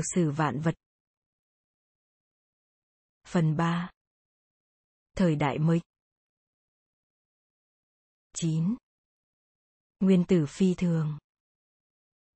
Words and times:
Thực 0.00 0.06
sử 0.14 0.30
vạn 0.30 0.60
vật. 0.60 0.74
Phần 3.26 3.56
3. 3.56 3.90
Thời 5.16 5.36
đại 5.36 5.58
mới. 5.58 5.80
9. 8.34 8.76
Nguyên 10.00 10.24
tử 10.24 10.46
phi 10.46 10.74
thường. 10.74 11.18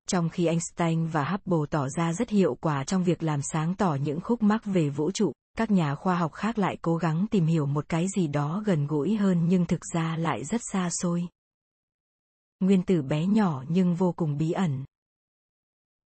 Trong 0.07 0.29
khi 0.29 0.45
Einstein 0.45 1.07
và 1.07 1.29
Hubble 1.29 1.67
tỏ 1.71 1.89
ra 1.89 2.13
rất 2.13 2.29
hiệu 2.29 2.55
quả 2.55 2.83
trong 2.83 3.03
việc 3.03 3.23
làm 3.23 3.41
sáng 3.41 3.75
tỏ 3.75 3.97
những 4.01 4.21
khúc 4.21 4.43
mắc 4.43 4.61
về 4.65 4.89
vũ 4.89 5.11
trụ, 5.11 5.31
các 5.57 5.71
nhà 5.71 5.95
khoa 5.95 6.15
học 6.15 6.33
khác 6.33 6.57
lại 6.57 6.77
cố 6.81 6.97
gắng 6.97 7.25
tìm 7.31 7.45
hiểu 7.45 7.65
một 7.65 7.89
cái 7.89 8.05
gì 8.15 8.27
đó 8.27 8.63
gần 8.65 8.87
gũi 8.87 9.15
hơn 9.15 9.45
nhưng 9.49 9.65
thực 9.65 9.85
ra 9.93 10.17
lại 10.17 10.43
rất 10.43 10.61
xa 10.71 10.89
xôi. 10.91 11.27
Nguyên 12.59 12.83
tử 12.83 13.01
bé 13.01 13.25
nhỏ 13.25 13.63
nhưng 13.69 13.95
vô 13.95 14.11
cùng 14.11 14.37
bí 14.37 14.51
ẩn. 14.51 14.85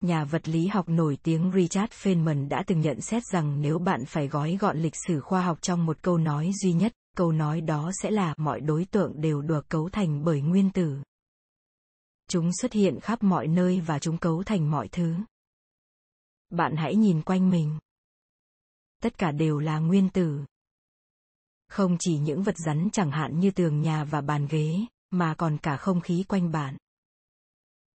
Nhà 0.01 0.25
vật 0.25 0.47
lý 0.47 0.67
học 0.67 0.89
nổi 0.89 1.17
tiếng 1.23 1.51
Richard 1.55 1.93
Feynman 1.93 2.47
đã 2.47 2.63
từng 2.67 2.81
nhận 2.81 3.01
xét 3.01 3.23
rằng 3.25 3.61
nếu 3.61 3.79
bạn 3.79 4.05
phải 4.05 4.27
gói 4.27 4.57
gọn 4.59 4.77
lịch 4.77 4.95
sử 5.07 5.19
khoa 5.19 5.41
học 5.41 5.61
trong 5.61 5.85
một 5.85 5.97
câu 6.01 6.17
nói 6.17 6.51
duy 6.61 6.73
nhất, 6.73 6.93
câu 7.17 7.31
nói 7.31 7.61
đó 7.61 7.91
sẽ 8.01 8.11
là 8.11 8.33
mọi 8.37 8.59
đối 8.59 8.85
tượng 8.85 9.21
đều 9.21 9.41
được 9.41 9.69
cấu 9.69 9.89
thành 9.89 10.23
bởi 10.23 10.41
nguyên 10.41 10.71
tử. 10.71 10.97
Chúng 12.29 12.51
xuất 12.53 12.73
hiện 12.73 12.99
khắp 12.99 13.23
mọi 13.23 13.47
nơi 13.47 13.81
và 13.81 13.99
chúng 13.99 14.17
cấu 14.17 14.43
thành 14.43 14.71
mọi 14.71 14.87
thứ. 14.87 15.15
Bạn 16.49 16.75
hãy 16.75 16.95
nhìn 16.95 17.21
quanh 17.21 17.49
mình. 17.49 17.79
Tất 19.01 19.17
cả 19.17 19.31
đều 19.31 19.59
là 19.59 19.79
nguyên 19.79 20.09
tử. 20.09 20.41
Không 21.67 21.97
chỉ 21.99 22.17
những 22.17 22.43
vật 22.43 22.57
rắn 22.57 22.89
chẳng 22.93 23.11
hạn 23.11 23.39
như 23.39 23.51
tường 23.51 23.81
nhà 23.81 24.03
và 24.03 24.21
bàn 24.21 24.47
ghế, 24.49 24.79
mà 25.11 25.35
còn 25.37 25.57
cả 25.57 25.77
không 25.77 26.01
khí 26.01 26.23
quanh 26.27 26.51
bạn 26.51 26.77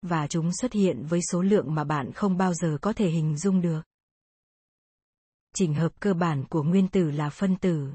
và 0.02 0.27
chúng 0.27 0.52
xuất 0.53 0.73
hiện 0.73 1.05
với 1.05 1.19
số 1.31 1.41
lượng 1.41 1.75
mà 1.75 1.83
bạn 1.83 2.11
không 2.11 2.38
bao 2.38 2.53
giờ 2.53 2.77
có 2.81 2.94
thể 2.94 3.09
hình 3.09 3.38
dung 3.38 3.61
được. 3.61 3.81
Chỉnh 5.55 5.73
hợp 5.73 5.91
cơ 5.99 6.13
bản 6.13 6.44
của 6.49 6.63
nguyên 6.63 6.88
tử 6.88 7.11
là 7.11 7.30
phân 7.30 7.55
tử. 7.55 7.94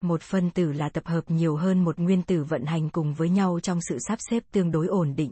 Một 0.00 0.22
phân 0.22 0.50
tử 0.50 0.72
là 0.72 0.88
tập 0.88 1.06
hợp 1.06 1.30
nhiều 1.30 1.56
hơn 1.56 1.84
một 1.84 1.98
nguyên 1.98 2.22
tử 2.22 2.44
vận 2.44 2.64
hành 2.64 2.90
cùng 2.90 3.14
với 3.14 3.28
nhau 3.28 3.60
trong 3.60 3.80
sự 3.88 3.98
sắp 3.98 4.18
xếp 4.30 4.42
tương 4.52 4.70
đối 4.70 4.86
ổn 4.86 5.14
định. 5.16 5.30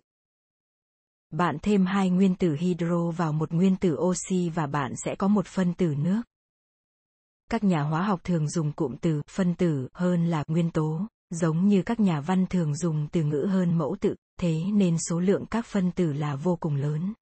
Bạn 1.31 1.57
thêm 1.63 1.87
hai 1.87 2.11
nguyên 2.11 2.35
tử 2.35 2.57
hydro 2.61 3.11
vào 3.11 3.33
một 3.33 3.53
nguyên 3.53 3.77
tử 3.77 3.97
oxy 3.99 4.51
và 4.55 4.67
bạn 4.67 4.93
sẽ 5.05 5.15
có 5.15 5.29
một 5.29 5.47
phân 5.47 5.75
tử 5.75 5.95
nước. 5.99 6.23
Các 7.51 7.65
nhà 7.65 7.83
hóa 7.83 8.03
học 8.03 8.21
thường 8.25 8.49
dùng 8.49 8.73
cụm 8.73 8.97
từ 8.97 9.23
phân 9.31 9.55
tử 9.55 9.89
hơn 9.93 10.27
là 10.27 10.45
nguyên 10.47 10.71
tố 10.71 11.07
giống 11.31 11.69
như 11.69 11.83
các 11.83 12.01
nhà 12.01 12.21
văn 12.21 12.47
thường 12.47 12.77
dùng 12.77 13.09
từ 13.13 13.23
ngữ 13.23 13.47
hơn 13.51 13.79
mẫu 13.79 13.97
tự, 14.01 14.15
thế 14.41 14.65
nên 14.73 14.97
số 15.09 15.21
lượng 15.21 15.45
các 15.51 15.67
phân 15.67 15.93
tử 15.93 16.13
là 16.13 16.37
vô 16.37 16.57
cùng 16.57 16.77
lớn. 16.77 17.15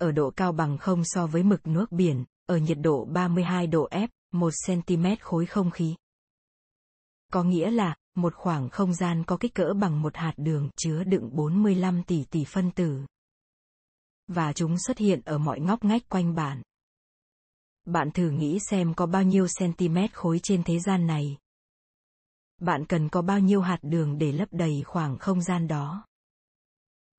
Ở 0.00 0.12
độ 0.12 0.30
cao 0.30 0.52
bằng 0.52 0.78
không 0.78 1.02
so 1.04 1.26
với 1.26 1.42
mực 1.42 1.66
nước 1.66 1.92
biển, 1.92 2.24
ở 2.46 2.56
nhiệt 2.56 2.78
độ 2.80 3.04
32 3.04 3.66
độ 3.66 3.88
F, 3.90 4.08
1 4.32 4.52
cm 4.66 5.04
khối 5.20 5.46
không 5.46 5.70
khí. 5.70 5.94
Có 7.32 7.42
nghĩa 7.42 7.70
là, 7.70 7.96
một 8.14 8.34
khoảng 8.34 8.68
không 8.68 8.94
gian 8.94 9.24
có 9.24 9.36
kích 9.36 9.54
cỡ 9.54 9.72
bằng 9.80 10.02
một 10.02 10.16
hạt 10.16 10.32
đường 10.36 10.70
chứa 10.76 11.04
đựng 11.04 11.30
45 11.32 12.02
tỷ 12.02 12.24
tỷ 12.30 12.44
phân 12.44 12.70
tử. 12.70 13.00
Và 14.28 14.52
chúng 14.52 14.78
xuất 14.78 14.98
hiện 14.98 15.20
ở 15.24 15.38
mọi 15.38 15.60
ngóc 15.60 15.84
ngách 15.84 16.08
quanh 16.08 16.34
bạn. 16.34 16.62
Bạn 17.84 18.10
thử 18.10 18.30
nghĩ 18.30 18.58
xem 18.70 18.94
có 18.94 19.06
bao 19.06 19.22
nhiêu 19.22 19.46
cm 19.58 19.96
khối 20.12 20.40
trên 20.42 20.62
thế 20.62 20.78
gian 20.78 21.06
này, 21.06 21.36
bạn 22.58 22.84
cần 22.86 23.08
có 23.08 23.22
bao 23.22 23.40
nhiêu 23.40 23.60
hạt 23.60 23.78
đường 23.82 24.18
để 24.18 24.32
lấp 24.32 24.48
đầy 24.50 24.82
khoảng 24.86 25.18
không 25.18 25.42
gian 25.42 25.68
đó? 25.68 26.04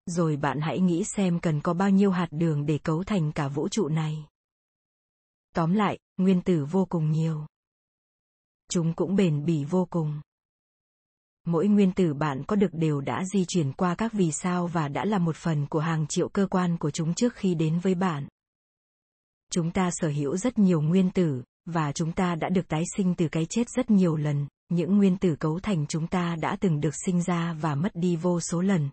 Rồi 0.05 0.37
bạn 0.37 0.61
hãy 0.61 0.79
nghĩ 0.79 1.03
xem 1.03 1.39
cần 1.39 1.61
có 1.61 1.73
bao 1.73 1.89
nhiêu 1.89 2.11
hạt 2.11 2.27
đường 2.31 2.65
để 2.65 2.77
cấu 2.77 3.03
thành 3.03 3.31
cả 3.31 3.47
vũ 3.47 3.69
trụ 3.69 3.87
này. 3.87 4.27
Tóm 5.55 5.73
lại, 5.73 5.99
nguyên 6.17 6.41
tử 6.41 6.65
vô 6.65 6.85
cùng 6.85 7.11
nhiều. 7.11 7.45
Chúng 8.69 8.93
cũng 8.93 9.15
bền 9.15 9.45
bỉ 9.45 9.63
vô 9.63 9.87
cùng. 9.89 10.21
Mỗi 11.45 11.67
nguyên 11.67 11.93
tử 11.93 12.13
bạn 12.13 12.43
có 12.47 12.55
được 12.55 12.73
đều 12.73 13.01
đã 13.01 13.23
di 13.25 13.45
chuyển 13.47 13.73
qua 13.73 13.95
các 13.95 14.13
vì 14.13 14.31
sao 14.31 14.67
và 14.67 14.87
đã 14.87 15.05
là 15.05 15.19
một 15.19 15.35
phần 15.35 15.67
của 15.67 15.79
hàng 15.79 16.07
triệu 16.07 16.29
cơ 16.29 16.47
quan 16.49 16.77
của 16.77 16.91
chúng 16.91 17.13
trước 17.13 17.35
khi 17.35 17.55
đến 17.55 17.79
với 17.79 17.95
bạn. 17.95 18.27
Chúng 19.51 19.71
ta 19.71 19.89
sở 19.91 20.07
hữu 20.07 20.37
rất 20.37 20.59
nhiều 20.59 20.81
nguyên 20.81 21.11
tử 21.11 21.43
và 21.65 21.91
chúng 21.91 22.11
ta 22.11 22.35
đã 22.35 22.49
được 22.49 22.67
tái 22.67 22.83
sinh 22.95 23.15
từ 23.15 23.27
cái 23.27 23.45
chết 23.45 23.69
rất 23.69 23.91
nhiều 23.91 24.15
lần. 24.15 24.47
Những 24.69 24.97
nguyên 24.97 25.17
tử 25.17 25.35
cấu 25.39 25.59
thành 25.59 25.85
chúng 25.87 26.07
ta 26.07 26.35
đã 26.35 26.57
từng 26.59 26.81
được 26.81 26.95
sinh 27.05 27.21
ra 27.23 27.53
và 27.53 27.75
mất 27.75 27.89
đi 27.93 28.15
vô 28.15 28.39
số 28.39 28.61
lần. 28.61 28.89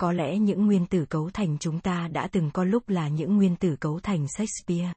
Có 0.00 0.12
lẽ 0.12 0.38
những 0.38 0.66
nguyên 0.66 0.86
tử 0.86 1.06
cấu 1.10 1.30
thành 1.30 1.58
chúng 1.58 1.80
ta 1.80 2.08
đã 2.08 2.28
từng 2.32 2.50
có 2.54 2.64
lúc 2.64 2.88
là 2.88 3.08
những 3.08 3.36
nguyên 3.36 3.56
tử 3.56 3.76
cấu 3.80 4.00
thành 4.00 4.26
shakespeare. 4.28 4.92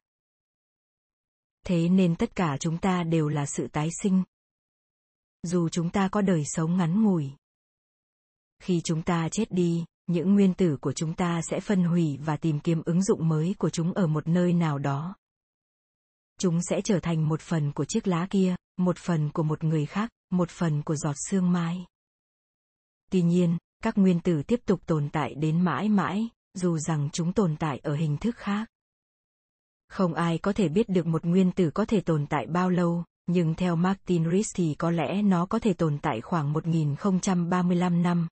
Thế 1.66 1.88
nên 1.88 2.16
tất 2.16 2.36
cả 2.36 2.56
chúng 2.60 2.78
ta 2.78 3.02
đều 3.02 3.28
là 3.28 3.46
sự 3.46 3.68
tái 3.68 3.88
sinh. 4.02 4.22
Dù 5.42 5.68
chúng 5.68 5.90
ta 5.90 6.08
có 6.08 6.20
đời 6.20 6.42
sống 6.46 6.76
ngắn 6.76 7.02
ngủi, 7.02 7.32
khi 8.62 8.80
chúng 8.84 9.02
ta 9.02 9.28
chết 9.28 9.52
đi, 9.52 9.84
những 10.06 10.34
nguyên 10.34 10.54
tử 10.54 10.76
của 10.80 10.92
chúng 10.92 11.14
ta 11.14 11.40
sẽ 11.50 11.60
phân 11.60 11.84
hủy 11.84 12.18
và 12.24 12.36
tìm 12.36 12.60
kiếm 12.60 12.82
ứng 12.84 13.02
dụng 13.02 13.28
mới 13.28 13.54
của 13.58 13.70
chúng 13.70 13.92
ở 13.92 14.06
một 14.06 14.28
nơi 14.28 14.52
nào 14.52 14.78
đó 14.78 15.14
chúng 16.42 16.62
sẽ 16.62 16.80
trở 16.84 17.00
thành 17.00 17.28
một 17.28 17.40
phần 17.40 17.72
của 17.72 17.84
chiếc 17.84 18.06
lá 18.06 18.26
kia 18.30 18.56
một 18.76 18.98
phần 18.98 19.30
của 19.30 19.42
một 19.42 19.64
người 19.64 19.86
khác 19.86 20.10
một 20.30 20.50
phần 20.50 20.82
của 20.82 20.96
giọt 20.96 21.16
sương 21.30 21.52
mai 21.52 21.86
tuy 23.10 23.22
nhiên 23.22 23.58
các 23.82 23.98
nguyên 23.98 24.20
tử 24.20 24.42
tiếp 24.42 24.60
tục 24.64 24.86
tồn 24.86 25.08
tại 25.12 25.34
đến 25.34 25.60
mãi 25.60 25.88
mãi 25.88 26.28
dù 26.54 26.78
rằng 26.78 27.08
chúng 27.12 27.32
tồn 27.32 27.56
tại 27.56 27.78
ở 27.78 27.94
hình 27.94 28.16
thức 28.16 28.36
khác 28.36 28.68
không 29.88 30.14
ai 30.14 30.38
có 30.38 30.52
thể 30.52 30.68
biết 30.68 30.88
được 30.88 31.06
một 31.06 31.24
nguyên 31.24 31.52
tử 31.52 31.70
có 31.70 31.84
thể 31.84 32.00
tồn 32.00 32.26
tại 32.26 32.46
bao 32.46 32.70
lâu 32.70 33.04
nhưng 33.26 33.54
theo 33.54 33.76
Martin 33.76 34.30
Rees 34.30 34.46
thì 34.54 34.74
có 34.78 34.90
lẽ 34.90 35.22
nó 35.22 35.46
có 35.46 35.58
thể 35.58 35.72
tồn 35.72 35.98
tại 36.02 36.20
khoảng 36.20 36.52
1035 36.52 38.02
năm. 38.02 38.28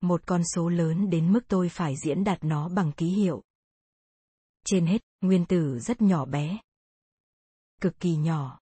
Một 0.00 0.26
con 0.26 0.42
số 0.54 0.68
lớn 0.68 1.10
đến 1.10 1.32
mức 1.32 1.40
tôi 1.48 1.68
phải 1.68 1.94
diễn 2.04 2.24
đạt 2.24 2.44
nó 2.44 2.68
bằng 2.68 2.92
ký 2.92 3.06
hiệu. 3.06 3.42
Trên 4.64 4.86
hết, 4.86 5.02
nguyên 5.20 5.46
tử 5.46 5.78
rất 5.78 6.02
nhỏ 6.02 6.24
bé, 6.24 6.58
cực 7.80 8.00
kỳ 8.00 8.16
nhỏ. 8.16 8.60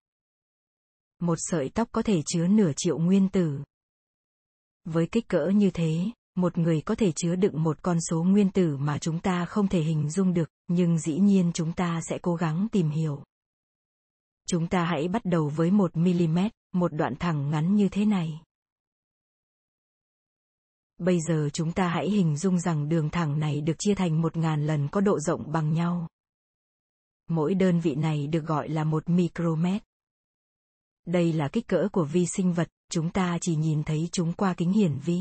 Một 1.21 1.39
sợi 1.39 1.69
tóc 1.69 1.89
có 1.93 2.03
thể 2.03 2.23
chứa 2.27 2.47
nửa 2.47 2.73
triệu 2.77 2.99
nguyên 2.99 3.29
tử. 3.29 3.59
Với 4.85 5.07
kích 5.13 5.29
cỡ 5.29 5.47
như 5.55 5.71
thế, 5.71 6.11
một 6.35 6.59
người 6.59 6.81
có 6.81 6.95
thể 6.95 7.13
chứa 7.13 7.37
đựng 7.37 7.63
một 7.63 7.83
con 7.83 8.01
số 8.01 8.23
nguyên 8.23 8.51
tử 8.51 8.77
mà 8.77 8.99
chúng 8.99 9.21
ta 9.21 9.45
không 9.45 9.69
thể 9.69 9.81
hình 9.81 10.11
dung 10.11 10.35
được, 10.35 10.51
nhưng 10.69 10.99
dĩ 10.99 11.19
nhiên 11.19 11.51
chúng 11.55 11.73
ta 11.73 12.01
sẽ 12.09 12.19
cố 12.23 12.35
gắng 12.35 12.69
tìm 12.73 12.91
hiểu. 12.91 13.25
Chúng 14.47 14.69
ta 14.69 14.85
hãy 14.85 15.09
bắt 15.09 15.25
đầu 15.25 15.49
với 15.49 15.71
một 15.71 15.97
mm, 15.97 16.39
một 16.73 16.93
đoạn 16.95 17.15
thẳng 17.17 17.51
ngắn 17.51 17.75
như 17.75 17.89
thế 17.89 18.05
này. 18.05 18.41
Bây 20.99 21.21
giờ 21.21 21.49
chúng 21.53 21.73
ta 21.73 21.89
hãy 21.89 22.11
hình 22.11 22.37
dung 22.37 22.61
rằng 22.61 22.89
đường 22.89 23.11
thẳng 23.11 23.41
này 23.41 23.61
được 23.61 23.75
chia 23.79 23.95
thành 23.95 24.23
một 24.23 24.37
ngàn 24.37 24.67
lần 24.67 24.89
có 24.89 25.01
độ 25.01 25.21
rộng 25.21 25.53
bằng 25.53 25.75
nhau. 25.75 26.09
Mỗi 27.29 27.55
đơn 27.55 27.81
vị 27.81 27.95
này 27.95 28.27
được 28.27 28.47
gọi 28.47 28.69
là 28.69 28.85
một 28.85 29.09
micromet. 29.09 29.83
Đây 31.07 31.33
là 31.33 31.49
kích 31.49 31.67
cỡ 31.67 31.89
của 31.93 32.05
vi 32.05 32.27
sinh 32.27 32.53
vật, 32.53 32.69
chúng 32.91 33.11
ta 33.11 33.39
chỉ 33.41 33.57
nhìn 33.57 33.83
thấy 33.85 34.09
chúng 34.13 34.33
qua 34.33 34.55
kính 34.55 34.73
hiển 34.73 34.99
vi. 35.05 35.21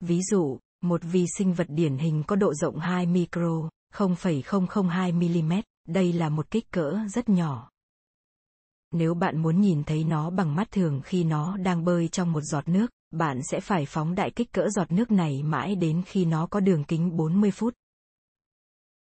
Ví 0.00 0.20
dụ, 0.22 0.58
một 0.82 1.00
vi 1.04 1.26
sinh 1.38 1.52
vật 1.52 1.66
điển 1.68 1.96
hình 1.96 2.22
có 2.26 2.36
độ 2.36 2.54
rộng 2.54 2.78
2 2.78 3.06
micro, 3.06 3.68
0,002 3.92 5.12
mm, 5.12 5.52
đây 5.88 6.12
là 6.12 6.28
một 6.28 6.50
kích 6.50 6.70
cỡ 6.70 6.98
rất 7.08 7.28
nhỏ. 7.28 7.70
Nếu 8.90 9.14
bạn 9.14 9.42
muốn 9.42 9.60
nhìn 9.60 9.84
thấy 9.84 10.04
nó 10.04 10.30
bằng 10.30 10.54
mắt 10.54 10.70
thường 10.70 11.00
khi 11.04 11.24
nó 11.24 11.56
đang 11.56 11.84
bơi 11.84 12.08
trong 12.08 12.32
một 12.32 12.40
giọt 12.40 12.68
nước, 12.68 12.90
bạn 13.10 13.40
sẽ 13.50 13.60
phải 13.60 13.86
phóng 13.86 14.14
đại 14.14 14.30
kích 14.30 14.52
cỡ 14.52 14.68
giọt 14.70 14.92
nước 14.92 15.10
này 15.10 15.42
mãi 15.42 15.76
đến 15.76 16.02
khi 16.06 16.24
nó 16.24 16.46
có 16.46 16.60
đường 16.60 16.84
kính 16.84 17.16
40 17.16 17.50
phút. 17.50 17.74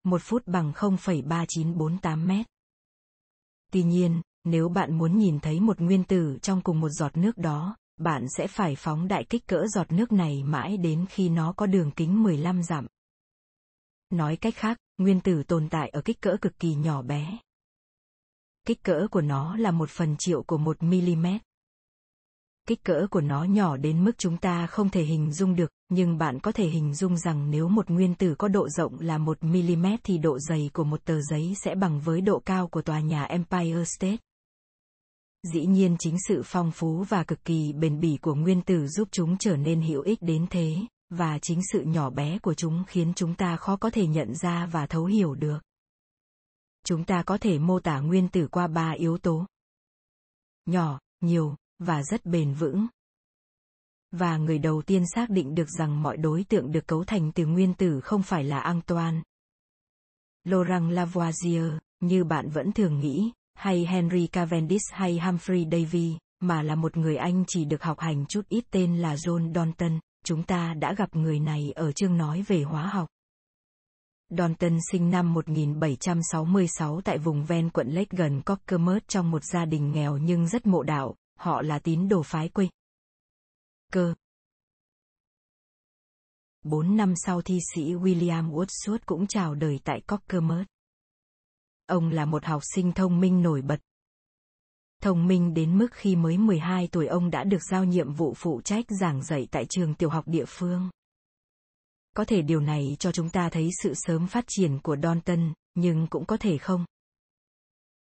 Một 0.03 0.21
phút 0.23 0.43
bằng 0.45 0.71
0,3948 0.71 2.27
mét. 2.27 2.45
Tuy 3.71 3.83
nhiên, 3.83 4.21
nếu 4.43 4.69
bạn 4.69 4.97
muốn 4.97 5.17
nhìn 5.17 5.39
thấy 5.39 5.59
một 5.59 5.79
nguyên 5.79 6.03
tử 6.03 6.37
trong 6.41 6.61
cùng 6.61 6.79
một 6.79 6.89
giọt 6.89 7.17
nước 7.17 7.37
đó, 7.37 7.77
bạn 7.97 8.25
sẽ 8.37 8.47
phải 8.47 8.75
phóng 8.75 9.07
đại 9.07 9.25
kích 9.29 9.47
cỡ 9.47 9.65
giọt 9.75 9.91
nước 9.91 10.11
này 10.11 10.43
mãi 10.43 10.77
đến 10.77 11.05
khi 11.09 11.29
nó 11.29 11.53
có 11.57 11.65
đường 11.65 11.91
kính 11.91 12.23
15 12.23 12.63
dặm. 12.63 12.87
Nói 14.09 14.35
cách 14.35 14.55
khác, 14.55 14.77
nguyên 14.97 15.21
tử 15.21 15.43
tồn 15.43 15.69
tại 15.69 15.89
ở 15.89 16.01
kích 16.01 16.21
cỡ 16.21 16.37
cực 16.41 16.59
kỳ 16.59 16.75
nhỏ 16.75 17.01
bé. 17.01 17.39
Kích 18.67 18.83
cỡ 18.83 19.07
của 19.11 19.21
nó 19.21 19.55
là 19.55 19.71
một 19.71 19.89
phần 19.89 20.15
triệu 20.19 20.43
của 20.43 20.57
một 20.57 20.83
mm 20.83 21.27
kích 22.67 22.83
cỡ 22.83 23.07
của 23.11 23.21
nó 23.21 23.43
nhỏ 23.43 23.77
đến 23.77 24.03
mức 24.03 24.17
chúng 24.17 24.37
ta 24.37 24.67
không 24.67 24.89
thể 24.89 25.03
hình 25.03 25.33
dung 25.33 25.55
được, 25.55 25.71
nhưng 25.89 26.17
bạn 26.17 26.39
có 26.39 26.51
thể 26.51 26.67
hình 26.67 26.95
dung 26.95 27.17
rằng 27.17 27.51
nếu 27.51 27.69
một 27.69 27.89
nguyên 27.89 28.15
tử 28.15 28.35
có 28.37 28.47
độ 28.47 28.69
rộng 28.69 28.99
là 28.99 29.17
1 29.17 29.43
mm 29.43 29.85
thì 30.03 30.17
độ 30.17 30.39
dày 30.39 30.69
của 30.73 30.83
một 30.83 31.05
tờ 31.05 31.21
giấy 31.21 31.53
sẽ 31.63 31.75
bằng 31.75 31.99
với 31.99 32.21
độ 32.21 32.41
cao 32.45 32.67
của 32.67 32.81
tòa 32.81 32.99
nhà 32.99 33.23
Empire 33.23 33.83
State. 33.85 34.17
Dĩ 35.53 35.65
nhiên 35.65 35.95
chính 35.99 36.15
sự 36.27 36.41
phong 36.45 36.71
phú 36.71 37.05
và 37.09 37.23
cực 37.23 37.45
kỳ 37.45 37.73
bền 37.73 37.99
bỉ 37.99 38.17
của 38.21 38.35
nguyên 38.35 38.61
tử 38.61 38.87
giúp 38.87 39.07
chúng 39.11 39.37
trở 39.37 39.55
nên 39.55 39.81
hữu 39.81 40.01
ích 40.01 40.21
đến 40.21 40.45
thế, 40.49 40.75
và 41.09 41.39
chính 41.41 41.59
sự 41.71 41.81
nhỏ 41.81 42.09
bé 42.09 42.39
của 42.39 42.53
chúng 42.53 42.83
khiến 42.87 43.13
chúng 43.15 43.35
ta 43.35 43.55
khó 43.55 43.75
có 43.75 43.89
thể 43.89 44.07
nhận 44.07 44.35
ra 44.35 44.65
và 44.65 44.87
thấu 44.87 45.05
hiểu 45.05 45.35
được. 45.35 45.59
Chúng 46.85 47.03
ta 47.03 47.23
có 47.23 47.37
thể 47.37 47.59
mô 47.59 47.79
tả 47.79 47.99
nguyên 47.99 48.29
tử 48.29 48.47
qua 48.47 48.67
ba 48.67 48.91
yếu 48.91 49.17
tố. 49.17 49.45
Nhỏ, 50.65 50.99
nhiều, 51.21 51.55
và 51.85 52.03
rất 52.03 52.25
bền 52.25 52.53
vững. 52.53 52.87
Và 54.11 54.37
người 54.37 54.59
đầu 54.59 54.81
tiên 54.81 55.03
xác 55.15 55.29
định 55.29 55.55
được 55.55 55.69
rằng 55.69 56.03
mọi 56.03 56.17
đối 56.17 56.43
tượng 56.43 56.71
được 56.71 56.87
cấu 56.87 57.03
thành 57.03 57.31
từ 57.31 57.45
nguyên 57.45 57.73
tử 57.73 58.01
không 58.01 58.23
phải 58.23 58.43
là 58.43 58.59
Antoine. 58.59 59.21
Laurent 60.43 60.91
Lavoisier, 60.91 61.71
như 61.99 62.23
bạn 62.23 62.49
vẫn 62.49 62.71
thường 62.71 62.99
nghĩ, 62.99 63.31
hay 63.53 63.85
Henry 63.85 64.27
Cavendish 64.27 64.93
hay 64.93 65.19
Humphrey 65.19 65.65
Davy, 65.71 66.17
mà 66.39 66.61
là 66.61 66.75
một 66.75 66.97
người 66.97 67.15
Anh 67.15 67.43
chỉ 67.47 67.65
được 67.65 67.83
học 67.83 67.99
hành 67.99 68.25
chút 68.25 68.41
ít 68.49 68.63
tên 68.71 68.97
là 68.97 69.15
John 69.15 69.53
Dalton, 69.53 69.99
chúng 70.25 70.43
ta 70.43 70.73
đã 70.73 70.93
gặp 70.93 71.15
người 71.15 71.39
này 71.39 71.71
ở 71.75 71.91
chương 71.91 72.17
nói 72.17 72.43
về 72.47 72.63
hóa 72.63 72.87
học. 72.87 73.07
Dalton 74.37 74.77
sinh 74.91 75.09
năm 75.09 75.33
1766 75.33 77.01
tại 77.01 77.17
vùng 77.17 77.45
ven 77.45 77.69
quận 77.69 77.87
Lake 77.87 78.17
gần 78.17 78.41
Cockermouth 78.41 79.07
trong 79.07 79.31
một 79.31 79.43
gia 79.43 79.65
đình 79.65 79.91
nghèo 79.91 80.17
nhưng 80.17 80.47
rất 80.47 80.65
mộ 80.65 80.83
đạo, 80.83 81.15
họ 81.41 81.61
là 81.61 81.79
tín 81.79 82.07
đồ 82.07 82.23
phái 82.23 82.49
quê. 82.49 82.69
Cơ. 83.91 84.13
Bốn 86.63 86.97
năm 86.97 87.13
sau 87.15 87.41
thi 87.41 87.59
sĩ 87.73 87.93
William 87.93 88.51
Wordsworth 88.51 88.99
cũng 89.05 89.27
chào 89.27 89.55
đời 89.55 89.79
tại 89.83 90.01
Cockermouth. 90.07 90.67
Ông 91.85 92.09
là 92.09 92.25
một 92.25 92.45
học 92.45 92.61
sinh 92.75 92.91
thông 92.91 93.19
minh 93.19 93.41
nổi 93.41 93.61
bật. 93.61 93.79
Thông 95.01 95.27
minh 95.27 95.53
đến 95.53 95.77
mức 95.77 95.87
khi 95.91 96.15
mới 96.15 96.37
12 96.37 96.87
tuổi 96.91 97.07
ông 97.07 97.31
đã 97.31 97.43
được 97.43 97.63
giao 97.71 97.83
nhiệm 97.83 98.13
vụ 98.13 98.33
phụ 98.37 98.61
trách 98.61 98.85
giảng 98.99 99.23
dạy 99.23 99.47
tại 99.51 99.65
trường 99.69 99.95
tiểu 99.95 100.09
học 100.09 100.27
địa 100.27 100.45
phương. 100.47 100.89
Có 102.15 102.25
thể 102.25 102.41
điều 102.41 102.59
này 102.59 102.95
cho 102.99 103.11
chúng 103.11 103.29
ta 103.29 103.49
thấy 103.49 103.69
sự 103.83 103.93
sớm 103.95 104.27
phát 104.27 104.45
triển 104.47 104.79
của 104.79 104.97
Donton, 105.03 105.53
nhưng 105.75 106.07
cũng 106.07 106.25
có 106.25 106.37
thể 106.37 106.57
không. 106.57 106.85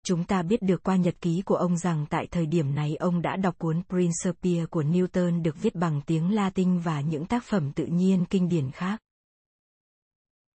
Chúng 0.05 0.25
ta 0.25 0.43
biết 0.43 0.63
được 0.63 0.83
qua 0.83 0.97
nhật 0.97 1.21
ký 1.21 1.43
của 1.47 1.55
ông 1.55 1.77
rằng 1.77 2.07
tại 2.11 2.27
thời 2.31 2.47
điểm 2.47 2.75
này 2.75 2.97
ông 2.97 3.23
đã 3.23 3.37
đọc 3.37 3.59
cuốn 3.59 3.83
Principia 3.89 4.67
của 4.67 4.83
Newton 4.83 5.43
được 5.43 5.63
viết 5.63 5.75
bằng 5.75 6.01
tiếng 6.07 6.35
Latin 6.35 6.79
và 6.79 7.01
những 7.01 7.27
tác 7.27 7.45
phẩm 7.45 7.73
tự 7.73 7.87
nhiên 7.87 8.25
kinh 8.31 8.49
điển 8.49 8.71
khác. 8.71 9.01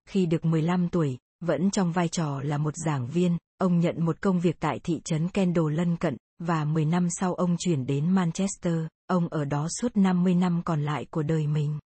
Khi 0.10 0.26
được 0.26 0.46
15 0.46 0.90
tuổi, 0.90 1.18
vẫn 1.40 1.72
trong 1.72 1.92
vai 1.92 2.08
trò 2.08 2.42
là 2.42 2.58
một 2.58 2.74
giảng 2.86 3.08
viên, 3.08 3.38
ông 3.58 3.80
nhận 3.80 4.06
một 4.06 4.22
công 4.22 4.40
việc 4.40 4.56
tại 4.60 4.80
thị 4.84 5.02
trấn 5.06 5.30
Kendal 5.30 5.74
lân 5.74 5.98
cận, 5.98 6.18
và 6.40 6.66
10 6.66 6.86
năm 6.86 7.08
sau 7.20 7.34
ông 7.34 7.56
chuyển 7.60 7.86
đến 7.86 8.10
Manchester, 8.12 8.76
ông 9.08 9.28
ở 9.28 9.46
đó 9.46 9.68
suốt 9.82 9.98
50 9.98 10.36
năm 10.36 10.62
còn 10.66 10.82
lại 10.82 11.06
của 11.12 11.24
đời 11.24 11.48
mình. 11.48 11.80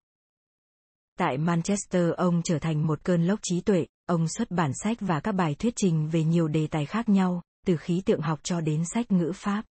Tại 1.20 1.38
Manchester 1.38 2.14
ông 2.18 2.42
trở 2.44 2.60
thành 2.60 2.88
một 2.88 3.04
cơn 3.04 3.28
lốc 3.28 3.40
trí 3.44 3.62
tuệ, 3.62 3.86
ông 4.06 4.28
xuất 4.28 4.52
bản 4.52 4.72
sách 4.84 4.98
và 5.00 5.20
các 5.20 5.32
bài 5.32 5.56
thuyết 5.60 5.74
trình 5.76 6.10
về 6.10 6.24
nhiều 6.24 6.48
đề 6.48 6.68
tài 6.68 6.86
khác 6.86 7.10
nhau, 7.10 7.42
từ 7.66 7.78
khí 7.78 8.02
tượng 8.06 8.22
học 8.22 8.40
cho 8.44 8.62
đến 8.62 8.84
sách 8.94 9.12
ngữ 9.12 9.32
pháp. 9.36 9.66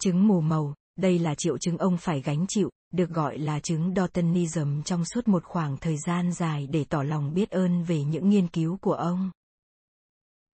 Chứng 0.00 0.26
mù 0.28 0.40
màu, 0.40 0.74
đây 0.96 1.18
là 1.18 1.34
triệu 1.34 1.58
chứng 1.58 1.78
ông 1.78 1.96
phải 1.96 2.22
gánh 2.22 2.44
chịu, 2.48 2.70
được 2.92 3.10
gọi 3.10 3.38
là 3.38 3.60
chứng 3.60 3.94
Daltonism 3.96 4.82
trong 4.82 5.04
suốt 5.04 5.28
một 5.28 5.44
khoảng 5.44 5.76
thời 5.76 5.96
gian 6.06 6.32
dài 6.32 6.66
để 6.66 6.84
tỏ 6.88 7.02
lòng 7.02 7.34
biết 7.34 7.50
ơn 7.50 7.84
về 7.84 8.04
những 8.04 8.28
nghiên 8.28 8.48
cứu 8.48 8.76
của 8.76 8.94
ông. 8.94 9.30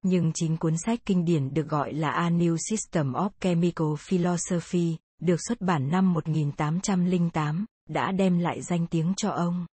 Nhưng 0.02 0.32
chính 0.34 0.56
cuốn 0.56 0.74
sách 0.78 1.00
kinh 1.06 1.24
điển 1.24 1.54
được 1.54 1.68
gọi 1.68 1.92
là 1.92 2.10
A 2.10 2.30
New 2.30 2.56
System 2.70 3.12
of 3.12 3.30
Chemical 3.40 3.86
Philosophy, 3.98 4.96
được 5.20 5.36
xuất 5.48 5.60
bản 5.60 5.88
năm 5.88 6.12
1808, 6.12 7.64
đã 7.88 8.12
đem 8.12 8.38
lại 8.38 8.62
danh 8.62 8.86
tiếng 8.86 9.12
cho 9.16 9.30
ông. 9.30 9.66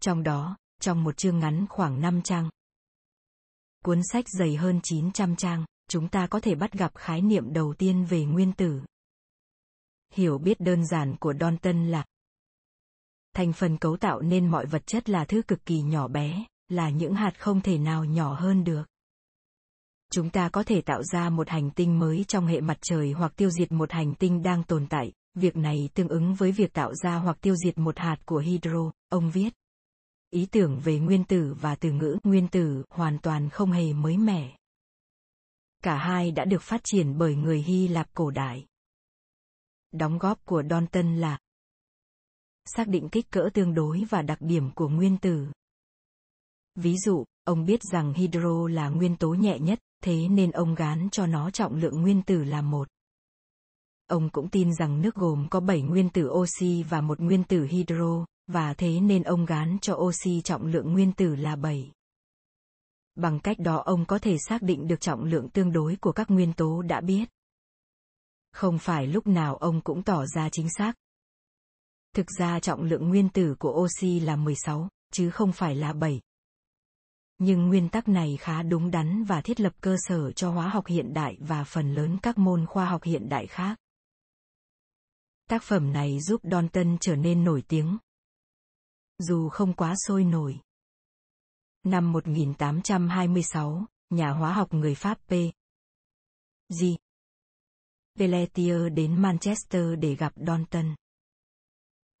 Trong 0.00 0.22
đó, 0.22 0.56
trong 0.80 1.04
một 1.04 1.16
chương 1.16 1.38
ngắn 1.38 1.66
khoảng 1.68 2.00
5 2.00 2.22
trang, 2.22 2.50
cuốn 3.84 4.00
sách 4.12 4.24
dày 4.38 4.56
hơn 4.56 4.80
900 4.82 5.36
trang, 5.36 5.64
chúng 5.88 6.08
ta 6.08 6.26
có 6.26 6.40
thể 6.40 6.54
bắt 6.54 6.72
gặp 6.72 6.92
khái 6.94 7.22
niệm 7.22 7.52
đầu 7.52 7.74
tiên 7.78 8.04
về 8.04 8.24
nguyên 8.24 8.52
tử. 8.52 8.80
Hiểu 10.14 10.38
biết 10.38 10.60
đơn 10.60 10.86
giản 10.86 11.16
của 11.16 11.34
Dalton 11.40 11.86
là 11.86 12.04
thành 13.34 13.52
phần 13.52 13.78
cấu 13.78 13.96
tạo 13.96 14.20
nên 14.20 14.48
mọi 14.48 14.66
vật 14.66 14.86
chất 14.86 15.08
là 15.10 15.24
thứ 15.24 15.42
cực 15.42 15.64
kỳ 15.64 15.80
nhỏ 15.82 16.08
bé, 16.08 16.44
là 16.68 16.90
những 16.90 17.14
hạt 17.14 17.32
không 17.38 17.60
thể 17.60 17.78
nào 17.78 18.04
nhỏ 18.04 18.34
hơn 18.34 18.64
được. 18.64 18.82
Chúng 20.12 20.30
ta 20.30 20.48
có 20.48 20.62
thể 20.62 20.80
tạo 20.80 21.02
ra 21.02 21.30
một 21.30 21.48
hành 21.48 21.70
tinh 21.70 21.98
mới 21.98 22.24
trong 22.28 22.46
hệ 22.46 22.60
mặt 22.60 22.78
trời 22.80 23.12
hoặc 23.12 23.32
tiêu 23.36 23.50
diệt 23.50 23.72
một 23.72 23.92
hành 23.92 24.14
tinh 24.14 24.42
đang 24.42 24.64
tồn 24.64 24.86
tại, 24.86 25.12
việc 25.34 25.56
này 25.56 25.88
tương 25.94 26.08
ứng 26.08 26.34
với 26.34 26.52
việc 26.52 26.72
tạo 26.72 26.94
ra 26.94 27.14
hoặc 27.14 27.38
tiêu 27.40 27.56
diệt 27.56 27.78
một 27.78 27.98
hạt 27.98 28.16
của 28.26 28.38
hydro, 28.38 28.92
ông 29.08 29.30
viết. 29.30 29.57
Ý 30.30 30.46
tưởng 30.46 30.80
về 30.80 30.98
nguyên 30.98 31.24
tử 31.24 31.54
và 31.60 31.74
từ 31.74 31.92
ngữ 31.92 32.18
nguyên 32.24 32.48
tử 32.48 32.84
hoàn 32.90 33.18
toàn 33.18 33.50
không 33.50 33.72
hề 33.72 33.92
mới 33.92 34.16
mẻ. 34.16 34.56
Cả 35.82 35.96
hai 35.96 36.30
đã 36.30 36.44
được 36.44 36.62
phát 36.62 36.80
triển 36.84 37.18
bởi 37.18 37.34
người 37.36 37.62
Hy 37.62 37.88
Lạp 37.88 38.14
cổ 38.14 38.30
đại. 38.30 38.66
Đóng 39.92 40.18
góp 40.18 40.44
của 40.44 40.62
Dalton 40.70 41.16
là 41.16 41.38
xác 42.64 42.88
định 42.88 43.08
kích 43.08 43.30
cỡ 43.30 43.48
tương 43.54 43.74
đối 43.74 44.04
và 44.10 44.22
đặc 44.22 44.38
điểm 44.40 44.70
của 44.74 44.88
nguyên 44.88 45.18
tử. 45.18 45.46
Ví 46.74 46.96
dụ, 46.96 47.24
ông 47.44 47.64
biết 47.64 47.80
rằng 47.92 48.12
hydro 48.14 48.68
là 48.70 48.88
nguyên 48.88 49.16
tố 49.16 49.28
nhẹ 49.28 49.58
nhất, 49.58 49.78
thế 50.02 50.28
nên 50.28 50.50
ông 50.50 50.74
gán 50.74 51.08
cho 51.12 51.26
nó 51.26 51.50
trọng 51.50 51.74
lượng 51.74 52.02
nguyên 52.02 52.22
tử 52.22 52.44
là 52.44 52.62
một. 52.62 52.88
Ông 54.06 54.30
cũng 54.30 54.50
tin 54.50 54.74
rằng 54.74 55.02
nước 55.02 55.14
gồm 55.14 55.46
có 55.50 55.60
7 55.60 55.82
nguyên 55.82 56.10
tử 56.10 56.28
oxy 56.30 56.82
và 56.82 57.00
một 57.00 57.20
nguyên 57.20 57.44
tử 57.44 57.64
hydro, 57.64 58.26
và 58.48 58.74
thế 58.74 59.00
nên 59.00 59.22
ông 59.22 59.44
gán 59.44 59.78
cho 59.82 59.94
oxy 59.94 60.40
trọng 60.40 60.66
lượng 60.66 60.92
nguyên 60.92 61.12
tử 61.12 61.34
là 61.34 61.56
7. 61.56 61.92
Bằng 63.14 63.40
cách 63.40 63.58
đó 63.58 63.76
ông 63.76 64.06
có 64.06 64.18
thể 64.18 64.36
xác 64.48 64.62
định 64.62 64.88
được 64.88 65.00
trọng 65.00 65.24
lượng 65.24 65.48
tương 65.48 65.72
đối 65.72 65.96
của 65.96 66.12
các 66.12 66.30
nguyên 66.30 66.52
tố 66.52 66.82
đã 66.82 67.00
biết. 67.00 67.24
Không 68.52 68.78
phải 68.78 69.06
lúc 69.06 69.26
nào 69.26 69.56
ông 69.56 69.80
cũng 69.80 70.02
tỏ 70.02 70.26
ra 70.26 70.48
chính 70.52 70.68
xác. 70.78 70.94
Thực 72.14 72.26
ra 72.38 72.60
trọng 72.60 72.82
lượng 72.82 73.08
nguyên 73.08 73.28
tử 73.28 73.54
của 73.58 73.82
oxy 73.82 74.20
là 74.20 74.36
16, 74.36 74.88
chứ 75.12 75.30
không 75.30 75.52
phải 75.52 75.74
là 75.74 75.92
7. 75.92 76.20
Nhưng 77.38 77.68
nguyên 77.68 77.88
tắc 77.88 78.08
này 78.08 78.36
khá 78.40 78.62
đúng 78.62 78.90
đắn 78.90 79.24
và 79.24 79.40
thiết 79.40 79.60
lập 79.60 79.72
cơ 79.80 79.96
sở 79.98 80.32
cho 80.32 80.50
hóa 80.50 80.68
học 80.68 80.86
hiện 80.86 81.14
đại 81.14 81.36
và 81.40 81.64
phần 81.64 81.94
lớn 81.94 82.18
các 82.22 82.38
môn 82.38 82.66
khoa 82.66 82.84
học 82.84 83.02
hiện 83.02 83.28
đại 83.28 83.46
khác. 83.46 83.78
Tác 85.48 85.62
phẩm 85.62 85.92
này 85.92 86.20
giúp 86.20 86.40
Dalton 86.50 86.96
trở 87.00 87.16
nên 87.16 87.44
nổi 87.44 87.62
tiếng. 87.68 87.98
Dù 89.18 89.48
không 89.48 89.72
quá 89.72 89.94
sôi 90.06 90.24
nổi. 90.24 90.60
Năm 91.82 92.12
1826, 92.12 93.86
nhà 94.10 94.30
hóa 94.30 94.52
học 94.52 94.74
người 94.74 94.94
Pháp 94.94 95.18
P. 95.26 95.32
G. 96.68 96.84
Pelletier 98.18 98.92
đến 98.94 99.22
Manchester 99.22 99.84
để 99.98 100.14
gặp 100.14 100.32
Dalton. 100.46 100.94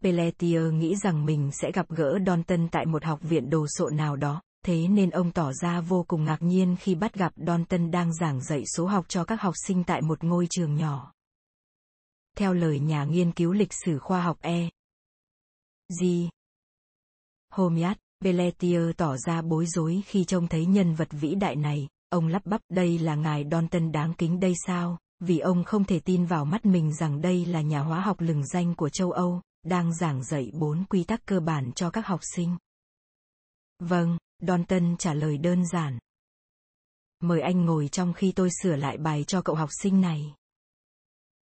Pelletier 0.02 0.72
nghĩ 0.72 0.96
rằng 0.96 1.26
mình 1.26 1.50
sẽ 1.52 1.72
gặp 1.72 1.88
gỡ 1.88 2.18
Dalton 2.26 2.68
tại 2.68 2.86
một 2.86 3.04
học 3.04 3.20
viện 3.22 3.50
đồ 3.50 3.66
sộ 3.68 3.90
nào 3.90 4.16
đó, 4.16 4.42
thế 4.64 4.88
nên 4.88 5.10
ông 5.10 5.32
tỏ 5.32 5.52
ra 5.52 5.80
vô 5.80 6.04
cùng 6.08 6.24
ngạc 6.24 6.42
nhiên 6.42 6.76
khi 6.80 6.94
bắt 6.94 7.14
gặp 7.14 7.32
Dalton 7.46 7.90
đang 7.90 8.14
giảng 8.14 8.42
dạy 8.42 8.62
số 8.76 8.86
học 8.86 9.08
cho 9.08 9.24
các 9.24 9.40
học 9.40 9.54
sinh 9.66 9.84
tại 9.84 10.02
một 10.02 10.24
ngôi 10.24 10.46
trường 10.50 10.74
nhỏ. 10.74 11.12
Theo 12.36 12.54
lời 12.54 12.80
nhà 12.80 13.04
nghiên 13.04 13.32
cứu 13.32 13.52
lịch 13.52 13.72
sử 13.84 13.98
khoa 13.98 14.22
học 14.22 14.38
E. 14.40 14.70
G. 16.00 16.04
Homiat, 17.58 17.98
Pelletier 18.24 18.82
tỏ 18.96 19.16
ra 19.16 19.42
bối 19.42 19.66
rối 19.66 20.02
khi 20.06 20.24
trông 20.24 20.48
thấy 20.48 20.66
nhân 20.66 20.94
vật 20.94 21.08
vĩ 21.10 21.34
đại 21.34 21.56
này, 21.56 21.88
ông 22.08 22.26
lắp 22.26 22.46
bắp 22.46 22.60
đây 22.68 22.98
là 22.98 23.14
ngài 23.14 23.44
Dalton 23.50 23.92
đáng 23.92 24.14
kính 24.18 24.40
đây 24.40 24.54
sao, 24.66 24.98
vì 25.20 25.38
ông 25.38 25.64
không 25.64 25.84
thể 25.84 26.00
tin 26.00 26.24
vào 26.24 26.44
mắt 26.44 26.66
mình 26.66 26.94
rằng 26.94 27.20
đây 27.20 27.46
là 27.46 27.60
nhà 27.60 27.80
hóa 27.80 28.00
học 28.00 28.20
lừng 28.20 28.46
danh 28.46 28.74
của 28.74 28.88
châu 28.88 29.10
Âu, 29.10 29.40
đang 29.62 29.94
giảng 29.94 30.24
dạy 30.24 30.50
bốn 30.54 30.84
quy 30.84 31.04
tắc 31.04 31.26
cơ 31.26 31.40
bản 31.40 31.72
cho 31.72 31.90
các 31.90 32.06
học 32.06 32.20
sinh. 32.34 32.56
Vâng, 33.78 34.18
Dalton 34.46 34.96
trả 34.96 35.14
lời 35.14 35.38
đơn 35.38 35.66
giản. 35.66 35.98
Mời 37.20 37.40
anh 37.40 37.64
ngồi 37.64 37.88
trong 37.88 38.12
khi 38.12 38.32
tôi 38.32 38.48
sửa 38.62 38.76
lại 38.76 38.98
bài 38.98 39.24
cho 39.24 39.42
cậu 39.42 39.56
học 39.56 39.70
sinh 39.82 40.00
này. 40.00 40.34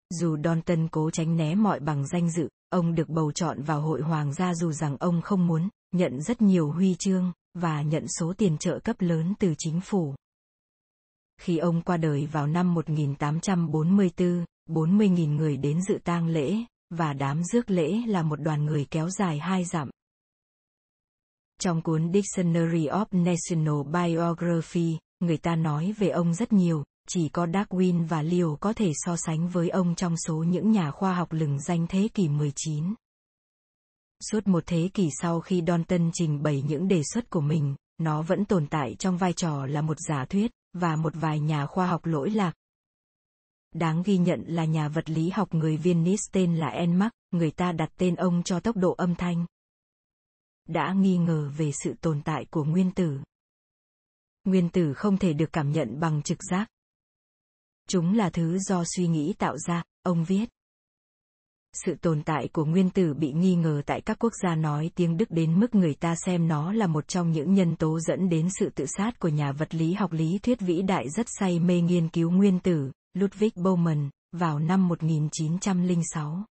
Dù 0.10 0.38
Dalton 0.44 0.88
cố 0.88 1.10
tránh 1.10 1.38
né 1.38 1.56
mọi 1.56 1.80
bằng 1.80 2.08
danh 2.08 2.32
dự, 2.32 2.50
ông 2.70 2.96
được 2.96 3.10
bầu 3.10 3.32
chọn 3.32 3.64
vào 3.64 3.82
hội 3.82 4.02
hoàng 4.02 4.34
gia 4.34 4.54
dù 4.54 4.72
rằng 4.72 4.98
ông 5.00 5.22
không 5.22 5.48
muốn, 5.48 5.70
nhận 5.92 6.22
rất 6.22 6.42
nhiều 6.42 6.72
huy 6.72 6.96
chương, 7.00 7.32
và 7.54 7.82
nhận 7.82 8.08
số 8.08 8.34
tiền 8.38 8.58
trợ 8.58 8.80
cấp 8.80 8.96
lớn 9.00 9.34
từ 9.40 9.54
chính 9.58 9.82
phủ. 9.82 10.16
Khi 11.42 11.58
ông 11.58 11.82
qua 11.82 11.98
đời 11.98 12.26
vào 12.26 12.48
năm 12.48 12.74
1844, 12.74 14.46
40.000 14.70 15.36
người 15.36 15.58
đến 15.58 15.82
dự 15.82 15.98
tang 16.04 16.28
lễ, 16.28 16.56
và 16.90 17.14
đám 17.14 17.44
rước 17.44 17.70
lễ 17.70 18.02
là 18.08 18.24
một 18.24 18.42
đoàn 18.42 18.66
người 18.66 18.86
kéo 18.92 19.10
dài 19.10 19.40
hai 19.40 19.66
dặm. 19.66 19.90
Trong 21.60 21.82
cuốn 21.82 22.12
Dictionary 22.14 22.88
of 22.88 23.06
National 23.12 23.92
Biography, 23.94 24.98
người 25.20 25.38
ta 25.38 25.56
nói 25.56 25.94
về 25.98 26.10
ông 26.10 26.34
rất 26.34 26.54
nhiều, 26.54 26.84
chỉ 27.08 27.30
có 27.30 27.46
Darwin 27.46 28.08
và 28.08 28.22
Leo 28.22 28.58
có 28.60 28.74
thể 28.74 28.92
so 28.96 29.16
sánh 29.18 29.48
với 29.48 29.70
ông 29.70 29.96
trong 29.96 30.18
số 30.18 30.36
những 30.36 30.72
nhà 30.72 30.92
khoa 30.92 31.14
học 31.14 31.32
lừng 31.32 31.60
danh 31.60 31.86
thế 31.90 32.08
kỷ 32.14 32.30
19. 32.30 32.94
Suốt 34.22 34.48
một 34.48 34.64
thế 34.66 34.90
kỷ 34.94 35.10
sau 35.22 35.40
khi 35.40 35.64
Dalton 35.68 36.10
trình 36.14 36.44
bày 36.44 36.64
những 36.68 36.88
đề 36.88 37.02
xuất 37.04 37.30
của 37.30 37.42
mình, 37.42 37.76
nó 37.98 38.22
vẫn 38.22 38.46
tồn 38.46 38.68
tại 38.68 38.96
trong 39.00 39.18
vai 39.18 39.34
trò 39.34 39.66
là 39.66 39.82
một 39.82 39.98
giả 40.00 40.26
thuyết, 40.26 40.52
và 40.74 40.96
một 40.96 41.14
vài 41.16 41.40
nhà 41.40 41.66
khoa 41.66 41.88
học 41.88 42.06
lỗi 42.06 42.30
lạc. 42.30 42.54
Đáng 43.74 44.04
ghi 44.06 44.18
nhận 44.18 44.44
là 44.48 44.66
nhà 44.66 44.88
vật 44.88 45.10
lý 45.10 45.30
học 45.30 45.54
người 45.54 45.78
viên 45.78 46.04
Nice 46.04 46.24
tên 46.32 46.58
là 46.58 46.68
Enmark, 46.68 47.12
người 47.32 47.52
ta 47.52 47.72
đặt 47.72 47.90
tên 47.98 48.16
ông 48.16 48.44
cho 48.44 48.60
tốc 48.60 48.76
độ 48.76 48.94
âm 48.94 49.16
thanh. 49.16 49.46
Đã 50.68 50.94
nghi 50.94 51.18
ngờ 51.18 51.52
về 51.58 51.72
sự 51.84 51.94
tồn 52.02 52.22
tại 52.22 52.46
của 52.52 52.64
nguyên 52.64 52.92
tử. 52.92 53.20
Nguyên 54.44 54.70
tử 54.70 54.94
không 54.94 55.18
thể 55.18 55.34
được 55.34 55.54
cảm 55.54 55.72
nhận 55.72 56.00
bằng 56.00 56.22
trực 56.22 56.38
giác. 56.44 56.68
Chúng 57.88 58.18
là 58.18 58.30
thứ 58.30 58.60
do 58.60 58.84
suy 58.96 59.08
nghĩ 59.08 59.34
tạo 59.38 59.58
ra, 59.58 59.84
ông 60.04 60.24
viết. 60.24 60.50
Sự 61.74 61.96
tồn 62.02 62.24
tại 62.24 62.48
của 62.54 62.66
nguyên 62.66 62.90
tử 62.90 63.14
bị 63.14 63.32
nghi 63.32 63.56
ngờ 63.56 63.82
tại 63.86 64.02
các 64.02 64.18
quốc 64.20 64.34
gia 64.44 64.56
nói 64.56 64.92
tiếng 64.96 65.18
Đức 65.18 65.32
đến 65.32 65.60
mức 65.60 65.76
người 65.76 65.94
ta 65.94 66.16
xem 66.26 66.48
nó 66.48 66.74
là 66.74 66.88
một 66.88 67.08
trong 67.08 67.32
những 67.32 67.54
nhân 67.54 67.76
tố 67.76 68.00
dẫn 68.00 68.30
đến 68.30 68.48
sự 68.60 68.70
tự 68.70 68.86
sát 68.98 69.20
của 69.20 69.28
nhà 69.28 69.52
vật 69.52 69.76
lý 69.76 69.94
học 69.94 70.12
lý 70.12 70.40
thuyết 70.44 70.60
vĩ 70.60 70.82
đại 70.82 71.10
rất 71.10 71.26
say 71.40 71.60
mê 71.60 71.82
nghiên 71.82 72.10
cứu 72.10 72.32
nguyên 72.32 72.60
tử, 72.60 72.92
Ludwig 73.18 73.50
Bowman, 73.56 74.10
vào 74.32 74.60
năm 74.60 74.88
1906. 74.88 76.44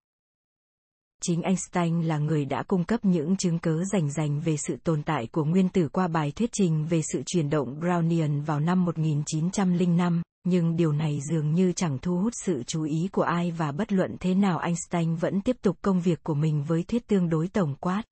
Chính 1.23 1.41
Einstein 1.41 2.01
là 2.01 2.17
người 2.17 2.45
đã 2.45 2.63
cung 2.63 2.83
cấp 2.83 3.05
những 3.05 3.37
chứng 3.37 3.59
cứ 3.59 3.83
rành 3.91 4.11
rành 4.11 4.39
về 4.39 4.57
sự 4.57 4.75
tồn 4.83 5.03
tại 5.03 5.27
của 5.31 5.43
nguyên 5.43 5.69
tử 5.69 5.87
qua 5.87 6.07
bài 6.07 6.31
thuyết 6.35 6.49
trình 6.53 6.85
về 6.89 7.01
sự 7.13 7.23
chuyển 7.25 7.49
động 7.49 7.79
Brownian 7.79 8.43
vào 8.45 8.59
năm 8.59 8.85
1905, 8.85 10.21
nhưng 10.43 10.75
điều 10.75 10.91
này 10.91 11.19
dường 11.29 11.53
như 11.53 11.71
chẳng 11.71 11.97
thu 12.01 12.17
hút 12.17 12.33
sự 12.45 12.63
chú 12.63 12.83
ý 12.83 13.09
của 13.11 13.21
ai 13.21 13.51
và 13.51 13.71
bất 13.71 13.93
luận 13.93 14.15
thế 14.19 14.35
nào 14.35 14.59
Einstein 14.59 15.15
vẫn 15.15 15.41
tiếp 15.41 15.57
tục 15.61 15.77
công 15.81 16.01
việc 16.01 16.23
của 16.23 16.33
mình 16.33 16.63
với 16.63 16.83
thuyết 16.83 17.07
tương 17.07 17.29
đối 17.29 17.47
tổng 17.47 17.75
quát. 17.79 18.03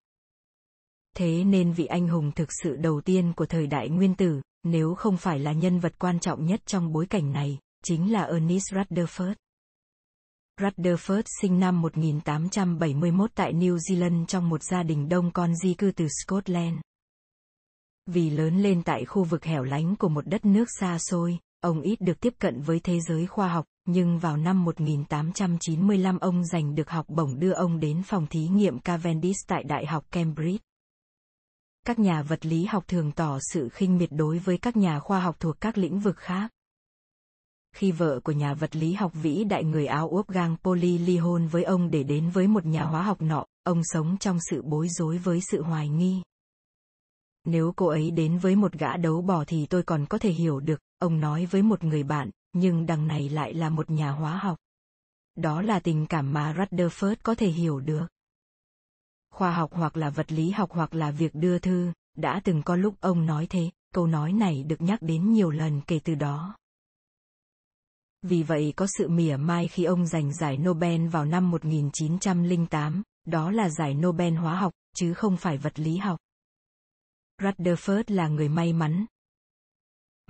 Thế 1.16 1.44
nên 1.44 1.74
vị 1.74 1.86
anh 1.86 2.08
hùng 2.08 2.32
thực 2.36 2.50
sự 2.64 2.76
đầu 2.76 3.02
tiên 3.02 3.34
của 3.36 3.46
thời 3.46 3.68
đại 3.68 3.90
nguyên 3.90 4.16
tử, 4.16 4.42
nếu 4.64 4.96
không 4.96 5.18
phải 5.18 5.40
là 5.40 5.52
nhân 5.52 5.80
vật 5.80 6.00
quan 6.00 6.20
trọng 6.20 6.46
nhất 6.46 6.62
trong 6.66 6.92
bối 6.92 7.06
cảnh 7.06 7.32
này, 7.32 7.60
chính 7.84 8.12
là 8.12 8.24
Ernest 8.24 8.74
Rutherford. 8.74 9.34
Rutherford 10.62 11.24
sinh 11.42 11.60
năm 11.60 11.82
1871 11.82 13.32
tại 13.36 13.54
New 13.54 13.78
Zealand 13.78 14.26
trong 14.26 14.50
một 14.50 14.64
gia 14.64 14.84
đình 14.84 15.10
đông 15.10 15.32
con 15.32 15.56
di 15.56 15.74
cư 15.74 15.92
từ 15.96 16.08
Scotland. 16.08 16.78
Vì 18.06 18.30
lớn 18.30 18.62
lên 18.62 18.84
tại 18.84 19.06
khu 19.06 19.24
vực 19.24 19.46
hẻo 19.46 19.64
lánh 19.64 19.96
của 19.96 20.10
một 20.10 20.28
đất 20.28 20.46
nước 20.46 20.66
xa 20.80 20.98
xôi, 21.00 21.40
ông 21.62 21.82
ít 21.82 22.02
được 22.02 22.20
tiếp 22.20 22.34
cận 22.40 22.62
với 22.62 22.80
thế 22.80 23.00
giới 23.00 23.28
khoa 23.28 23.48
học, 23.48 23.66
nhưng 23.86 24.20
vào 24.20 24.38
năm 24.38 24.66
1895 24.66 26.20
ông 26.20 26.46
giành 26.46 26.76
được 26.76 26.90
học 26.90 27.06
bổng 27.10 27.40
đưa 27.40 27.52
ông 27.52 27.80
đến 27.80 28.04
phòng 28.04 28.28
thí 28.28 28.48
nghiệm 28.48 28.80
Cavendish 28.80 29.48
tại 29.48 29.64
Đại 29.64 29.86
học 29.86 30.06
Cambridge. 30.12 30.64
Các 31.86 32.00
nhà 32.00 32.22
vật 32.22 32.46
lý 32.46 32.66
học 32.66 32.84
thường 32.88 33.12
tỏ 33.12 33.40
sự 33.54 33.70
khinh 33.70 33.98
miệt 33.98 34.10
đối 34.12 34.38
với 34.40 34.58
các 34.58 34.78
nhà 34.78 35.00
khoa 35.00 35.20
học 35.20 35.36
thuộc 35.40 35.62
các 35.62 35.78
lĩnh 35.78 36.00
vực 36.00 36.18
khác 36.18 36.52
khi 37.76 37.92
vợ 37.92 38.20
của 38.24 38.32
nhà 38.32 38.54
vật 38.54 38.76
lý 38.76 38.94
học 38.94 39.12
vĩ 39.14 39.44
đại 39.44 39.64
người 39.64 39.86
áo 39.86 40.10
úp 40.10 40.28
gang 40.28 40.56
Polly 40.64 40.98
ly 40.98 41.18
hôn 41.18 41.48
với 41.48 41.64
ông 41.64 41.92
để 41.92 42.04
đến 42.04 42.30
với 42.30 42.48
một 42.48 42.66
nhà 42.66 42.84
hóa 42.84 43.04
học 43.04 43.22
nọ, 43.22 43.46
ông 43.64 43.82
sống 43.84 44.18
trong 44.20 44.38
sự 44.50 44.62
bối 44.62 44.88
rối 44.90 45.18
với 45.18 45.40
sự 45.42 45.62
hoài 45.62 45.90
nghi. 45.90 46.22
Nếu 47.46 47.74
cô 47.76 47.88
ấy 47.88 48.12
đến 48.12 48.38
với 48.38 48.56
một 48.56 48.74
gã 48.74 48.98
đấu 48.98 49.22
bò 49.22 49.44
thì 49.48 49.66
tôi 49.66 49.84
còn 49.84 50.06
có 50.06 50.18
thể 50.18 50.32
hiểu 50.32 50.60
được, 50.60 50.82
ông 51.00 51.20
nói 51.20 51.46
với 51.46 51.62
một 51.62 51.84
người 51.84 52.04
bạn, 52.04 52.30
nhưng 52.54 52.86
đằng 52.86 53.08
này 53.08 53.30
lại 53.30 53.54
là 53.54 53.70
một 53.70 53.90
nhà 53.90 54.12
hóa 54.12 54.38
học. 54.38 54.58
Đó 55.36 55.62
là 55.62 55.80
tình 55.80 56.06
cảm 56.08 56.34
mà 56.34 56.54
Rutherford 56.54 57.16
có 57.24 57.36
thể 57.36 57.48
hiểu 57.48 57.80
được. 57.80 58.08
Khoa 59.32 59.52
học 59.52 59.70
hoặc 59.74 59.98
là 59.98 60.10
vật 60.10 60.32
lý 60.32 60.52
học 60.52 60.72
hoặc 60.72 60.94
là 60.94 61.12
việc 61.12 61.36
đưa 61.36 61.60
thư, 61.60 61.92
đã 62.16 62.42
từng 62.44 62.62
có 62.64 62.76
lúc 62.76 62.96
ông 63.00 63.26
nói 63.26 63.48
thế, 63.50 63.70
câu 63.94 64.08
nói 64.08 64.34
này 64.34 64.64
được 64.64 64.82
nhắc 64.82 65.02
đến 65.02 65.34
nhiều 65.34 65.50
lần 65.50 65.82
kể 65.88 66.00
từ 66.04 66.16
đó. 66.16 66.56
Vì 68.22 68.44
vậy 68.44 68.74
có 68.76 68.88
sự 68.98 69.08
mỉa 69.08 69.38
mai 69.38 69.68
khi 69.68 69.84
ông 69.84 70.08
giành 70.08 70.34
giải 70.34 70.58
Nobel 70.58 71.08
vào 71.08 71.26
năm 71.26 71.52
1908, 71.52 73.04
đó 73.26 73.52
là 73.52 73.70
giải 73.70 73.94
Nobel 73.94 74.34
hóa 74.34 74.56
học, 74.56 74.74
chứ 74.96 75.14
không 75.14 75.38
phải 75.38 75.58
vật 75.58 75.80
lý 75.80 75.98
học. 75.98 76.20
Rutherford 77.42 78.04
là 78.08 78.28
người 78.28 78.50
may 78.50 78.74
mắn. 78.74 79.06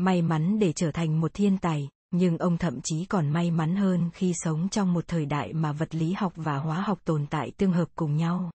May 0.01 0.21
mắn 0.21 0.59
để 0.59 0.73
trở 0.73 0.91
thành 0.91 1.19
một 1.19 1.33
thiên 1.33 1.57
tài, 1.57 1.89
nhưng 2.11 2.37
ông 2.37 2.57
thậm 2.57 2.81
chí 2.83 3.05
còn 3.05 3.29
may 3.29 3.51
mắn 3.51 3.75
hơn 3.75 4.09
khi 4.13 4.33
sống 4.35 4.69
trong 4.69 4.93
một 4.93 5.07
thời 5.07 5.25
đại 5.25 5.53
mà 5.53 5.71
vật 5.71 5.95
lý 5.95 6.13
học 6.13 6.33
và 6.35 6.57
hóa 6.57 6.81
học 6.81 6.99
tồn 7.05 7.25
tại 7.29 7.51
tương 7.57 7.71
hợp 7.71 7.87
cùng 7.95 8.17
nhau. 8.17 8.51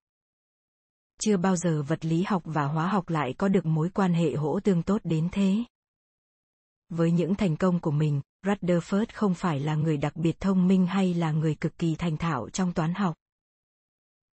Chưa 1.21 1.37
bao 1.37 1.55
giờ 1.55 1.83
vật 1.83 2.05
lý 2.05 2.23
học 2.23 2.41
và 2.45 2.65
hóa 2.65 2.87
học 2.87 3.09
lại 3.09 3.33
có 3.37 3.47
được 3.47 3.65
mối 3.65 3.89
quan 3.89 4.13
hệ 4.13 4.33
hỗ 4.33 4.59
tương 4.59 4.83
tốt 4.83 5.01
đến 5.03 5.29
thế. 5.31 5.55
Với 6.89 7.11
những 7.11 7.35
thành 7.35 7.55
công 7.55 7.79
của 7.79 7.91
mình, 7.91 8.21
Rutherford 8.45 9.05
không 9.13 9.33
phải 9.33 9.59
là 9.59 9.75
người 9.75 9.97
đặc 9.97 10.15
biệt 10.15 10.39
thông 10.39 10.67
minh 10.67 10.85
hay 10.85 11.13
là 11.13 11.31
người 11.31 11.55
cực 11.55 11.77
kỳ 11.77 11.95
thành 11.95 12.17
thạo 12.17 12.49
trong 12.49 12.73
toán 12.73 12.93
học. 12.93 13.15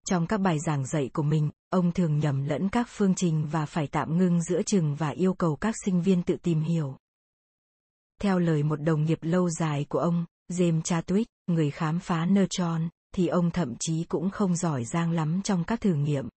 Trong 0.07 0.26
các 0.26 0.38
bài 0.38 0.59
giảng 0.66 0.87
dạy 0.87 1.11
của 1.12 1.23
mình, 1.23 1.50
ông 1.71 1.92
thường 1.92 2.19
nhầm 2.19 2.45
lẫn 2.45 2.69
các 2.69 2.87
phương 2.90 3.14
trình 3.14 3.47
và 3.50 3.66
phải 3.66 3.87
tạm 3.87 4.19
ngưng 4.19 4.42
giữa 4.42 4.62
chừng 4.62 4.95
và 4.95 5.09
yêu 5.09 5.35
cầu 5.35 5.57
các 5.57 5.75
sinh 5.85 6.02
viên 6.02 6.23
tự 6.23 6.37
tìm 6.37 6.61
hiểu. 6.61 6.97
Theo 8.23 8.38
lời 8.38 8.62
một 8.62 8.76
đồng 8.76 9.05
nghiệp 9.05 9.19
lâu 9.23 9.50
dài 9.50 9.87
của 9.88 9.99
ông, 9.99 10.25
James 10.50 10.83
Chadwick, 10.83 11.25
người 11.47 11.71
khám 11.71 11.99
phá 11.99 12.26
neutron, 12.26 12.88
thì 13.14 13.26
ông 13.26 13.50
thậm 13.50 13.75
chí 13.81 14.05
cũng 14.05 14.31
không 14.31 14.57
giỏi 14.57 14.85
giang 14.85 15.11
lắm 15.11 15.41
trong 15.45 15.64
các 15.64 15.81
thử 15.81 15.95
nghiệm. 15.95 16.29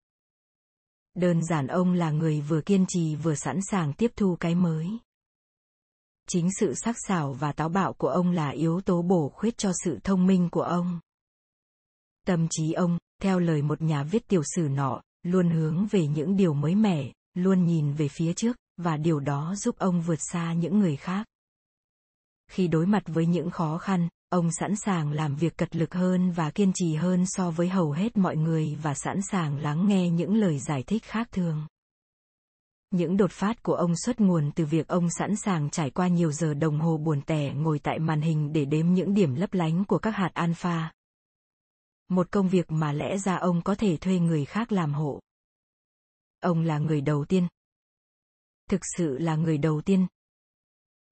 Đơn 1.16 1.44
giản 1.44 1.68
ông 1.68 1.94
là 1.94 2.12
người 2.12 2.42
vừa 2.42 2.62
kiên 2.62 2.86
trì 2.88 3.16
vừa 3.16 3.36
sẵn 3.36 3.60
sàng 3.72 3.94
tiếp 3.94 4.12
thu 4.16 4.38
cái 4.40 4.56
mới. 4.56 4.88
Chính 6.28 6.50
sự 6.60 6.74
sắc 6.76 6.96
sảo 7.08 7.34
và 7.34 7.52
táo 7.52 7.70
bạo 7.70 7.94
của 7.94 8.10
ông 8.10 8.32
là 8.32 8.50
yếu 8.50 8.82
tố 8.82 9.02
bổ 9.02 9.30
khuyết 9.30 9.58
cho 9.58 9.72
sự 9.84 10.00
thông 10.04 10.28
minh 10.28 10.50
của 10.50 10.64
ông. 10.64 11.00
Tâm 12.28 12.48
trí 12.50 12.72
ông 12.72 12.98
theo 13.22 13.40
lời 13.40 13.62
một 13.62 13.82
nhà 13.82 14.04
viết 14.04 14.28
tiểu 14.28 14.42
sử 14.56 14.62
nọ 14.62 15.02
luôn 15.24 15.50
hướng 15.50 15.88
về 15.92 16.08
những 16.08 16.36
điều 16.36 16.54
mới 16.54 16.76
mẻ 16.76 17.12
luôn 17.34 17.66
nhìn 17.66 17.94
về 17.94 18.08
phía 18.08 18.34
trước 18.34 18.58
và 18.78 18.98
điều 18.98 19.20
đó 19.20 19.56
giúp 19.58 19.76
ông 19.78 20.02
vượt 20.02 20.20
xa 20.32 20.54
những 20.54 20.80
người 20.80 20.96
khác 20.96 21.28
khi 22.48 22.68
đối 22.68 22.86
mặt 22.86 23.04
với 23.06 23.26
những 23.26 23.50
khó 23.50 23.78
khăn, 23.78 24.10
ông 24.30 24.50
sẵn 24.52 24.76
sàng 24.76 25.12
làm 25.12 25.36
việc 25.36 25.58
cật 25.58 25.76
lực 25.76 25.94
hơn 25.94 26.32
và 26.32 26.52
kiên 26.52 26.72
trì 26.76 26.96
hơn 26.96 27.26
so 27.26 27.52
với 27.52 27.70
hầu 27.70 27.92
hết 27.92 28.18
mọi 28.18 28.38
người 28.38 28.78
và 28.82 28.94
sẵn 28.94 29.22
sàng 29.32 29.58
lắng 29.58 29.88
nghe 29.88 30.10
những 30.10 30.36
lời 30.36 30.60
giải 30.60 30.84
thích 30.84 31.04
khác 31.04 31.28
thường 31.32 31.66
những 32.96 33.18
đột 33.18 33.32
phát 33.32 33.64
của 33.64 33.74
ông 33.74 33.96
xuất 33.96 34.22
nguồn 34.22 34.52
từ 34.56 34.66
việc 34.66 34.88
ông 34.88 35.10
sẵn 35.10 35.36
sàng 35.36 35.70
trải 35.70 35.90
qua 35.90 36.08
nhiều 36.08 36.32
giờ 36.32 36.54
đồng 36.54 36.80
hồ 36.80 36.98
buồn 36.98 37.22
tẻ 37.22 37.54
ngồi 37.54 37.80
tại 37.80 38.00
màn 38.00 38.22
hình 38.22 38.54
để 38.54 38.66
đếm 38.66 38.94
những 38.94 39.14
điểm 39.14 39.36
lấp 39.36 39.54
lánh 39.54 39.86
của 39.86 39.98
các 39.98 40.12
hạt 40.12 40.32
alpha. 40.34 40.94
Một 42.10 42.32
công 42.32 42.50
việc 42.50 42.72
mà 42.72 42.92
lẽ 42.92 43.18
ra 43.18 43.36
ông 43.36 43.62
có 43.62 43.76
thể 43.76 43.98
thuê 43.98 44.20
người 44.20 44.46
khác 44.46 44.72
làm 44.72 44.94
hộ. 44.94 45.20
Ông 46.40 46.62
là 46.62 46.78
người 46.78 47.02
đầu 47.02 47.26
tiên. 47.26 47.48
Thực 48.70 48.82
sự 48.98 49.18
là 49.18 49.36
người 49.36 49.58
đầu 49.58 49.82
tiên. 49.82 50.08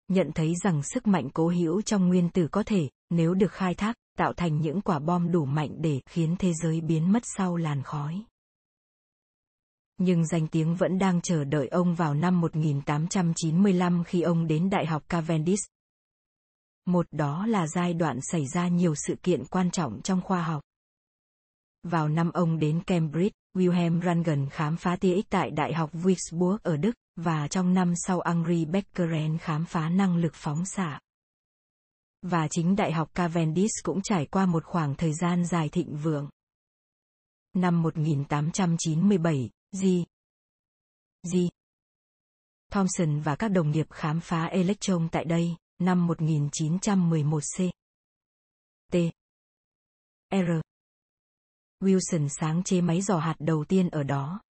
Nhận 0.09 0.33
thấy 0.35 0.55
rằng 0.65 0.83
sức 0.83 1.07
mạnh 1.07 1.29
cố 1.35 1.49
hữu 1.49 1.83
trong 1.83 2.09
nguyên 2.09 2.29
tử 2.29 2.49
có 2.53 2.63
thể, 2.67 2.89
nếu 3.11 3.35
được 3.35 3.53
khai 3.53 3.75
thác, 3.75 3.97
tạo 4.19 4.33
thành 4.33 4.61
những 4.61 4.81
quả 4.81 4.99
bom 4.99 5.33
đủ 5.33 5.45
mạnh 5.45 5.71
để 5.79 6.01
khiến 6.07 6.37
thế 6.39 6.53
giới 6.55 6.81
biến 6.81 7.13
mất 7.13 7.23
sau 7.37 7.57
làn 7.57 7.83
khói 7.83 8.25
nhưng 9.99 10.27
danh 10.27 10.47
tiếng 10.47 10.75
vẫn 10.75 10.99
đang 10.99 11.21
chờ 11.21 11.45
đợi 11.45 11.69
ông 11.69 11.95
vào 11.95 12.15
năm 12.15 12.41
1895 12.41 14.05
khi 14.05 14.21
ông 14.23 14.47
đến 14.47 14.71
Đại 14.71 14.87
học 14.87 15.03
Cavendish. 15.09 15.71
Một 16.87 17.07
đó 17.11 17.47
là 17.47 17.67
giai 17.67 17.95
đoạn 17.95 18.19
xảy 18.23 18.47
ra 18.47 18.69
nhiều 18.69 18.95
sự 18.95 19.15
kiện 19.23 19.45
quan 19.45 19.71
trọng 19.71 20.03
trong 20.03 20.23
khoa 20.23 20.43
học. 20.43 20.63
Vào 21.83 22.09
năm 22.09 22.31
ông 22.33 22.59
đến 22.59 22.83
Cambridge, 22.87 23.35
Wilhelm 23.57 24.01
Röntgen 24.01 24.49
khám 24.51 24.77
phá 24.77 24.97
tia 24.97 25.23
X 25.23 25.25
tại 25.29 25.51
Đại 25.51 25.75
học 25.75 25.91
Würzburg 25.95 26.59
ở 26.63 26.77
Đức, 26.77 26.93
và 27.17 27.49
trong 27.49 27.75
năm 27.75 27.95
sau 27.97 28.23
Henri 28.27 28.65
Becquerel 28.65 29.37
khám 29.41 29.65
phá 29.65 29.89
năng 29.89 30.17
lực 30.17 30.33
phóng 30.35 30.65
xạ. 30.67 31.01
Và 32.23 32.49
chính 32.51 32.77
Đại 32.77 32.93
học 32.93 33.11
Cavendish 33.15 33.75
cũng 33.83 34.03
trải 34.03 34.27
qua 34.27 34.47
một 34.47 34.65
khoảng 34.65 34.95
thời 34.95 35.15
gian 35.15 35.45
dài 35.45 35.69
thịnh 35.69 35.97
vượng. 35.97 36.29
Năm 37.55 37.83
1897, 37.83 39.51
G. 39.73 39.87
G. 41.33 41.37
Thomson 42.73 43.21
và 43.21 43.37
các 43.37 43.49
đồng 43.49 43.71
nghiệp 43.71 43.87
khám 43.91 44.21
phá 44.21 44.45
electron 44.45 45.09
tại 45.13 45.25
đây, 45.25 45.57
năm 45.79 46.07
1911 46.07 47.41
C. 47.41 47.61
T. 48.93 48.97
R. 50.31 50.51
Wilson 51.81 52.29
sáng 52.29 52.63
chế 52.63 52.81
máy 52.81 53.01
dò 53.01 53.19
hạt 53.19 53.37
đầu 53.39 53.65
tiên 53.69 53.89
ở 53.89 54.03
đó. 54.03 54.41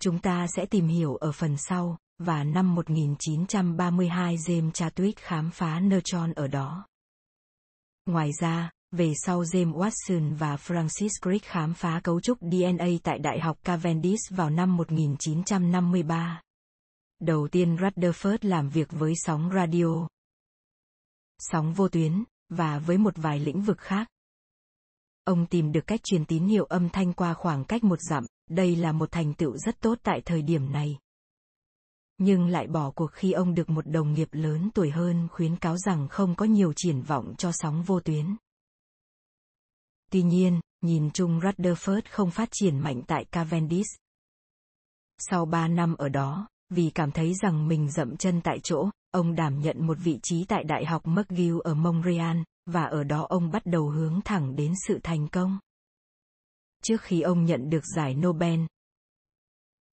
Chúng 0.00 0.18
ta 0.18 0.46
sẽ 0.56 0.66
tìm 0.66 0.86
hiểu 0.86 1.16
ở 1.16 1.32
phần 1.32 1.56
sau, 1.56 1.98
và 2.18 2.44
năm 2.44 2.74
1932 2.74 4.36
James 4.36 4.70
Chadwick 4.70 5.12
khám 5.16 5.50
phá 5.50 5.80
neutron 5.80 6.32
ở 6.32 6.46
đó. 6.48 6.86
Ngoài 8.06 8.30
ra, 8.40 8.70
về 8.92 9.12
sau 9.16 9.42
James 9.42 9.72
Watson 9.72 10.36
và 10.36 10.56
Francis 10.56 11.08
Crick 11.22 11.46
khám 11.46 11.74
phá 11.74 12.00
cấu 12.04 12.20
trúc 12.20 12.38
DNA 12.40 12.86
tại 13.02 13.18
Đại 13.18 13.40
học 13.40 13.58
Cavendish 13.64 14.30
vào 14.30 14.50
năm 14.50 14.76
1953. 14.76 16.40
Đầu 17.20 17.48
tiên 17.48 17.76
Rutherford 17.76 18.38
làm 18.40 18.68
việc 18.68 18.88
với 18.90 19.12
sóng 19.16 19.50
radio, 19.54 20.08
sóng 21.38 21.72
vô 21.72 21.88
tuyến, 21.88 22.24
và 22.48 22.78
với 22.78 22.98
một 22.98 23.14
vài 23.16 23.38
lĩnh 23.38 23.62
vực 23.62 23.78
khác. 23.78 24.08
Ông 25.24 25.46
tìm 25.46 25.72
được 25.72 25.86
cách 25.86 26.00
truyền 26.04 26.24
tín 26.24 26.46
hiệu 26.46 26.64
âm 26.64 26.88
thanh 26.88 27.12
qua 27.12 27.34
khoảng 27.34 27.64
cách 27.64 27.84
một 27.84 27.98
dặm, 28.00 28.26
đây 28.50 28.76
là 28.76 28.92
một 28.92 29.10
thành 29.12 29.34
tựu 29.34 29.56
rất 29.56 29.80
tốt 29.80 29.98
tại 30.02 30.20
thời 30.24 30.42
điểm 30.42 30.72
này. 30.72 30.98
Nhưng 32.18 32.46
lại 32.46 32.66
bỏ 32.66 32.90
cuộc 32.90 33.12
khi 33.12 33.32
ông 33.32 33.54
được 33.54 33.70
một 33.70 33.86
đồng 33.86 34.12
nghiệp 34.12 34.28
lớn 34.32 34.70
tuổi 34.74 34.90
hơn 34.90 35.28
khuyến 35.32 35.56
cáo 35.56 35.76
rằng 35.76 36.08
không 36.08 36.34
có 36.34 36.44
nhiều 36.44 36.72
triển 36.76 37.02
vọng 37.02 37.34
cho 37.38 37.50
sóng 37.52 37.82
vô 37.82 38.00
tuyến. 38.00 38.36
Tuy 40.10 40.22
nhiên, 40.22 40.60
nhìn 40.80 41.10
chung 41.10 41.40
Rutherford 41.40 42.02
không 42.10 42.30
phát 42.30 42.48
triển 42.52 42.78
mạnh 42.78 43.02
tại 43.06 43.24
Cavendish. 43.24 43.98
Sau 45.18 45.44
3 45.46 45.68
năm 45.68 45.94
ở 45.94 46.08
đó, 46.08 46.48
vì 46.70 46.90
cảm 46.90 47.10
thấy 47.10 47.34
rằng 47.34 47.68
mình 47.68 47.90
dậm 47.90 48.16
chân 48.16 48.40
tại 48.40 48.60
chỗ, 48.62 48.90
ông 49.10 49.34
đảm 49.34 49.60
nhận 49.60 49.86
một 49.86 49.98
vị 50.00 50.18
trí 50.22 50.44
tại 50.44 50.64
Đại 50.64 50.84
học 50.84 51.06
McGill 51.06 51.58
ở 51.64 51.74
Montreal, 51.74 52.36
và 52.66 52.84
ở 52.84 53.04
đó 53.04 53.26
ông 53.28 53.50
bắt 53.50 53.66
đầu 53.66 53.88
hướng 53.88 54.20
thẳng 54.24 54.56
đến 54.56 54.72
sự 54.88 54.98
thành 55.02 55.28
công. 55.28 55.58
Trước 56.82 57.02
khi 57.02 57.20
ông 57.20 57.44
nhận 57.44 57.70
được 57.70 57.82
giải 57.96 58.14
Nobel, 58.14 58.60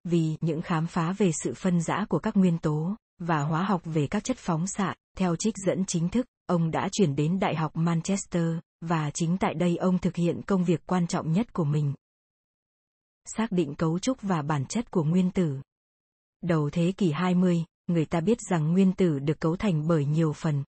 vì 0.04 0.38
những 0.42 0.62
khám 0.62 0.88
phá 0.88 1.14
về 1.18 1.32
sự 1.44 1.54
phân 1.54 1.82
rã 1.82 2.06
của 2.10 2.20
các 2.20 2.38
nguyên 2.38 2.58
tố 2.58 2.96
và 3.20 3.42
hóa 3.42 3.64
học 3.64 3.82
về 3.86 4.08
các 4.08 4.24
chất 4.24 4.38
phóng 4.38 4.68
xạ, 4.68 4.96
theo 5.18 5.36
trích 5.36 5.56
dẫn 5.66 5.86
chính 5.86 6.10
thức, 6.10 6.26
ông 6.46 6.72
đã 6.72 6.90
chuyển 6.92 7.16
đến 7.16 7.40
Đại 7.40 7.56
học 7.56 7.72
Manchester, 7.76 8.58
và 8.82 9.12
chính 9.14 9.38
tại 9.38 9.54
đây 9.54 9.78
ông 9.78 10.00
thực 10.00 10.16
hiện 10.16 10.42
công 10.42 10.64
việc 10.64 10.82
quan 10.86 11.08
trọng 11.08 11.32
nhất 11.32 11.54
của 11.54 11.64
mình. 11.64 11.94
Xác 13.26 13.52
định 13.52 13.76
cấu 13.76 14.00
trúc 14.00 14.22
và 14.22 14.42
bản 14.42 14.66
chất 14.66 14.92
của 14.92 15.04
nguyên 15.04 15.32
tử. 15.32 15.62
Đầu 16.42 16.70
thế 16.70 16.94
kỷ 16.98 17.12
20, 17.12 17.64
người 17.88 18.06
ta 18.06 18.22
biết 18.22 18.38
rằng 18.50 18.74
nguyên 18.74 18.94
tử 18.94 19.20
được 19.20 19.40
cấu 19.40 19.56
thành 19.56 19.88
bởi 19.88 20.06
nhiều 20.06 20.34
phần. 20.34 20.64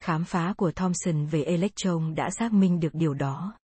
Khám 0.00 0.24
phá 0.24 0.54
của 0.56 0.72
Thomson 0.72 1.26
về 1.26 1.42
electron 1.42 2.14
đã 2.14 2.30
xác 2.30 2.52
minh 2.52 2.80
được 2.80 2.94
điều 2.94 3.14
đó. 3.14 3.58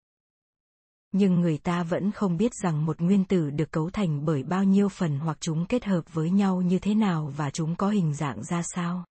Nhưng 1.12 1.40
người 1.40 1.58
ta 1.58 1.82
vẫn 1.82 2.10
không 2.10 2.36
biết 2.36 2.52
rằng 2.62 2.86
một 2.86 3.00
nguyên 3.00 3.24
tử 3.24 3.50
được 3.50 3.72
cấu 3.72 3.90
thành 3.90 4.24
bởi 4.24 4.42
bao 4.42 4.64
nhiêu 4.64 4.88
phần 4.88 5.18
hoặc 5.18 5.38
chúng 5.40 5.66
kết 5.66 5.84
hợp 5.84 6.14
với 6.14 6.30
nhau 6.30 6.60
như 6.60 6.78
thế 6.78 6.94
nào 6.94 7.32
và 7.36 7.50
chúng 7.50 7.76
có 7.76 7.88
hình 7.88 8.14
dạng 8.14 8.44
ra 8.44 8.62
sao. 8.74 9.04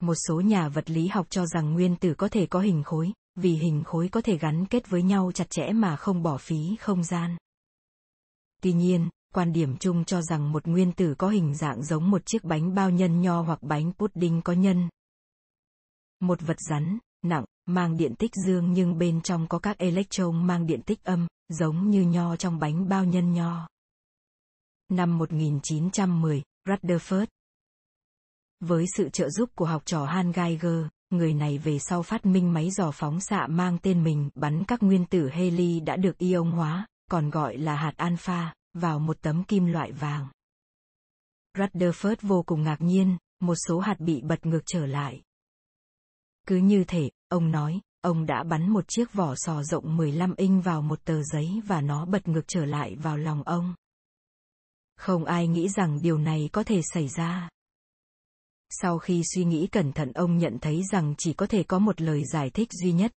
Một 0.00 0.14
số 0.28 0.40
nhà 0.40 0.68
vật 0.68 0.90
lý 0.90 1.08
học 1.08 1.26
cho 1.30 1.46
rằng 1.46 1.72
nguyên 1.72 1.96
tử 1.96 2.14
có 2.14 2.28
thể 2.28 2.46
có 2.46 2.60
hình 2.60 2.82
khối, 2.82 3.12
vì 3.34 3.54
hình 3.54 3.82
khối 3.84 4.08
có 4.08 4.20
thể 4.20 4.38
gắn 4.38 4.66
kết 4.66 4.90
với 4.90 5.02
nhau 5.02 5.32
chặt 5.32 5.50
chẽ 5.50 5.72
mà 5.72 5.96
không 5.96 6.22
bỏ 6.22 6.38
phí 6.38 6.76
không 6.80 7.04
gian. 7.04 7.36
Tuy 8.62 8.72
nhiên, 8.72 9.08
quan 9.32 9.52
điểm 9.52 9.76
chung 9.76 10.04
cho 10.04 10.22
rằng 10.22 10.52
một 10.52 10.66
nguyên 10.66 10.92
tử 10.92 11.14
có 11.18 11.28
hình 11.28 11.54
dạng 11.54 11.82
giống 11.82 12.10
một 12.10 12.22
chiếc 12.26 12.44
bánh 12.44 12.74
bao 12.74 12.90
nhân 12.90 13.20
nho 13.20 13.40
hoặc 13.40 13.62
bánh 13.62 13.92
pudding 13.92 14.42
có 14.42 14.52
nhân. 14.52 14.88
Một 16.20 16.40
vật 16.40 16.56
rắn, 16.70 16.98
nặng, 17.22 17.44
mang 17.66 17.96
điện 17.96 18.14
tích 18.18 18.30
dương 18.46 18.72
nhưng 18.72 18.98
bên 18.98 19.20
trong 19.20 19.46
có 19.48 19.58
các 19.58 19.78
electron 19.78 20.46
mang 20.46 20.66
điện 20.66 20.82
tích 20.82 21.04
âm, 21.04 21.26
giống 21.48 21.90
như 21.90 22.02
nho 22.02 22.36
trong 22.36 22.58
bánh 22.58 22.88
bao 22.88 23.04
nhân 23.04 23.32
nho. 23.32 23.68
Năm 24.88 25.18
1910, 25.18 26.42
Rutherford. 26.68 27.26
Với 28.60 28.86
sự 28.96 29.08
trợ 29.08 29.30
giúp 29.30 29.50
của 29.54 29.66
học 29.66 29.82
trò 29.84 30.04
Han 30.04 30.32
Geiger, 30.32 30.86
người 31.10 31.34
này 31.34 31.58
về 31.58 31.78
sau 31.78 32.02
phát 32.02 32.26
minh 32.26 32.52
máy 32.52 32.70
dò 32.70 32.90
phóng 32.90 33.20
xạ 33.20 33.46
mang 33.46 33.78
tên 33.82 34.04
mình 34.04 34.30
bắn 34.34 34.64
các 34.64 34.82
nguyên 34.82 35.06
tử 35.06 35.30
heli 35.30 35.80
đã 35.80 35.96
được 35.96 36.18
ion 36.18 36.50
hóa, 36.50 36.86
còn 37.10 37.30
gọi 37.30 37.56
là 37.56 37.76
hạt 37.76 37.92
alpha, 37.96 38.54
vào 38.74 38.98
một 38.98 39.16
tấm 39.22 39.44
kim 39.44 39.66
loại 39.66 39.92
vàng. 39.92 40.28
Rutherford 41.56 42.16
vô 42.22 42.42
cùng 42.42 42.62
ngạc 42.62 42.80
nhiên, 42.80 43.16
một 43.40 43.54
số 43.68 43.78
hạt 43.78 44.00
bị 44.00 44.20
bật 44.20 44.46
ngược 44.46 44.62
trở 44.66 44.86
lại. 44.86 45.22
Cứ 46.46 46.56
như 46.56 46.84
thể, 46.84 47.10
ông 47.28 47.50
nói, 47.50 47.80
ông 48.00 48.26
đã 48.26 48.44
bắn 48.44 48.70
một 48.70 48.84
chiếc 48.88 49.12
vỏ 49.12 49.34
sò 49.36 49.62
rộng 49.62 49.96
15 49.96 50.34
inch 50.36 50.64
vào 50.64 50.82
một 50.82 51.04
tờ 51.04 51.22
giấy 51.22 51.60
và 51.66 51.80
nó 51.80 52.04
bật 52.04 52.28
ngược 52.28 52.48
trở 52.48 52.64
lại 52.64 52.96
vào 52.96 53.16
lòng 53.16 53.42
ông. 53.42 53.74
Không 54.96 55.24
ai 55.24 55.48
nghĩ 55.48 55.68
rằng 55.68 55.98
điều 56.02 56.18
này 56.18 56.50
có 56.52 56.62
thể 56.62 56.80
xảy 56.94 57.08
ra. 57.08 57.48
Sau 58.70 58.98
khi 58.98 59.22
suy 59.34 59.44
nghĩ 59.44 59.66
cẩn 59.66 59.92
thận 59.92 60.12
ông 60.12 60.38
nhận 60.38 60.58
thấy 60.60 60.82
rằng 60.92 61.14
chỉ 61.18 61.32
có 61.32 61.46
thể 61.46 61.62
có 61.62 61.78
một 61.78 62.00
lời 62.00 62.24
giải 62.24 62.50
thích 62.50 62.68
duy 62.72 62.92
nhất. 62.92 63.12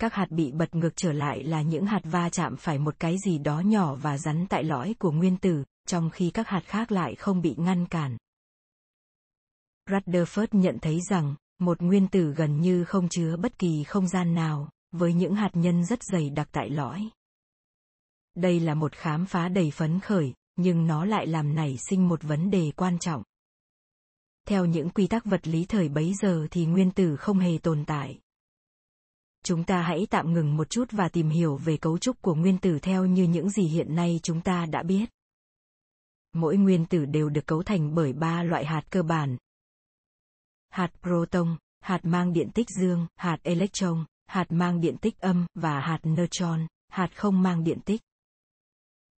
Các 0.00 0.14
hạt 0.14 0.30
bị 0.30 0.52
bật 0.52 0.74
ngược 0.74 0.96
trở 0.96 1.12
lại 1.12 1.44
là 1.44 1.62
những 1.62 1.86
hạt 1.86 2.00
va 2.04 2.30
chạm 2.30 2.56
phải 2.56 2.78
một 2.78 2.94
cái 2.98 3.16
gì 3.24 3.38
đó 3.38 3.60
nhỏ 3.60 3.94
và 3.94 4.18
rắn 4.18 4.46
tại 4.48 4.64
lõi 4.64 4.94
của 4.98 5.10
nguyên 5.10 5.36
tử, 5.36 5.64
trong 5.86 6.10
khi 6.10 6.30
các 6.30 6.48
hạt 6.48 6.62
khác 6.64 6.92
lại 6.92 7.14
không 7.14 7.42
bị 7.42 7.54
ngăn 7.58 7.86
cản. 7.86 8.16
Rutherford 9.88 10.46
nhận 10.52 10.78
thấy 10.82 11.00
rằng, 11.10 11.34
một 11.58 11.82
nguyên 11.82 12.08
tử 12.08 12.34
gần 12.36 12.60
như 12.60 12.84
không 12.84 13.08
chứa 13.08 13.36
bất 13.36 13.58
kỳ 13.58 13.84
không 13.84 14.08
gian 14.08 14.34
nào, 14.34 14.70
với 14.92 15.14
những 15.14 15.34
hạt 15.34 15.50
nhân 15.52 15.84
rất 15.84 16.02
dày 16.02 16.30
đặc 16.30 16.48
tại 16.52 16.70
lõi. 16.70 17.10
Đây 18.34 18.60
là 18.60 18.74
một 18.74 18.92
khám 18.92 19.26
phá 19.26 19.48
đầy 19.48 19.70
phấn 19.70 20.00
khởi, 20.00 20.34
nhưng 20.56 20.86
nó 20.86 21.04
lại 21.04 21.26
làm 21.26 21.54
nảy 21.54 21.76
sinh 21.88 22.08
một 22.08 22.22
vấn 22.22 22.50
đề 22.50 22.72
quan 22.76 22.98
trọng. 22.98 23.22
Theo 24.48 24.64
những 24.64 24.90
quy 24.90 25.06
tắc 25.06 25.24
vật 25.24 25.46
lý 25.46 25.64
thời 25.64 25.88
bấy 25.88 26.14
giờ 26.14 26.46
thì 26.50 26.66
nguyên 26.66 26.90
tử 26.90 27.16
không 27.16 27.38
hề 27.38 27.58
tồn 27.58 27.84
tại. 27.84 28.20
Chúng 29.46 29.64
ta 29.64 29.82
hãy 29.82 30.06
tạm 30.10 30.32
ngừng 30.32 30.56
một 30.56 30.70
chút 30.70 30.84
và 30.90 31.08
tìm 31.08 31.28
hiểu 31.28 31.56
về 31.56 31.76
cấu 31.76 31.98
trúc 31.98 32.22
của 32.22 32.34
nguyên 32.34 32.58
tử 32.58 32.78
theo 32.82 33.06
như 33.06 33.24
những 33.24 33.50
gì 33.50 33.68
hiện 33.68 33.94
nay 33.94 34.20
chúng 34.22 34.40
ta 34.40 34.66
đã 34.66 34.82
biết. 34.82 35.04
Mỗi 36.32 36.56
nguyên 36.56 36.86
tử 36.86 37.04
đều 37.04 37.28
được 37.28 37.46
cấu 37.46 37.62
thành 37.62 37.94
bởi 37.94 38.12
ba 38.12 38.42
loại 38.42 38.64
hạt 38.64 38.82
cơ 38.90 39.02
bản, 39.02 39.36
hạt 40.68 40.90
proton, 41.02 41.56
hạt 41.80 42.00
mang 42.02 42.32
điện 42.32 42.50
tích 42.54 42.66
dương, 42.80 43.06
hạt 43.16 43.36
electron, 43.42 44.04
hạt 44.26 44.46
mang 44.48 44.80
điện 44.80 44.96
tích 45.00 45.18
âm 45.20 45.46
và 45.54 45.80
hạt 45.80 45.98
neutron, 46.04 46.66
hạt 46.88 47.08
không 47.14 47.42
mang 47.42 47.64
điện 47.64 47.78
tích. 47.84 48.00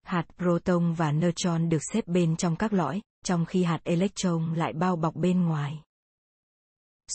Hạt 0.03 0.25
proton 0.37 0.93
và 0.93 1.13
neutron 1.13 1.69
được 1.69 1.83
xếp 1.93 2.07
bên 2.07 2.37
trong 2.37 2.57
các 2.57 2.73
lõi, 2.73 3.01
trong 3.25 3.45
khi 3.45 3.65
hạt 3.65 3.81
electron 3.85 4.55
lại 4.55 4.73
bao 4.73 4.97
bọc 4.97 5.15
bên 5.15 5.43
ngoài. 5.43 5.83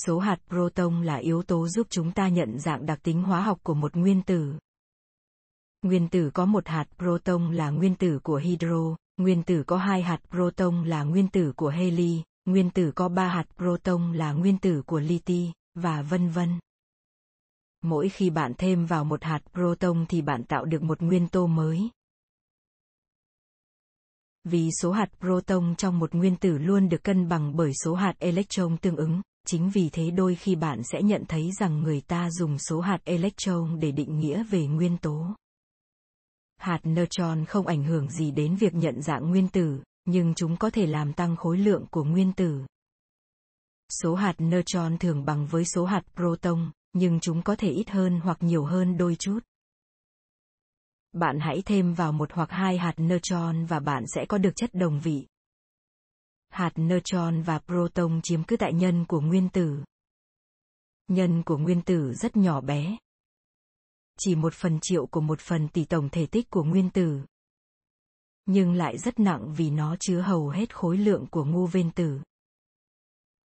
Số 0.05 0.19
hạt 0.19 0.37
proton 0.47 1.03
là 1.03 1.15
yếu 1.15 1.43
tố 1.43 1.67
giúp 1.67 1.87
chúng 1.89 2.11
ta 2.11 2.27
nhận 2.27 2.59
dạng 2.59 2.85
đặc 2.85 2.99
tính 3.03 3.23
hóa 3.23 3.41
học 3.41 3.59
của 3.63 3.73
một 3.73 3.95
nguyên 3.95 4.21
tử. 4.21 4.53
Nguyên 5.81 6.07
tử 6.07 6.31
có 6.33 6.45
một 6.45 6.67
hạt 6.67 6.85
proton 6.97 7.53
là 7.53 7.69
nguyên 7.69 7.95
tử 7.95 8.19
của 8.23 8.37
hydro, 8.37 8.95
nguyên 9.17 9.43
tử 9.43 9.63
có 9.67 9.77
hai 9.77 10.01
hạt 10.01 10.19
proton 10.29 10.83
là 10.83 11.03
nguyên 11.03 11.27
tử 11.27 11.53
của 11.55 11.69
heli, 11.69 12.23
Nguyên 12.45 12.69
tử 12.69 12.91
có 12.95 13.09
ba 13.09 13.27
hạt 13.27 13.45
proton 13.57 14.13
là 14.13 14.33
nguyên 14.33 14.57
tử 14.57 14.81
của 14.85 14.99
liti, 14.99 15.51
và 15.75 16.01
vân 16.01 16.29
vân. 16.29 16.59
Mỗi 17.81 18.09
khi 18.09 18.29
bạn 18.29 18.53
thêm 18.57 18.85
vào 18.85 19.03
một 19.03 19.23
hạt 19.23 19.39
proton 19.53 20.05
thì 20.09 20.21
bạn 20.21 20.43
tạo 20.43 20.65
được 20.65 20.83
một 20.83 21.01
nguyên 21.01 21.27
tố 21.27 21.47
mới. 21.47 21.89
Vì 24.43 24.69
số 24.81 24.91
hạt 24.91 25.09
proton 25.19 25.75
trong 25.75 25.99
một 25.99 26.15
nguyên 26.15 26.35
tử 26.35 26.57
luôn 26.57 26.89
được 26.89 27.03
cân 27.03 27.27
bằng 27.27 27.55
bởi 27.55 27.71
số 27.83 27.93
hạt 27.93 28.13
electron 28.19 28.77
tương 28.77 28.95
ứng, 28.95 29.21
chính 29.47 29.69
vì 29.69 29.89
thế 29.89 30.11
đôi 30.11 30.35
khi 30.35 30.55
bạn 30.55 30.83
sẽ 30.83 31.01
nhận 31.01 31.23
thấy 31.27 31.51
rằng 31.59 31.83
người 31.83 32.01
ta 32.01 32.29
dùng 32.31 32.57
số 32.57 32.79
hạt 32.79 32.99
electron 33.03 33.79
để 33.79 33.91
định 33.91 34.19
nghĩa 34.19 34.43
về 34.43 34.67
nguyên 34.67 34.97
tố. 34.97 35.35
Hạt 36.57 36.79
neutron 36.83 37.45
không 37.45 37.67
ảnh 37.67 37.83
hưởng 37.83 38.09
gì 38.09 38.31
đến 38.31 38.55
việc 38.55 38.73
nhận 38.73 39.01
dạng 39.01 39.29
nguyên 39.29 39.47
tử, 39.47 39.83
nhưng 40.05 40.33
chúng 40.33 40.57
có 40.57 40.69
thể 40.69 40.85
làm 40.85 41.13
tăng 41.13 41.35
khối 41.35 41.57
lượng 41.57 41.85
của 41.91 42.03
nguyên 42.03 42.33
tử. 42.33 42.65
Số 44.01 44.15
hạt 44.15 44.35
neutron 44.39 44.97
thường 44.97 45.25
bằng 45.25 45.47
với 45.47 45.65
số 45.65 45.85
hạt 45.85 46.03
proton, 46.15 46.71
nhưng 46.93 47.19
chúng 47.19 47.41
có 47.41 47.55
thể 47.55 47.69
ít 47.69 47.89
hơn 47.89 48.19
hoặc 48.23 48.37
nhiều 48.41 48.65
hơn 48.65 48.97
đôi 48.97 49.15
chút. 49.15 49.39
Bạn 51.13 51.39
hãy 51.39 51.61
thêm 51.65 51.93
vào 51.93 52.11
một 52.11 52.31
hoặc 52.33 52.51
hai 52.51 52.77
hạt 52.77 52.93
neutron 52.97 53.65
và 53.65 53.79
bạn 53.79 54.03
sẽ 54.07 54.25
có 54.25 54.37
được 54.37 54.55
chất 54.55 54.69
đồng 54.73 54.99
vị. 54.99 55.27
Hạt 56.51 56.71
neutron 56.75 57.41
và 57.41 57.59
proton 57.59 58.19
chiếm 58.23 58.43
cứ 58.43 58.57
tại 58.57 58.73
nhân 58.73 59.05
của 59.05 59.21
nguyên 59.21 59.49
tử. 59.49 59.83
Nhân 61.07 61.43
của 61.43 61.57
nguyên 61.57 61.81
tử 61.81 62.13
rất 62.13 62.37
nhỏ 62.37 62.61
bé. 62.61 62.97
Chỉ 64.19 64.35
một 64.35 64.53
phần 64.53 64.79
triệu 64.81 65.05
của 65.05 65.21
một 65.21 65.39
phần 65.39 65.67
tỷ 65.67 65.85
tổng 65.85 66.09
thể 66.09 66.25
tích 66.25 66.49
của 66.49 66.63
nguyên 66.63 66.89
tử 66.89 67.21
nhưng 68.45 68.73
lại 68.73 68.97
rất 68.97 69.19
nặng 69.19 69.53
vì 69.53 69.69
nó 69.69 69.95
chứa 69.99 70.21
hầu 70.21 70.49
hết 70.49 70.75
khối 70.75 70.97
lượng 70.97 71.25
của 71.31 71.45
ngô 71.45 71.65
viên 71.65 71.91
tử. 71.91 72.19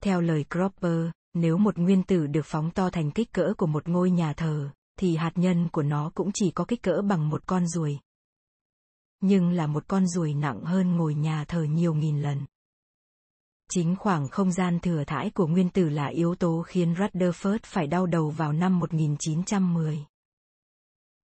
Theo 0.04 0.22
lời 0.22 0.46
Cropper, 0.50 1.10
nếu 1.34 1.58
một 1.58 1.78
nguyên 1.78 2.04
tử 2.04 2.28
được 2.28 2.46
phóng 2.46 2.72
to 2.72 2.90
thành 2.90 3.12
kích 3.12 3.32
cỡ 3.32 3.54
của 3.58 3.68
một 3.68 3.88
ngôi 3.88 4.12
nhà 4.12 4.34
thờ, 4.34 4.70
thì 5.00 5.16
hạt 5.16 5.32
nhân 5.36 5.70
của 5.70 5.84
nó 5.84 6.12
cũng 6.16 6.32
chỉ 6.34 6.52
có 6.52 6.66
kích 6.66 6.82
cỡ 6.82 7.02
bằng 7.02 7.30
một 7.30 7.48
con 7.48 7.68
ruồi. 7.68 8.00
Nhưng 9.22 9.50
là 9.50 9.68
một 9.68 9.88
con 9.88 10.08
ruồi 10.08 10.34
nặng 10.34 10.62
hơn 10.62 10.96
ngôi 10.96 11.14
nhà 11.14 11.46
thờ 11.46 11.64
nhiều 11.64 11.94
nghìn 11.94 12.22
lần. 12.22 12.46
Chính 13.70 13.96
khoảng 13.96 14.28
không 14.28 14.52
gian 14.52 14.80
thừa 14.80 15.04
thãi 15.08 15.30
của 15.30 15.48
nguyên 15.48 15.70
tử 15.70 15.90
là 15.90 16.08
yếu 16.08 16.36
tố 16.36 16.64
khiến 16.68 16.94
Rutherford 16.94 17.60
phải 17.64 17.88
đau 17.88 18.06
đầu 18.06 18.30
vào 18.30 18.54
năm 18.54 18.80
1910. 18.80 20.06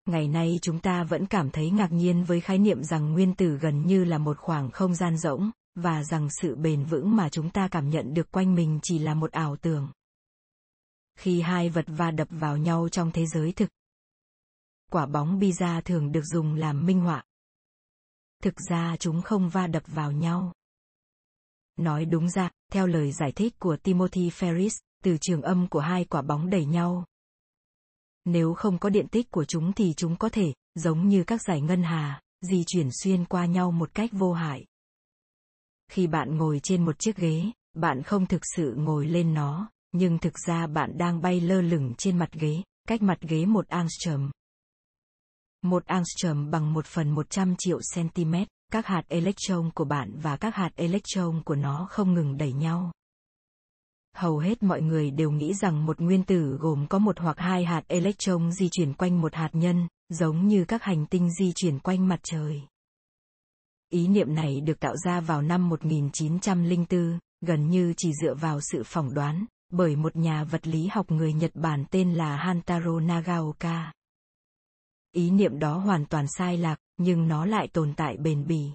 Ngày 0.05 0.27
nay 0.27 0.59
chúng 0.61 0.79
ta 0.79 1.03
vẫn 1.03 1.25
cảm 1.25 1.49
thấy 1.49 1.71
ngạc 1.71 1.91
nhiên 1.91 2.23
với 2.23 2.41
khái 2.41 2.57
niệm 2.57 2.83
rằng 2.83 3.13
nguyên 3.13 3.35
tử 3.35 3.57
gần 3.57 3.87
như 3.87 4.03
là 4.03 4.17
một 4.17 4.37
khoảng 4.37 4.71
không 4.71 4.95
gian 4.95 5.17
rỗng, 5.17 5.51
và 5.75 6.03
rằng 6.03 6.27
sự 6.41 6.55
bền 6.55 6.83
vững 6.83 7.15
mà 7.15 7.29
chúng 7.29 7.49
ta 7.49 7.67
cảm 7.67 7.89
nhận 7.89 8.13
được 8.13 8.31
quanh 8.31 8.55
mình 8.55 8.79
chỉ 8.83 8.99
là 8.99 9.13
một 9.13 9.31
ảo 9.31 9.55
tưởng. 9.55 9.91
Khi 11.17 11.41
hai 11.41 11.69
vật 11.69 11.85
va 11.87 12.11
đập 12.11 12.27
vào 12.31 12.57
nhau 12.57 12.89
trong 12.89 13.11
thế 13.11 13.25
giới 13.25 13.51
thực, 13.51 13.69
quả 14.91 15.05
bóng 15.05 15.39
pizza 15.39 15.81
thường 15.81 16.11
được 16.11 16.25
dùng 16.25 16.55
làm 16.55 16.85
minh 16.85 17.01
họa. 17.01 17.23
Thực 18.43 18.55
ra 18.69 18.95
chúng 18.99 19.21
không 19.21 19.49
va 19.49 19.67
đập 19.67 19.83
vào 19.87 20.11
nhau. 20.11 20.53
Nói 21.77 22.05
đúng 22.05 22.29
ra, 22.29 22.49
theo 22.71 22.87
lời 22.87 23.11
giải 23.11 23.31
thích 23.31 23.59
của 23.59 23.77
Timothy 23.77 24.29
Ferris, 24.29 24.79
từ 25.03 25.17
trường 25.21 25.41
âm 25.41 25.67
của 25.67 25.79
hai 25.79 26.05
quả 26.05 26.21
bóng 26.21 26.49
đẩy 26.49 26.65
nhau. 26.65 27.05
Nếu 28.25 28.53
không 28.53 28.77
có 28.79 28.89
điện 28.89 29.07
tích 29.07 29.31
của 29.31 29.45
chúng 29.45 29.73
thì 29.73 29.93
chúng 29.93 30.17
có 30.17 30.29
thể, 30.29 30.53
giống 30.75 31.07
như 31.07 31.23
các 31.23 31.41
giải 31.41 31.61
ngân 31.61 31.83
hà, 31.83 32.21
di 32.41 32.63
chuyển 32.67 32.89
xuyên 32.91 33.25
qua 33.25 33.45
nhau 33.45 33.71
một 33.71 33.93
cách 33.93 34.09
vô 34.13 34.33
hại. 34.33 34.65
Khi 35.91 36.07
bạn 36.07 36.37
ngồi 36.37 36.59
trên 36.63 36.85
một 36.85 36.99
chiếc 36.99 37.17
ghế, 37.17 37.51
bạn 37.73 38.03
không 38.03 38.25
thực 38.25 38.41
sự 38.55 38.73
ngồi 38.77 39.05
lên 39.05 39.33
nó, 39.33 39.69
nhưng 39.91 40.17
thực 40.17 40.33
ra 40.47 40.67
bạn 40.67 40.97
đang 40.97 41.21
bay 41.21 41.41
lơ 41.41 41.61
lửng 41.61 41.93
trên 41.97 42.17
mặt 42.17 42.29
ghế, 42.33 42.61
cách 42.87 43.01
mặt 43.01 43.17
ghế 43.21 43.45
một 43.45 43.67
angstrom. 43.67 44.31
Một 45.61 45.85
angstrom 45.85 46.51
bằng 46.51 46.73
một 46.73 46.85
phần 46.85 47.09
100 47.09 47.55
triệu 47.57 47.79
cm, 47.95 48.33
các 48.71 48.87
hạt 48.87 49.03
electron 49.07 49.71
của 49.75 49.85
bạn 49.85 50.11
và 50.21 50.37
các 50.37 50.55
hạt 50.55 50.69
electron 50.75 51.41
của 51.45 51.55
nó 51.55 51.87
không 51.89 52.13
ngừng 52.13 52.37
đẩy 52.37 52.53
nhau. 52.53 52.91
Hầu 54.15 54.37
hết 54.37 54.63
mọi 54.63 54.81
người 54.81 55.11
đều 55.11 55.31
nghĩ 55.31 55.53
rằng 55.53 55.85
một 55.85 55.99
nguyên 55.99 56.23
tử 56.23 56.57
gồm 56.59 56.87
có 56.89 56.99
một 56.99 57.19
hoặc 57.19 57.37
hai 57.39 57.65
hạt 57.65 57.83
electron 57.87 58.51
di 58.51 58.69
chuyển 58.71 58.93
quanh 58.93 59.21
một 59.21 59.35
hạt 59.35 59.49
nhân, 59.53 59.87
giống 60.09 60.47
như 60.47 60.65
các 60.65 60.83
hành 60.83 61.05
tinh 61.05 61.29
di 61.39 61.51
chuyển 61.55 61.79
quanh 61.79 62.07
mặt 62.07 62.19
trời. 62.23 62.61
Ý 63.89 64.07
niệm 64.07 64.35
này 64.35 64.61
được 64.61 64.79
tạo 64.79 64.95
ra 64.97 65.19
vào 65.19 65.41
năm 65.41 65.69
1904, 65.69 67.19
gần 67.41 67.69
như 67.69 67.93
chỉ 67.97 68.11
dựa 68.21 68.33
vào 68.33 68.59
sự 68.61 68.83
phỏng 68.85 69.13
đoán, 69.13 69.45
bởi 69.71 69.95
một 69.95 70.15
nhà 70.15 70.43
vật 70.43 70.67
lý 70.67 70.87
học 70.87 71.11
người 71.11 71.33
Nhật 71.33 71.51
Bản 71.53 71.85
tên 71.91 72.13
là 72.13 72.35
Hantaro 72.35 72.99
Nagaoka. 72.99 73.91
Ý 75.11 75.29
niệm 75.31 75.59
đó 75.59 75.77
hoàn 75.77 76.05
toàn 76.05 76.25
sai 76.37 76.57
lạc, 76.57 76.79
nhưng 76.97 77.27
nó 77.27 77.45
lại 77.45 77.67
tồn 77.67 77.93
tại 77.97 78.17
bền 78.17 78.47
bỉ. 78.47 78.65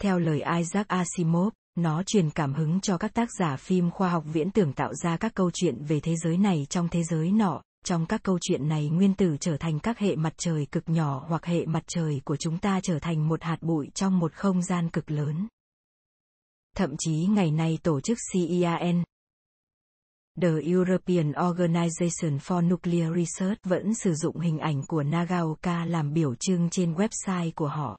Theo 0.00 0.18
lời 0.18 0.42
Isaac 0.58 0.88
Asimov, 0.88 1.52
nó 1.74 2.02
truyền 2.02 2.30
cảm 2.30 2.54
hứng 2.54 2.80
cho 2.80 2.98
các 2.98 3.14
tác 3.14 3.28
giả 3.38 3.56
phim 3.56 3.90
khoa 3.90 4.10
học 4.10 4.24
viễn 4.26 4.50
tưởng 4.50 4.72
tạo 4.72 4.94
ra 4.94 5.16
các 5.16 5.34
câu 5.34 5.50
chuyện 5.54 5.84
về 5.84 6.00
thế 6.00 6.14
giới 6.24 6.36
này 6.36 6.66
trong 6.70 6.88
thế 6.88 7.02
giới 7.02 7.32
nọ. 7.32 7.62
Trong 7.84 8.06
các 8.06 8.22
câu 8.22 8.38
chuyện 8.40 8.68
này 8.68 8.88
nguyên 8.88 9.14
tử 9.14 9.36
trở 9.40 9.56
thành 9.56 9.80
các 9.80 9.98
hệ 9.98 10.16
mặt 10.16 10.34
trời 10.36 10.66
cực 10.72 10.88
nhỏ 10.88 11.24
hoặc 11.28 11.44
hệ 11.44 11.66
mặt 11.66 11.82
trời 11.86 12.20
của 12.24 12.36
chúng 12.36 12.58
ta 12.58 12.80
trở 12.82 12.98
thành 12.98 13.28
một 13.28 13.42
hạt 13.42 13.58
bụi 13.60 13.90
trong 13.94 14.18
một 14.18 14.32
không 14.32 14.62
gian 14.62 14.90
cực 14.90 15.10
lớn. 15.10 15.48
Thậm 16.76 16.94
chí 16.98 17.26
ngày 17.26 17.50
nay 17.50 17.78
tổ 17.82 18.00
chức 18.00 18.18
CERN, 18.32 19.04
The 20.40 20.48
European 20.74 21.32
Organization 21.48 22.38
for 22.38 22.68
Nuclear 22.68 23.16
Research 23.16 23.58
vẫn 23.64 23.94
sử 23.94 24.14
dụng 24.14 24.38
hình 24.38 24.58
ảnh 24.58 24.82
của 24.86 25.02
Nagaoka 25.02 25.84
làm 25.84 26.12
biểu 26.12 26.34
trưng 26.34 26.70
trên 26.70 26.94
website 26.94 27.50
của 27.54 27.68
họ. 27.68 27.98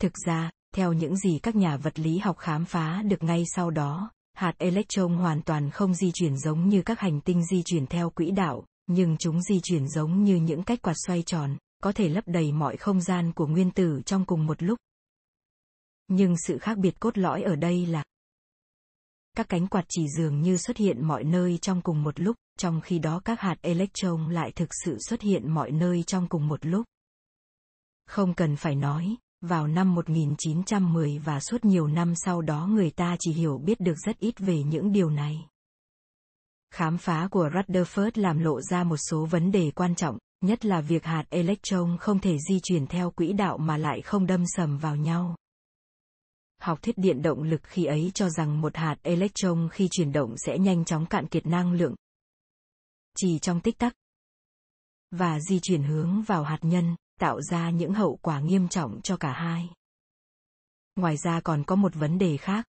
Thực 0.00 0.12
ra, 0.26 0.50
theo 0.74 0.92
những 0.92 1.16
gì 1.16 1.38
các 1.42 1.56
nhà 1.56 1.76
vật 1.76 1.98
lý 1.98 2.18
học 2.18 2.38
khám 2.38 2.64
phá 2.64 3.02
được 3.02 3.22
ngay 3.22 3.42
sau 3.54 3.70
đó, 3.70 4.10
hạt 4.32 4.52
electron 4.58 5.14
hoàn 5.14 5.42
toàn 5.42 5.70
không 5.70 5.94
di 5.94 6.10
chuyển 6.14 6.36
giống 6.36 6.68
như 6.68 6.82
các 6.82 7.00
hành 7.00 7.20
tinh 7.20 7.46
di 7.46 7.62
chuyển 7.62 7.86
theo 7.86 8.10
quỹ 8.10 8.30
đạo, 8.30 8.64
nhưng 8.86 9.16
chúng 9.16 9.42
di 9.42 9.60
chuyển 9.62 9.88
giống 9.88 10.24
như 10.24 10.36
những 10.36 10.62
cách 10.62 10.82
quạt 10.82 10.96
xoay 11.06 11.22
tròn, 11.22 11.56
có 11.82 11.92
thể 11.92 12.08
lấp 12.08 12.24
đầy 12.26 12.52
mọi 12.52 12.76
không 12.76 13.00
gian 13.00 13.32
của 13.32 13.46
nguyên 13.46 13.70
tử 13.70 14.00
trong 14.06 14.24
cùng 14.24 14.46
một 14.46 14.62
lúc. 14.62 14.78
Nhưng 16.08 16.36
sự 16.36 16.58
khác 16.58 16.78
biệt 16.78 17.00
cốt 17.00 17.18
lõi 17.18 17.42
ở 17.42 17.56
đây 17.56 17.86
là 17.86 18.04
các 19.36 19.48
cánh 19.48 19.66
quạt 19.66 19.84
chỉ 19.88 20.08
dường 20.08 20.40
như 20.40 20.56
xuất 20.56 20.76
hiện 20.76 21.06
mọi 21.06 21.24
nơi 21.24 21.58
trong 21.58 21.82
cùng 21.82 22.02
một 22.02 22.20
lúc, 22.20 22.36
trong 22.58 22.80
khi 22.80 22.98
đó 22.98 23.20
các 23.24 23.40
hạt 23.40 23.56
electron 23.62 24.30
lại 24.30 24.52
thực 24.52 24.68
sự 24.84 24.96
xuất 25.08 25.20
hiện 25.20 25.54
mọi 25.54 25.70
nơi 25.70 26.02
trong 26.02 26.28
cùng 26.28 26.48
một 26.48 26.66
lúc. 26.66 26.86
Không 28.06 28.34
cần 28.34 28.56
phải 28.56 28.74
nói, 28.74 29.16
vào 29.40 29.66
năm 29.66 29.94
1910 29.94 31.18
và 31.18 31.40
suốt 31.40 31.64
nhiều 31.64 31.86
năm 31.86 32.12
sau 32.16 32.42
đó 32.42 32.66
người 32.66 32.90
ta 32.90 33.16
chỉ 33.20 33.32
hiểu 33.32 33.58
biết 33.58 33.80
được 33.80 33.98
rất 34.06 34.18
ít 34.18 34.38
về 34.38 34.62
những 34.62 34.92
điều 34.92 35.10
này. 35.10 35.46
Khám 36.74 36.98
phá 36.98 37.28
của 37.30 37.48
Rutherford 37.48 38.10
làm 38.14 38.38
lộ 38.38 38.60
ra 38.60 38.84
một 38.84 38.96
số 38.96 39.24
vấn 39.24 39.52
đề 39.52 39.70
quan 39.70 39.94
trọng, 39.94 40.18
nhất 40.44 40.64
là 40.64 40.80
việc 40.80 41.04
hạt 41.04 41.24
electron 41.30 41.96
không 42.00 42.18
thể 42.18 42.38
di 42.48 42.60
chuyển 42.62 42.86
theo 42.86 43.10
quỹ 43.10 43.32
đạo 43.32 43.58
mà 43.58 43.76
lại 43.76 44.02
không 44.02 44.26
đâm 44.26 44.44
sầm 44.46 44.78
vào 44.78 44.96
nhau. 44.96 45.36
Học 46.64 46.82
thuyết 46.82 46.98
điện 46.98 47.22
động 47.22 47.42
lực 47.42 47.60
khi 47.64 47.84
ấy 47.84 48.10
cho 48.14 48.30
rằng 48.30 48.60
một 48.60 48.76
hạt 48.76 48.96
electron 49.02 49.68
khi 49.72 49.88
chuyển 49.90 50.12
động 50.12 50.34
sẽ 50.36 50.58
nhanh 50.58 50.84
chóng 50.84 51.06
cạn 51.06 51.26
kiệt 51.26 51.46
năng 51.46 51.72
lượng. 51.72 51.94
Chỉ 53.16 53.38
trong 53.38 53.60
tích 53.60 53.78
tắc. 53.78 53.94
Và 55.10 55.40
di 55.40 55.60
chuyển 55.60 55.82
hướng 55.82 56.22
vào 56.22 56.42
hạt 56.42 56.58
nhân, 56.62 56.96
tạo 57.20 57.42
ra 57.42 57.70
những 57.70 57.94
hậu 57.94 58.18
quả 58.22 58.40
nghiêm 58.40 58.68
trọng 58.68 59.00
cho 59.02 59.16
cả 59.16 59.32
hai. 59.32 59.68
Ngoài 60.96 61.16
ra 61.16 61.40
còn 61.40 61.64
có 61.64 61.76
một 61.76 61.94
vấn 61.94 62.18
đề 62.18 62.36
khác. 62.36 62.66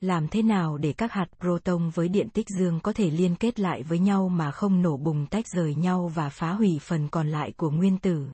Làm 0.00 0.28
thế 0.28 0.42
nào 0.42 0.78
để 0.78 0.92
các 0.92 1.12
hạt 1.12 1.26
proton 1.40 1.90
với 1.90 2.08
điện 2.08 2.28
tích 2.30 2.46
dương 2.58 2.80
có 2.80 2.92
thể 2.92 3.10
liên 3.10 3.36
kết 3.36 3.60
lại 3.60 3.82
với 3.82 3.98
nhau 3.98 4.28
mà 4.28 4.50
không 4.50 4.82
nổ 4.82 4.96
bùng 4.96 5.26
tách 5.26 5.48
rời 5.48 5.74
nhau 5.74 6.08
và 6.14 6.28
phá 6.28 6.52
hủy 6.52 6.78
phần 6.82 7.08
còn 7.08 7.28
lại 7.30 7.52
của 7.56 7.70
nguyên 7.70 7.98
tử? 7.98 8.26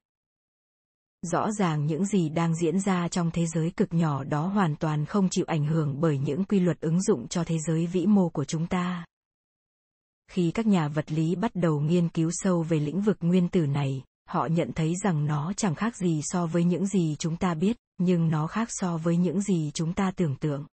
Rõ 1.32 1.52
ràng 1.52 1.86
những 1.86 2.04
gì 2.04 2.28
đang 2.28 2.54
diễn 2.54 2.80
ra 2.80 3.08
trong 3.08 3.30
thế 3.30 3.46
giới 3.46 3.70
cực 3.70 3.94
nhỏ 3.94 4.24
đó 4.24 4.46
hoàn 4.46 4.76
toàn 4.76 5.04
không 5.04 5.28
chịu 5.28 5.44
ảnh 5.48 5.66
hưởng 5.66 6.00
bởi 6.00 6.18
những 6.18 6.44
quy 6.44 6.60
luật 6.60 6.80
ứng 6.80 7.02
dụng 7.02 7.28
cho 7.28 7.44
thế 7.44 7.56
giới 7.66 7.86
vĩ 7.86 8.06
mô 8.06 8.28
của 8.28 8.44
chúng 8.44 8.66
ta. 8.66 9.04
Khi 10.30 10.50
các 10.50 10.66
nhà 10.66 10.88
vật 10.88 11.12
lý 11.12 11.34
bắt 11.34 11.50
đầu 11.54 11.80
nghiên 11.80 12.08
cứu 12.08 12.30
sâu 12.32 12.62
về 12.62 12.80
lĩnh 12.80 13.00
vực 13.00 13.16
nguyên 13.20 13.48
tử 13.48 13.66
này, 13.66 14.02
họ 14.28 14.46
nhận 14.46 14.72
thấy 14.72 14.94
rằng 15.04 15.26
nó 15.26 15.52
chẳng 15.56 15.74
khác 15.74 15.96
gì 15.96 16.20
so 16.22 16.46
với 16.46 16.64
những 16.64 16.86
gì 16.86 17.16
chúng 17.18 17.36
ta 17.36 17.54
biết, 17.54 17.76
nhưng 17.98 18.28
nó 18.28 18.46
khác 18.46 18.68
so 18.70 18.96
với 18.96 19.16
những 19.16 19.42
gì 19.42 19.70
chúng 19.74 19.92
ta 19.92 20.10
tưởng 20.16 20.36
tượng. 20.36 20.66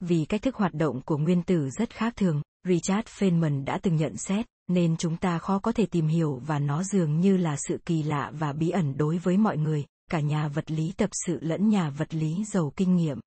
Vì 0.00 0.24
cách 0.24 0.42
thức 0.42 0.56
hoạt 0.56 0.74
động 0.74 1.00
của 1.04 1.16
nguyên 1.16 1.42
tử 1.42 1.70
rất 1.70 1.94
khác 1.94 2.12
thường, 2.16 2.42
Richard 2.68 3.08
Feynman 3.18 3.64
đã 3.64 3.78
từng 3.82 3.96
nhận 3.96 4.16
xét, 4.16 4.46
nên 4.68 4.96
chúng 4.96 5.16
ta 5.16 5.38
khó 5.38 5.58
có 5.58 5.72
thể 5.72 5.86
tìm 5.86 6.06
hiểu 6.06 6.40
và 6.46 6.58
nó 6.58 6.82
dường 6.82 7.20
như 7.20 7.36
là 7.36 7.56
sự 7.68 7.78
kỳ 7.86 8.02
lạ 8.02 8.32
và 8.34 8.52
bí 8.52 8.70
ẩn 8.70 8.96
đối 8.96 9.18
với 9.18 9.36
mọi 9.36 9.56
người, 9.56 9.84
cả 10.10 10.20
nhà 10.20 10.48
vật 10.48 10.70
lý 10.70 10.92
tập 10.96 11.10
sự 11.26 11.38
lẫn 11.40 11.68
nhà 11.68 11.90
vật 11.90 12.14
lý 12.14 12.44
giàu 12.44 12.72
kinh 12.76 12.96
nghiệm. 12.96 13.18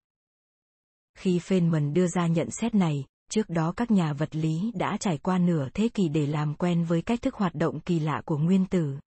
Khi 1.18 1.40
Feynman 1.40 1.94
đưa 1.94 2.08
ra 2.08 2.28
nhận 2.28 2.52
xét 2.52 2.76
này, 2.76 3.06
trước 3.32 3.50
đó 3.50 3.74
các 3.78 3.92
nhà 3.92 4.14
vật 4.14 4.36
lý 4.36 4.72
đã 4.76 4.98
trải 4.98 5.18
qua 5.18 5.38
nửa 5.38 5.68
thế 5.74 5.90
kỷ 5.94 6.10
để 6.10 6.26
làm 6.26 6.56
quen 6.56 6.84
với 6.84 7.02
cách 7.02 7.22
thức 7.22 7.36
hoạt 7.36 7.56
động 7.56 7.80
kỳ 7.80 8.00
lạ 8.00 8.22
của 8.26 8.38
nguyên 8.38 8.66
tử. 8.66 8.98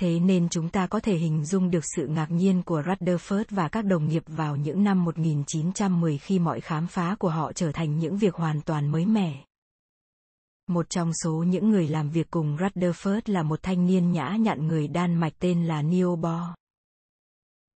Thế 0.00 0.20
nên 0.20 0.48
chúng 0.48 0.68
ta 0.68 0.86
có 0.86 1.00
thể 1.00 1.16
hình 1.16 1.44
dung 1.44 1.70
được 1.70 1.84
sự 1.96 2.06
ngạc 2.06 2.30
nhiên 2.30 2.62
của 2.62 2.82
Rutherford 2.82 3.44
và 3.50 3.68
các 3.68 3.84
đồng 3.84 4.08
nghiệp 4.08 4.22
vào 4.26 4.56
những 4.56 4.84
năm 4.84 5.04
1910 5.04 6.18
khi 6.18 6.38
mọi 6.38 6.60
khám 6.60 6.86
phá 6.86 7.16
của 7.18 7.28
họ 7.28 7.52
trở 7.52 7.72
thành 7.72 7.98
những 7.98 8.16
việc 8.16 8.34
hoàn 8.34 8.60
toàn 8.60 8.88
mới 8.88 9.06
mẻ. 9.06 9.44
Một 10.68 10.90
trong 10.90 11.10
số 11.24 11.32
những 11.32 11.70
người 11.70 11.88
làm 11.88 12.10
việc 12.10 12.30
cùng 12.30 12.56
Rutherford 12.56 13.20
là 13.26 13.42
một 13.42 13.62
thanh 13.62 13.86
niên 13.86 14.12
nhã 14.12 14.36
nhặn 14.40 14.66
người 14.66 14.88
Đan 14.88 15.14
Mạch 15.14 15.32
tên 15.38 15.66
là 15.66 15.82
Neil 15.82 16.16
Bohr. 16.20 16.50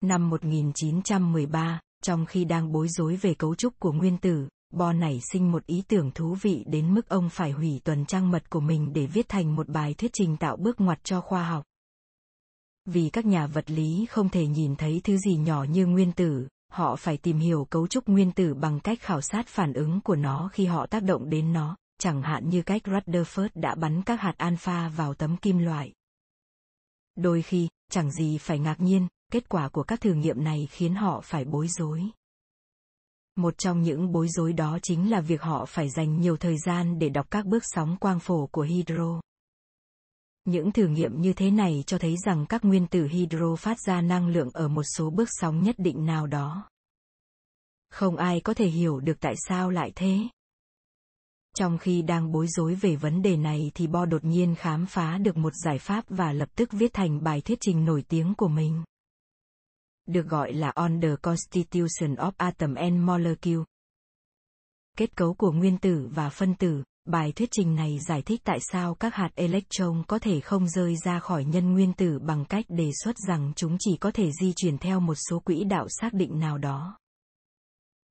Năm 0.00 0.30
1913, 0.30 1.80
trong 2.02 2.26
khi 2.26 2.44
đang 2.44 2.72
bối 2.72 2.88
rối 2.88 3.16
về 3.16 3.35
cấu 3.35 3.54
trúc 3.54 3.78
của 3.78 3.92
nguyên 3.92 4.18
tử, 4.18 4.48
Bo 4.72 4.92
nảy 4.92 5.20
sinh 5.32 5.52
một 5.52 5.66
ý 5.66 5.82
tưởng 5.88 6.11
thú 6.11 6.37
vị 6.42 6.64
đến 6.66 6.94
mức 6.94 7.08
ông 7.08 7.28
phải 7.28 7.50
hủy 7.50 7.80
tuần 7.85 8.06
trang 8.06 8.30
mật 8.30 8.50
của 8.50 8.61
mình 8.61 8.92
để 8.92 9.06
viết 9.06 9.28
thành 9.28 9.56
một 9.56 9.68
bài 9.68 9.94
thuyết 9.98 10.11
trình 10.14 10.37
tạo 10.37 10.56
bước 10.56 10.80
ngoặt 10.80 11.04
cho 11.04 11.20
khoa 11.20 11.44
học. 11.44 11.64
Vì 12.85 13.11
các 13.11 13.27
nhà 13.27 13.47
vật 13.47 13.71
lý 13.71 14.07
không 14.11 14.29
thể 14.29 14.47
nhìn 14.47 14.77
thấy 14.77 15.01
thứ 15.05 15.16
gì 15.16 15.37
nhỏ 15.37 15.64
như 15.64 15.87
nguyên 15.87 16.12
tử, 16.12 16.49
họ 16.73 16.97
phải 16.97 17.16
tìm 17.16 17.38
hiểu 17.38 17.66
cấu 17.71 17.87
trúc 17.87 18.09
nguyên 18.09 18.33
tử 18.33 18.55
bằng 18.55 18.81
cách 18.81 19.01
khảo 19.01 19.21
sát 19.21 19.47
phản 19.49 19.73
ứng 19.73 20.01
của 20.01 20.16
nó 20.16 20.51
khi 20.53 20.66
họ 20.66 20.87
tác 20.87 21.03
động 21.03 21.31
đến 21.31 21.53
nó, 21.53 21.77
chẳng 21.99 22.23
hạn 22.23 22.49
như 22.49 22.62
cách 22.62 22.83
Rutherford 22.85 23.49
đã 23.55 23.75
bắn 23.75 24.03
các 24.03 24.21
hạt 24.21 24.35
alpha 24.37 24.88
vào 24.88 25.14
tấm 25.14 25.37
kim 25.37 25.59
loại. 25.59 25.92
Đôi 27.16 27.42
khi, 27.42 27.68
chẳng 27.90 28.11
gì 28.12 28.38
phải 28.38 28.59
ngạc 28.59 28.81
nhiên, 28.81 29.09
kết 29.33 29.49
quả 29.49 29.68
của 29.68 29.83
các 29.83 30.01
thử 30.01 30.14
nghiệm 30.14 30.45
này 30.45 30.68
khiến 30.71 30.95
họ 30.95 31.21
phải 31.25 31.45
bối 31.45 31.68
rối. 31.68 32.03
Một 33.37 33.59
trong 33.59 33.83
những 33.83 34.12
bối 34.12 34.29
rối 34.29 34.53
đó 34.53 34.79
chính 34.83 35.11
là 35.11 35.21
việc 35.21 35.42
họ 35.42 35.64
phải 35.66 35.88
dành 35.90 36.21
nhiều 36.21 36.37
thời 36.37 36.57
gian 36.66 36.99
để 36.99 37.09
đọc 37.09 37.27
các 37.31 37.47
bước 37.47 37.62
sóng 37.66 37.97
quang 38.01 38.21
phổ 38.21 38.47
của 38.47 38.62
hydro. 38.62 39.21
Những 40.44 40.72
thử 40.72 40.87
nghiệm 40.87 41.20
như 41.20 41.33
thế 41.33 41.50
này 41.50 41.85
cho 41.87 41.98
thấy 41.98 42.16
rằng 42.16 42.46
các 42.48 42.64
nguyên 42.64 42.87
tử 42.87 43.07
hydro 43.07 43.57
phát 43.57 43.76
ra 43.87 44.00
năng 44.00 44.28
lượng 44.28 44.50
ở 44.52 44.68
một 44.68 44.83
số 44.96 45.11
bước 45.11 45.28
sóng 45.33 45.62
nhất 45.62 45.74
định 45.78 46.07
nào 46.07 46.26
đó. 46.26 46.68
Không 47.90 48.16
ai 48.16 48.40
có 48.40 48.55
thể 48.55 48.68
hiểu 48.68 49.00
được 49.00 49.20
tại 49.20 49.35
sao 49.48 49.70
lại 49.70 49.92
thế. 49.94 50.18
Trong 51.57 51.78
khi 51.78 52.02
đang 52.02 52.33
bối 52.33 52.46
rối 52.48 52.74
về 52.74 52.96
vấn 52.96 53.22
đề 53.22 53.37
này 53.37 53.70
thì 53.74 53.87
Bo 53.87 54.05
đột 54.07 54.24
nhiên 54.24 54.55
khám 54.59 54.87
phá 54.87 55.18
được 55.18 55.37
một 55.37 55.52
giải 55.64 55.78
pháp 55.78 56.05
và 56.09 56.33
lập 56.33 56.48
tức 56.55 56.72
viết 56.72 56.92
thành 56.92 57.22
bài 57.22 57.40
thuyết 57.40 57.59
trình 57.61 57.85
nổi 57.85 58.05
tiếng 58.09 58.35
của 58.35 58.48
mình. 58.48 58.85
Được 60.07 60.26
gọi 60.26 60.52
là 60.52 60.70
On 60.70 61.00
the 61.00 61.16
Constitution 61.22 62.14
of 62.14 62.33
Atom 62.37 62.74
and 62.74 62.94
Molecule. 62.94 63.64
Kết 64.98 65.16
cấu 65.16 65.35
của 65.35 65.52
nguyên 65.52 65.78
tử 65.78 66.09
và 66.12 66.31
phân 66.31 66.55
tử, 66.55 66.83
bài 67.05 67.33
thuyết 67.33 67.49
trình 67.51 67.75
này 67.75 67.99
giải 67.99 68.23
thích 68.23 68.41
tại 68.45 68.59
sao 68.61 68.95
các 68.95 69.15
hạt 69.15 69.31
electron 69.35 70.05
có 70.09 70.19
thể 70.19 70.41
không 70.41 70.69
rơi 70.69 70.97
ra 70.97 71.19
khỏi 71.19 71.45
nhân 71.45 71.73
nguyên 71.73 71.93
tử 71.93 72.19
bằng 72.19 72.45
cách 72.45 72.65
đề 72.69 72.91
xuất 73.05 73.17
rằng 73.29 73.53
chúng 73.57 73.77
chỉ 73.81 73.97
có 73.97 74.11
thể 74.11 74.31
di 74.33 74.53
chuyển 74.57 74.79
theo 74.79 75.01
một 75.01 75.15
số 75.15 75.41
quỹ 75.41 75.65
đạo 75.65 75.87
xác 75.88 76.12
định 76.12 76.38
nào 76.38 76.59
đó. 76.59 76.99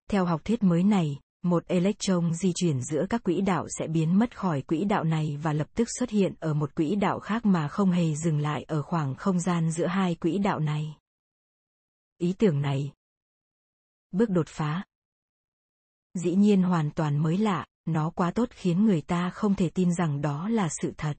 Theo 0.09 0.25
học 0.25 0.41
thuyết 0.45 0.63
mới 0.63 0.83
này, 0.83 1.19
một 1.43 1.67
electron 1.67 2.33
di 2.33 2.51
chuyển 2.55 2.81
giữa 2.81 3.05
các 3.09 3.23
quỹ 3.23 3.41
đạo 3.41 3.67
sẽ 3.79 3.87
biến 3.87 4.19
mất 4.19 4.37
khỏi 4.37 4.61
quỹ 4.61 4.83
đạo 4.83 5.03
này 5.03 5.37
và 5.41 5.53
lập 5.53 5.67
tức 5.75 5.87
xuất 5.99 6.09
hiện 6.09 6.33
ở 6.39 6.53
một 6.53 6.75
quỹ 6.75 6.95
đạo 6.95 7.19
khác 7.19 7.45
mà 7.45 7.67
không 7.67 7.91
hề 7.91 8.15
dừng 8.15 8.39
lại 8.39 8.63
ở 8.63 8.81
khoảng 8.81 9.15
không 9.15 9.39
gian 9.39 9.71
giữa 9.71 9.87
hai 9.87 10.15
quỹ 10.15 10.37
đạo 10.37 10.59
này. 10.59 10.97
Ý 12.17 12.33
tưởng 12.37 12.61
này. 12.61 12.91
Bước 14.11 14.29
đột 14.29 14.47
phá. 14.47 14.83
Dĩ 16.13 16.35
nhiên 16.35 16.63
hoàn 16.63 16.91
toàn 16.91 17.17
mới 17.17 17.37
lạ, 17.37 17.65
nó 17.85 18.09
quá 18.09 18.31
tốt 18.31 18.49
khiến 18.51 18.85
người 18.85 19.01
ta 19.01 19.29
không 19.29 19.55
thể 19.55 19.69
tin 19.69 19.93
rằng 19.93 20.21
đó 20.21 20.49
là 20.49 20.69
sự 20.81 20.93
thật. 20.97 21.17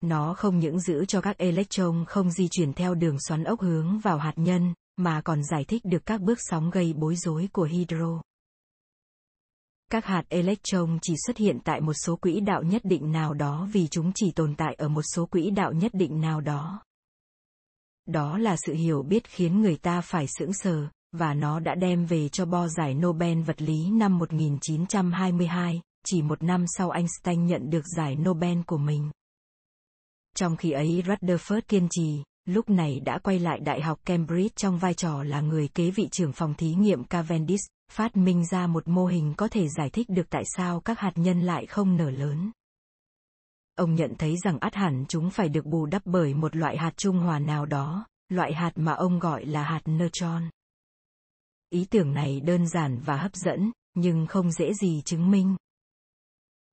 Nó 0.00 0.34
không 0.34 0.58
những 0.58 0.80
giữ 0.80 1.04
cho 1.04 1.20
các 1.20 1.38
electron 1.38 2.04
không 2.08 2.30
di 2.30 2.48
chuyển 2.48 2.72
theo 2.72 2.94
đường 2.94 3.16
xoắn 3.20 3.44
ốc 3.44 3.60
hướng 3.60 3.98
vào 3.98 4.18
hạt 4.18 4.32
nhân, 4.36 4.74
mà 4.96 5.20
còn 5.20 5.44
giải 5.44 5.64
thích 5.64 5.84
được 5.84 6.06
các 6.06 6.20
bước 6.20 6.38
sóng 6.40 6.70
gây 6.70 6.92
bối 6.92 7.16
rối 7.16 7.48
của 7.52 7.64
hydro. 7.64 8.22
Các 9.90 10.04
hạt 10.04 10.22
electron 10.28 10.98
chỉ 11.02 11.14
xuất 11.26 11.36
hiện 11.36 11.58
tại 11.64 11.80
một 11.80 11.92
số 11.92 12.16
quỹ 12.16 12.40
đạo 12.40 12.62
nhất 12.62 12.82
định 12.84 13.12
nào 13.12 13.34
đó 13.34 13.68
vì 13.72 13.88
chúng 13.88 14.12
chỉ 14.14 14.32
tồn 14.32 14.54
tại 14.54 14.74
ở 14.74 14.88
một 14.88 15.02
số 15.02 15.26
quỹ 15.26 15.50
đạo 15.50 15.72
nhất 15.72 15.94
định 15.94 16.20
nào 16.20 16.40
đó. 16.40 16.82
Đó 18.06 18.38
là 18.38 18.56
sự 18.66 18.74
hiểu 18.74 19.02
biết 19.02 19.28
khiến 19.28 19.60
người 19.60 19.76
ta 19.76 20.00
phải 20.00 20.26
sững 20.38 20.52
sờ, 20.52 20.88
và 21.12 21.34
nó 21.34 21.60
đã 21.60 21.74
đem 21.74 22.06
về 22.06 22.28
cho 22.28 22.44
Bo 22.44 22.68
giải 22.68 22.94
Nobel 22.94 23.42
vật 23.42 23.62
lý 23.62 23.90
năm 23.90 24.18
1922, 24.18 25.80
chỉ 26.06 26.22
một 26.22 26.42
năm 26.42 26.64
sau 26.66 26.90
Einstein 26.90 27.46
nhận 27.46 27.70
được 27.70 27.86
giải 27.96 28.16
Nobel 28.16 28.58
của 28.66 28.78
mình. 28.78 29.10
Trong 30.36 30.56
khi 30.56 30.70
ấy 30.70 31.02
Rutherford 31.06 31.60
kiên 31.68 31.88
trì, 31.90 32.22
lúc 32.44 32.70
này 32.70 33.00
đã 33.00 33.18
quay 33.18 33.38
lại 33.38 33.60
Đại 33.60 33.82
học 33.82 33.98
Cambridge 34.04 34.52
trong 34.56 34.78
vai 34.78 34.94
trò 34.94 35.22
là 35.22 35.40
người 35.40 35.68
kế 35.68 35.90
vị 35.90 36.08
trưởng 36.10 36.32
phòng 36.32 36.54
thí 36.54 36.74
nghiệm 36.74 37.04
Cavendish, 37.04 37.70
phát 37.92 38.16
minh 38.16 38.46
ra 38.46 38.66
một 38.66 38.88
mô 38.88 39.06
hình 39.06 39.34
có 39.36 39.48
thể 39.48 39.68
giải 39.68 39.90
thích 39.90 40.06
được 40.08 40.30
tại 40.30 40.42
sao 40.56 40.80
các 40.80 40.98
hạt 40.98 41.12
nhân 41.14 41.40
lại 41.40 41.66
không 41.66 41.96
nở 41.96 42.10
lớn. 42.10 42.50
Ông 43.74 43.94
nhận 43.94 44.14
thấy 44.18 44.36
rằng 44.44 44.58
át 44.58 44.74
hẳn 44.74 45.04
chúng 45.08 45.30
phải 45.30 45.48
được 45.48 45.66
bù 45.66 45.86
đắp 45.86 46.02
bởi 46.04 46.34
một 46.34 46.56
loại 46.56 46.76
hạt 46.76 46.92
trung 46.96 47.18
hòa 47.18 47.38
nào 47.38 47.66
đó, 47.66 48.06
loại 48.28 48.54
hạt 48.54 48.72
mà 48.76 48.92
ông 48.92 49.18
gọi 49.18 49.44
là 49.44 49.62
hạt 49.62 49.80
neutron. 49.84 50.42
Ý 51.72 51.86
tưởng 51.90 52.12
này 52.12 52.40
đơn 52.40 52.68
giản 52.68 53.00
và 53.04 53.16
hấp 53.16 53.34
dẫn, 53.34 53.72
nhưng 53.94 54.26
không 54.26 54.52
dễ 54.52 54.72
gì 54.74 55.02
chứng 55.04 55.30
minh. 55.30 55.56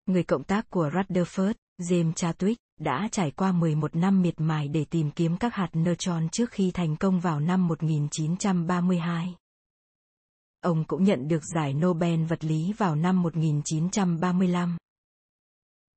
Người 0.06 0.24
cộng 0.24 0.44
tác 0.44 0.70
của 0.70 0.90
Rutherford, 0.90 1.54
James 1.82 2.14
Chadwick, 2.14 2.56
đã 2.80 3.08
trải 3.12 3.32
qua 3.32 3.52
11 3.52 3.96
năm 3.96 4.22
miệt 4.22 4.34
mài 4.38 4.68
để 4.68 4.86
tìm 4.90 5.12
kiếm 5.12 5.38
các 5.38 5.54
hạt 5.54 5.70
neutron 5.74 6.30
trước 6.30 6.52
khi 6.52 6.72
thành 6.72 6.96
công 6.96 7.20
vào 7.20 7.40
năm 7.40 7.68
1932. 7.68 9.36
Ông 10.62 10.84
cũng 10.88 11.04
nhận 11.04 11.28
được 11.28 11.42
giải 11.56 11.74
Nobel 11.74 12.24
vật 12.24 12.46
lý 12.46 12.74
vào 12.78 12.96
năm 12.96 13.22
1935. 13.22 14.78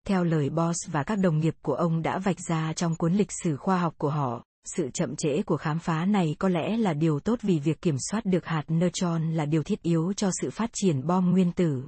Theo 0.07 0.25
lời 0.25 0.51
Boss 0.51 0.79
và 0.91 1.03
các 1.03 1.19
đồng 1.19 1.39
nghiệp 1.39 1.55
của 1.63 1.75
ông 1.75 2.03
đã 2.03 2.19
vạch 2.19 2.41
ra 2.49 2.73
trong 2.73 2.97
cuốn 2.97 3.13
lịch 3.13 3.31
sử 3.43 3.57
khoa 3.57 3.79
học 3.79 3.95
của 3.99 4.11
họ, 4.11 4.45
sự 4.65 4.91
chậm 4.95 5.17
trễ 5.17 5.43
của 5.43 5.57
khám 5.57 5.79
phá 5.79 6.05
này 6.05 6.37
có 6.39 6.49
lẽ 6.49 6.77
là 6.77 6.95
điều 6.95 7.21
tốt 7.21 7.39
vì 7.43 7.59
việc 7.59 7.81
kiểm 7.81 7.97
soát 8.11 8.25
được 8.25 8.47
hạt 8.47 8.65
neutron 8.69 9.33
là 9.35 9.47
điều 9.47 9.63
thiết 9.63 9.83
yếu 9.83 10.13
cho 10.13 10.31
sự 10.41 10.51
phát 10.51 10.71
triển 10.73 11.07
bom 11.07 11.31
nguyên 11.31 11.53
tử. 11.53 11.83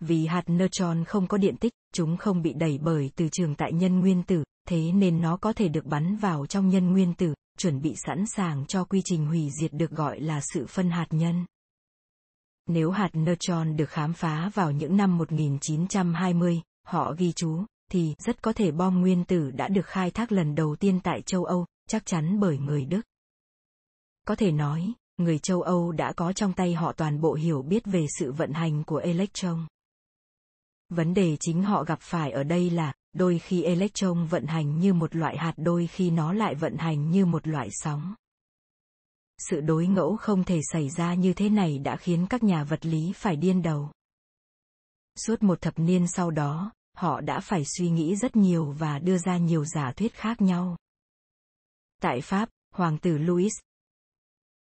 Vì 0.00 0.26
hạt 0.26 0.42
neutron 0.46 1.04
không 1.04 1.26
có 1.26 1.38
điện 1.38 1.56
tích, 1.56 1.72
chúng 1.94 2.16
không 2.16 2.42
bị 2.42 2.52
đẩy 2.52 2.78
bởi 2.78 3.10
từ 3.16 3.28
trường 3.32 3.54
tại 3.54 3.72
nhân 3.72 4.00
nguyên 4.00 4.22
tử, 4.22 4.44
thế 4.68 4.92
nên 4.92 5.20
nó 5.20 5.36
có 5.36 5.52
thể 5.52 5.68
được 5.68 5.84
bắn 5.84 6.16
vào 6.16 6.46
trong 6.46 6.68
nhân 6.68 6.92
nguyên 6.92 7.14
tử, 7.14 7.34
chuẩn 7.58 7.82
bị 7.82 7.94
sẵn 8.06 8.26
sàng 8.26 8.66
cho 8.66 8.84
quy 8.84 9.02
trình 9.04 9.26
hủy 9.26 9.50
diệt 9.60 9.72
được 9.72 9.90
gọi 9.90 10.20
là 10.20 10.40
sự 10.40 10.66
phân 10.66 10.90
hạt 10.90 11.06
nhân. 11.10 11.44
Nếu 12.66 12.90
hạt 12.90 13.10
neutron 13.14 13.76
được 13.76 13.88
khám 13.88 14.12
phá 14.12 14.50
vào 14.54 14.70
những 14.70 14.96
năm 14.96 15.18
1920, 15.18 16.60
họ 16.86 17.14
ghi 17.18 17.32
chú, 17.32 17.64
thì 17.92 18.14
rất 18.18 18.42
có 18.42 18.52
thể 18.52 18.70
bom 18.70 19.00
nguyên 19.00 19.24
tử 19.24 19.50
đã 19.50 19.68
được 19.68 19.86
khai 19.86 20.10
thác 20.10 20.32
lần 20.32 20.54
đầu 20.54 20.76
tiên 20.76 21.00
tại 21.00 21.22
châu 21.22 21.44
Âu, 21.44 21.66
chắc 21.88 22.06
chắn 22.06 22.40
bởi 22.40 22.58
người 22.58 22.84
Đức. 22.84 23.00
Có 24.26 24.34
thể 24.34 24.52
nói, 24.52 24.92
người 25.16 25.38
châu 25.38 25.62
Âu 25.62 25.92
đã 25.92 26.12
có 26.12 26.32
trong 26.32 26.52
tay 26.52 26.74
họ 26.74 26.92
toàn 26.92 27.20
bộ 27.20 27.34
hiểu 27.34 27.62
biết 27.62 27.84
về 27.84 28.06
sự 28.18 28.32
vận 28.32 28.52
hành 28.52 28.84
của 28.84 28.96
electron. 28.96 29.66
Vấn 30.88 31.14
đề 31.14 31.36
chính 31.40 31.62
họ 31.62 31.84
gặp 31.84 31.98
phải 32.02 32.30
ở 32.30 32.42
đây 32.42 32.70
là, 32.70 32.92
đôi 33.12 33.38
khi 33.38 33.62
electron 33.62 34.26
vận 34.26 34.46
hành 34.46 34.78
như 34.78 34.94
một 34.94 35.16
loại 35.16 35.36
hạt 35.38 35.54
đôi 35.56 35.86
khi 35.86 36.10
nó 36.10 36.32
lại 36.32 36.54
vận 36.54 36.76
hành 36.76 37.10
như 37.10 37.26
một 37.26 37.48
loại 37.48 37.68
sóng. 37.70 38.14
Sự 39.38 39.60
đối 39.60 39.86
ngẫu 39.86 40.16
không 40.16 40.44
thể 40.44 40.60
xảy 40.72 40.90
ra 40.90 41.14
như 41.14 41.32
thế 41.32 41.48
này 41.48 41.78
đã 41.78 41.96
khiến 41.96 42.26
các 42.30 42.42
nhà 42.42 42.64
vật 42.64 42.86
lý 42.86 43.12
phải 43.16 43.36
điên 43.36 43.62
đầu. 43.62 43.90
Suốt 45.26 45.42
một 45.42 45.60
thập 45.60 45.78
niên 45.78 46.06
sau 46.06 46.30
đó, 46.30 46.72
họ 47.02 47.20
đã 47.20 47.40
phải 47.40 47.64
suy 47.64 47.90
nghĩ 47.90 48.16
rất 48.16 48.36
nhiều 48.36 48.64
và 48.78 48.98
đưa 48.98 49.18
ra 49.18 49.36
nhiều 49.36 49.64
giả 49.64 49.92
thuyết 49.92 50.14
khác 50.14 50.40
nhau. 50.40 50.76
Tại 52.02 52.20
Pháp, 52.20 52.48
Hoàng 52.74 52.98
tử 52.98 53.18
Louis 53.18 53.52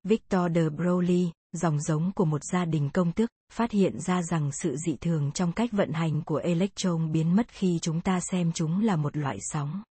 Victor 0.03 0.51
de 0.55 0.69
Broglie, 0.69 1.31
dòng 1.51 1.81
giống 1.81 2.11
của 2.15 2.25
một 2.25 2.41
gia 2.51 2.65
đình 2.65 2.89
công 2.93 3.11
tước, 3.11 3.29
phát 3.53 3.71
hiện 3.71 3.99
ra 3.99 4.23
rằng 4.23 4.51
sự 4.51 4.75
dị 4.85 4.95
thường 5.01 5.31
trong 5.31 5.51
cách 5.51 5.69
vận 5.71 5.91
hành 5.91 6.21
của 6.25 6.35
electron 6.35 7.11
biến 7.11 7.35
mất 7.35 7.47
khi 7.49 7.79
chúng 7.81 8.01
ta 8.01 8.19
xem 8.19 8.51
chúng 8.51 8.81
là 8.81 8.95
một 8.95 9.17
loại 9.17 9.37
sóng. 9.41 9.83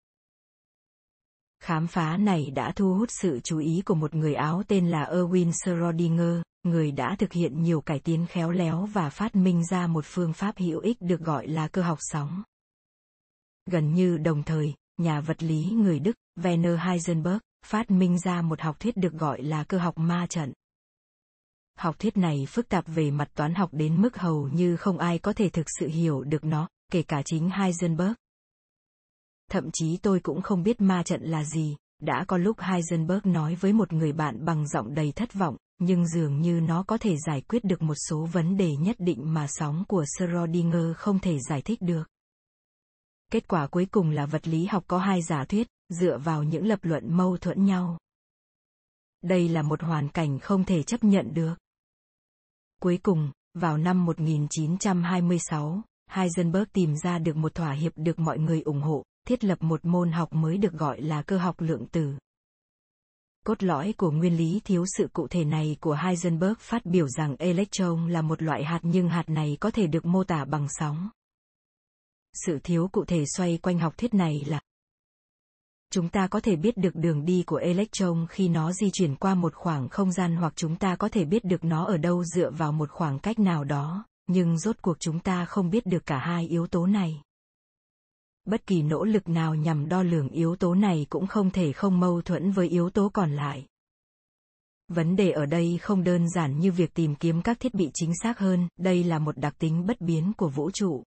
Khám 1.64 1.86
phá 1.86 2.16
này 2.16 2.50
đã 2.54 2.72
thu 2.76 2.94
hút 2.94 3.08
sự 3.10 3.40
chú 3.44 3.58
ý 3.58 3.82
của 3.86 3.94
một 3.94 4.14
người 4.14 4.34
Áo 4.34 4.62
tên 4.68 4.88
là 4.88 5.04
Erwin 5.04 5.52
Schrödinger, 5.52 6.42
người 6.62 6.92
đã 6.92 7.16
thực 7.18 7.32
hiện 7.32 7.62
nhiều 7.62 7.80
cải 7.80 8.00
tiến 8.00 8.26
khéo 8.26 8.50
léo 8.50 8.86
và 8.86 9.10
phát 9.10 9.36
minh 9.36 9.64
ra 9.64 9.86
một 9.86 10.04
phương 10.04 10.32
pháp 10.32 10.58
hữu 10.58 10.80
ích 10.80 10.96
được 11.00 11.20
gọi 11.20 11.46
là 11.46 11.68
cơ 11.68 11.82
học 11.82 11.98
sóng. 12.00 12.42
Gần 13.70 13.94
như 13.94 14.18
đồng 14.18 14.42
thời, 14.42 14.74
nhà 14.96 15.20
vật 15.20 15.42
lý 15.42 15.64
người 15.64 15.98
Đức, 15.98 16.12
Werner 16.40 16.76
Heisenberg, 16.76 17.38
phát 17.66 17.90
minh 17.90 18.18
ra 18.18 18.42
một 18.42 18.60
học 18.60 18.80
thuyết 18.80 18.96
được 18.96 19.12
gọi 19.12 19.42
là 19.42 19.64
cơ 19.64 19.78
học 19.78 19.98
ma 19.98 20.26
trận. 20.26 20.52
Học 21.78 21.98
thuyết 21.98 22.16
này 22.16 22.46
phức 22.48 22.68
tạp 22.68 22.84
về 22.86 23.10
mặt 23.10 23.28
toán 23.34 23.54
học 23.54 23.70
đến 23.72 24.02
mức 24.02 24.16
hầu 24.16 24.48
như 24.48 24.76
không 24.76 24.98
ai 24.98 25.18
có 25.18 25.32
thể 25.32 25.48
thực 25.48 25.66
sự 25.78 25.88
hiểu 25.88 26.24
được 26.24 26.44
nó, 26.44 26.68
kể 26.92 27.02
cả 27.02 27.22
chính 27.24 27.50
Heisenberg. 27.50 28.12
Thậm 29.54 29.70
chí 29.72 29.96
tôi 29.96 30.20
cũng 30.20 30.42
không 30.42 30.62
biết 30.62 30.80
ma 30.80 31.02
trận 31.02 31.22
là 31.22 31.44
gì, 31.44 31.76
đã 32.02 32.24
có 32.28 32.36
lúc 32.36 32.60
Heisenberg 32.60 33.32
nói 33.32 33.54
với 33.54 33.72
một 33.72 33.92
người 33.92 34.12
bạn 34.12 34.44
bằng 34.44 34.68
giọng 34.68 34.94
đầy 34.94 35.12
thất 35.12 35.34
vọng, 35.34 35.56
nhưng 35.78 36.06
dường 36.06 36.40
như 36.40 36.60
nó 36.60 36.82
có 36.82 36.98
thể 36.98 37.16
giải 37.26 37.40
quyết 37.40 37.64
được 37.64 37.82
một 37.82 37.94
số 38.08 38.28
vấn 38.32 38.56
đề 38.56 38.76
nhất 38.76 38.96
định 38.98 39.34
mà 39.34 39.46
sóng 39.48 39.84
của 39.88 40.04
Schrödinger 40.04 40.92
không 40.94 41.18
thể 41.18 41.38
giải 41.48 41.62
thích 41.62 41.82
được. 41.82 42.04
Kết 43.32 43.48
quả 43.48 43.66
cuối 43.66 43.86
cùng 43.90 44.10
là 44.10 44.26
vật 44.26 44.48
lý 44.48 44.66
học 44.66 44.84
có 44.86 44.98
hai 44.98 45.22
giả 45.22 45.44
thuyết, 45.44 45.68
dựa 45.88 46.18
vào 46.18 46.42
những 46.42 46.66
lập 46.66 46.78
luận 46.82 47.16
mâu 47.16 47.36
thuẫn 47.36 47.64
nhau. 47.64 47.98
Đây 49.22 49.48
là 49.48 49.62
một 49.62 49.82
hoàn 49.82 50.08
cảnh 50.08 50.38
không 50.38 50.64
thể 50.64 50.82
chấp 50.82 51.04
nhận 51.04 51.34
được. 51.34 51.54
Cuối 52.80 52.98
cùng, 53.02 53.32
vào 53.54 53.78
năm 53.78 54.04
1926, 54.04 55.82
Heisenberg 56.10 56.64
tìm 56.72 56.96
ra 56.96 57.18
được 57.18 57.36
một 57.36 57.54
thỏa 57.54 57.72
hiệp 57.72 57.92
được 57.96 58.18
mọi 58.18 58.38
người 58.38 58.60
ủng 58.60 58.82
hộ, 58.82 59.04
thiết 59.24 59.44
lập 59.44 59.62
một 59.62 59.84
môn 59.84 60.12
học 60.12 60.32
mới 60.32 60.58
được 60.58 60.72
gọi 60.72 61.00
là 61.00 61.22
cơ 61.22 61.38
học 61.38 61.60
lượng 61.60 61.86
tử. 61.86 62.14
Cốt 63.46 63.62
lõi 63.62 63.94
của 63.96 64.10
nguyên 64.10 64.36
lý 64.36 64.60
thiếu 64.64 64.84
sự 64.98 65.08
cụ 65.12 65.28
thể 65.28 65.44
này 65.44 65.76
của 65.80 65.94
Heisenberg 65.94 66.54
phát 66.58 66.86
biểu 66.86 67.08
rằng 67.08 67.36
electron 67.38 68.08
là 68.08 68.22
một 68.22 68.42
loại 68.42 68.64
hạt 68.64 68.80
nhưng 68.82 69.08
hạt 69.08 69.28
này 69.28 69.56
có 69.60 69.70
thể 69.70 69.86
được 69.86 70.04
mô 70.04 70.24
tả 70.24 70.44
bằng 70.44 70.66
sóng. 70.70 71.08
Sự 72.46 72.58
thiếu 72.64 72.88
cụ 72.92 73.04
thể 73.04 73.24
xoay 73.36 73.58
quanh 73.62 73.78
học 73.78 73.94
thuyết 73.98 74.14
này 74.14 74.44
là 74.46 74.60
chúng 75.90 76.08
ta 76.08 76.26
có 76.26 76.40
thể 76.40 76.56
biết 76.56 76.76
được 76.76 76.94
đường 76.94 77.24
đi 77.24 77.42
của 77.46 77.56
electron 77.56 78.26
khi 78.30 78.48
nó 78.48 78.72
di 78.72 78.90
chuyển 78.90 79.14
qua 79.16 79.34
một 79.34 79.54
khoảng 79.54 79.88
không 79.88 80.12
gian 80.12 80.36
hoặc 80.36 80.52
chúng 80.56 80.76
ta 80.76 80.96
có 80.96 81.08
thể 81.08 81.24
biết 81.24 81.44
được 81.44 81.64
nó 81.64 81.84
ở 81.84 81.96
đâu 81.96 82.24
dựa 82.24 82.50
vào 82.50 82.72
một 82.72 82.90
khoảng 82.90 83.18
cách 83.18 83.38
nào 83.38 83.64
đó, 83.64 84.04
nhưng 84.26 84.58
rốt 84.58 84.76
cuộc 84.82 85.00
chúng 85.00 85.20
ta 85.20 85.44
không 85.44 85.70
biết 85.70 85.86
được 85.86 86.06
cả 86.06 86.18
hai 86.18 86.46
yếu 86.48 86.66
tố 86.66 86.86
này 86.86 87.22
bất 88.44 88.66
kỳ 88.66 88.82
nỗ 88.82 89.04
lực 89.04 89.28
nào 89.28 89.54
nhằm 89.54 89.88
đo 89.88 90.02
lường 90.02 90.28
yếu 90.28 90.56
tố 90.56 90.74
này 90.74 91.06
cũng 91.10 91.26
không 91.26 91.50
thể 91.50 91.72
không 91.72 92.00
mâu 92.00 92.22
thuẫn 92.22 92.50
với 92.50 92.68
yếu 92.68 92.90
tố 92.90 93.08
còn 93.08 93.32
lại 93.32 93.66
Vấn 94.88 95.16
đề 95.16 95.30
ở 95.30 95.46
đây 95.46 95.78
không 95.82 96.04
đơn 96.04 96.28
giản 96.28 96.58
như 96.58 96.72
việc 96.72 96.94
tìm 96.94 97.14
kiếm 97.14 97.42
các 97.42 97.60
thiết 97.60 97.74
bị 97.74 97.90
chính 97.94 98.12
xác 98.22 98.38
hơn, 98.38 98.68
đây 98.76 99.04
là 99.04 99.18
một 99.18 99.38
đặc 99.38 99.54
tính 99.58 99.86
bất 99.86 100.00
biến 100.00 100.32
của 100.36 100.48
vũ 100.48 100.70
trụ. 100.70 101.02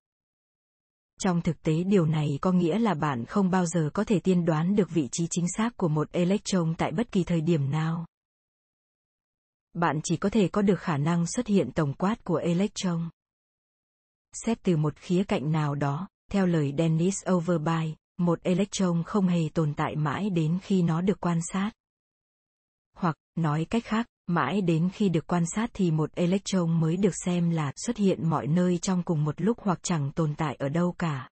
Trong 1.19 1.41
thực 1.41 1.62
tế 1.62 1.84
điều 1.84 2.06
này 2.06 2.39
có 2.41 2.52
nghĩa 2.52 2.80
là 2.80 2.93
bạn 2.93 3.26
không 3.26 3.50
bao 3.50 3.65
giờ 3.65 3.89
có 3.93 4.04
thể 4.04 4.19
tiên 4.19 4.45
đoán 4.45 4.76
được 4.76 4.89
vị 4.89 5.08
trí 5.12 5.28
chính 5.30 5.45
xác 5.58 5.78
của 5.78 5.88
một 5.88 6.12
electron 6.12 6.76
tại 6.78 6.91
bất 6.91 7.12
kỳ 7.12 7.23
thời 7.23 7.41
điểm 7.41 7.71
nào. 7.71 8.06
Bạn 9.73 10.00
chỉ 10.04 10.17
có 10.17 10.30
thể 10.30 10.47
có 10.47 10.62
được 10.62 10.80
khả 10.80 10.97
năng 10.97 11.28
xuất 11.28 11.47
hiện 11.47 11.71
tổng 11.71 11.93
quát 11.93 12.23
của 12.23 12.36
electron. 12.36 13.10
Xét 14.34 14.63
từ 14.63 14.78
một 14.78 14.95
khía 14.95 15.23
cạnh 15.23 15.52
nào 15.52 15.76
đó, 15.76 16.08
theo 16.32 16.46
lời 16.46 16.74
Dennis 16.78 17.16
Overby, 17.32 17.96
một 18.18 18.44
electron 18.44 19.04
không 19.04 19.28
hề 19.28 19.50
tồn 19.54 19.74
tại 19.74 19.96
mãi 19.96 20.30
đến 20.30 20.60
khi 20.62 20.82
nó 20.82 21.02
được 21.02 21.20
quan 21.20 21.40
sát. 21.54 21.72
Hoặc, 22.98 23.16
nói 23.36 23.66
cách 23.70 23.84
khác, 23.86 24.08
mãi 24.28 24.62
đến 24.62 24.90
khi 24.94 25.10
được 25.10 25.28
quan 25.28 25.44
sát 25.56 25.70
thì 25.74 25.92
một 25.92 26.12
electron 26.16 26.80
mới 26.80 26.98
được 26.98 27.16
xem 27.26 27.50
là 27.50 27.72
xuất 27.76 27.98
hiện 27.98 28.30
mọi 28.30 28.48
nơi 28.48 28.78
trong 28.78 29.04
cùng 29.04 29.24
một 29.24 29.42
lúc 29.42 29.58
hoặc 29.62 29.80
chẳng 29.84 30.12
tồn 30.12 30.36
tại 30.36 30.56
ở 30.56 30.70
đâu 30.70 30.96
cả. 30.98 31.30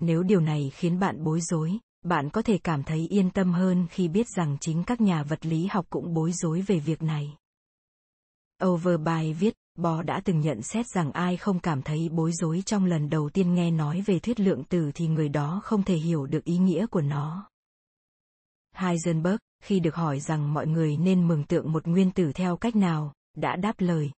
Nếu 0.00 0.22
điều 0.22 0.40
này 0.40 0.70
khiến 0.74 0.98
bạn 0.98 1.24
bối 1.24 1.40
rối, 1.40 1.78
bạn 2.02 2.30
có 2.30 2.42
thể 2.42 2.58
cảm 2.58 2.82
thấy 2.82 3.06
yên 3.10 3.30
tâm 3.30 3.52
hơn 3.52 3.86
khi 3.90 4.08
biết 4.08 4.26
rằng 4.36 4.56
chính 4.60 4.84
các 4.84 5.00
nhà 5.00 5.22
vật 5.22 5.46
lý 5.46 5.66
học 5.66 5.86
cũng 5.90 6.14
bối 6.14 6.32
rối 6.32 6.60
về 6.60 6.78
việc 6.78 7.02
này. 7.02 7.36
Overby 8.64 9.32
viết, 9.32 9.54
Bo 9.76 10.02
đã 10.02 10.20
từng 10.24 10.40
nhận 10.40 10.62
xét 10.62 10.86
rằng 10.86 11.12
ai 11.12 11.36
không 11.36 11.60
cảm 11.60 11.82
thấy 11.82 12.08
bối 12.08 12.32
rối 12.32 12.62
trong 12.66 12.84
lần 12.84 13.10
đầu 13.10 13.30
tiên 13.30 13.54
nghe 13.54 13.70
nói 13.70 14.00
về 14.00 14.18
thuyết 14.18 14.40
lượng 14.40 14.64
tử 14.64 14.90
thì 14.94 15.06
người 15.06 15.28
đó 15.28 15.60
không 15.64 15.82
thể 15.82 15.96
hiểu 15.96 16.26
được 16.26 16.44
ý 16.44 16.58
nghĩa 16.58 16.86
của 16.86 17.00
nó. 17.00 17.50
Heisenberg, 18.74 19.36
khi 19.62 19.80
được 19.80 19.94
hỏi 19.94 20.20
rằng 20.20 20.54
mọi 20.54 20.66
người 20.66 20.96
nên 20.96 21.28
mường 21.28 21.44
tượng 21.44 21.72
một 21.72 21.86
nguyên 21.86 22.10
tử 22.10 22.32
theo 22.32 22.56
cách 22.56 22.76
nào, 22.76 23.12
đã 23.36 23.56
đáp 23.56 23.74
lời. 23.78 24.10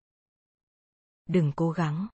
Đừng 1.28 1.52
cố 1.56 1.70
gắng. 1.70 2.06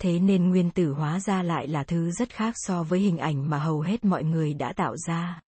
Thế 0.00 0.18
nên 0.18 0.48
nguyên 0.48 0.70
tử 0.70 0.92
hóa 0.92 1.20
ra 1.20 1.42
lại 1.42 1.68
là 1.68 1.84
thứ 1.84 2.10
rất 2.10 2.30
khác 2.30 2.54
so 2.56 2.82
với 2.82 3.00
hình 3.00 3.18
ảnh 3.18 3.50
mà 3.50 3.58
hầu 3.58 3.80
hết 3.80 4.04
mọi 4.04 4.24
người 4.24 4.54
đã 4.54 4.72
tạo 4.72 4.96
ra. 4.96 5.40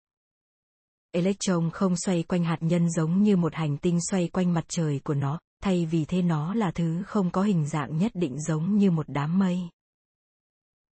Electron 1.11 1.71
không 1.71 1.97
xoay 1.97 2.23
quanh 2.23 2.45
hạt 2.45 2.59
nhân 2.61 2.91
giống 2.91 3.23
như 3.23 3.37
một 3.37 3.55
hành 3.55 3.77
tinh 3.77 3.99
xoay 4.11 4.29
quanh 4.29 4.55
mặt 4.55 4.65
trời 4.69 5.01
của 5.05 5.15
nó, 5.15 5.39
thay 5.63 5.87
vì 5.87 6.05
thế 6.05 6.23
nó 6.23 6.55
là 6.55 6.71
thứ 6.71 7.03
không 7.03 7.31
có 7.31 7.43
hình 7.43 7.67
dạng 7.67 7.99
nhất 7.99 8.13
định 8.15 8.41
giống 8.41 8.77
như 8.77 8.91
một 8.91 9.09
đám 9.09 9.39
mây. 9.39 9.61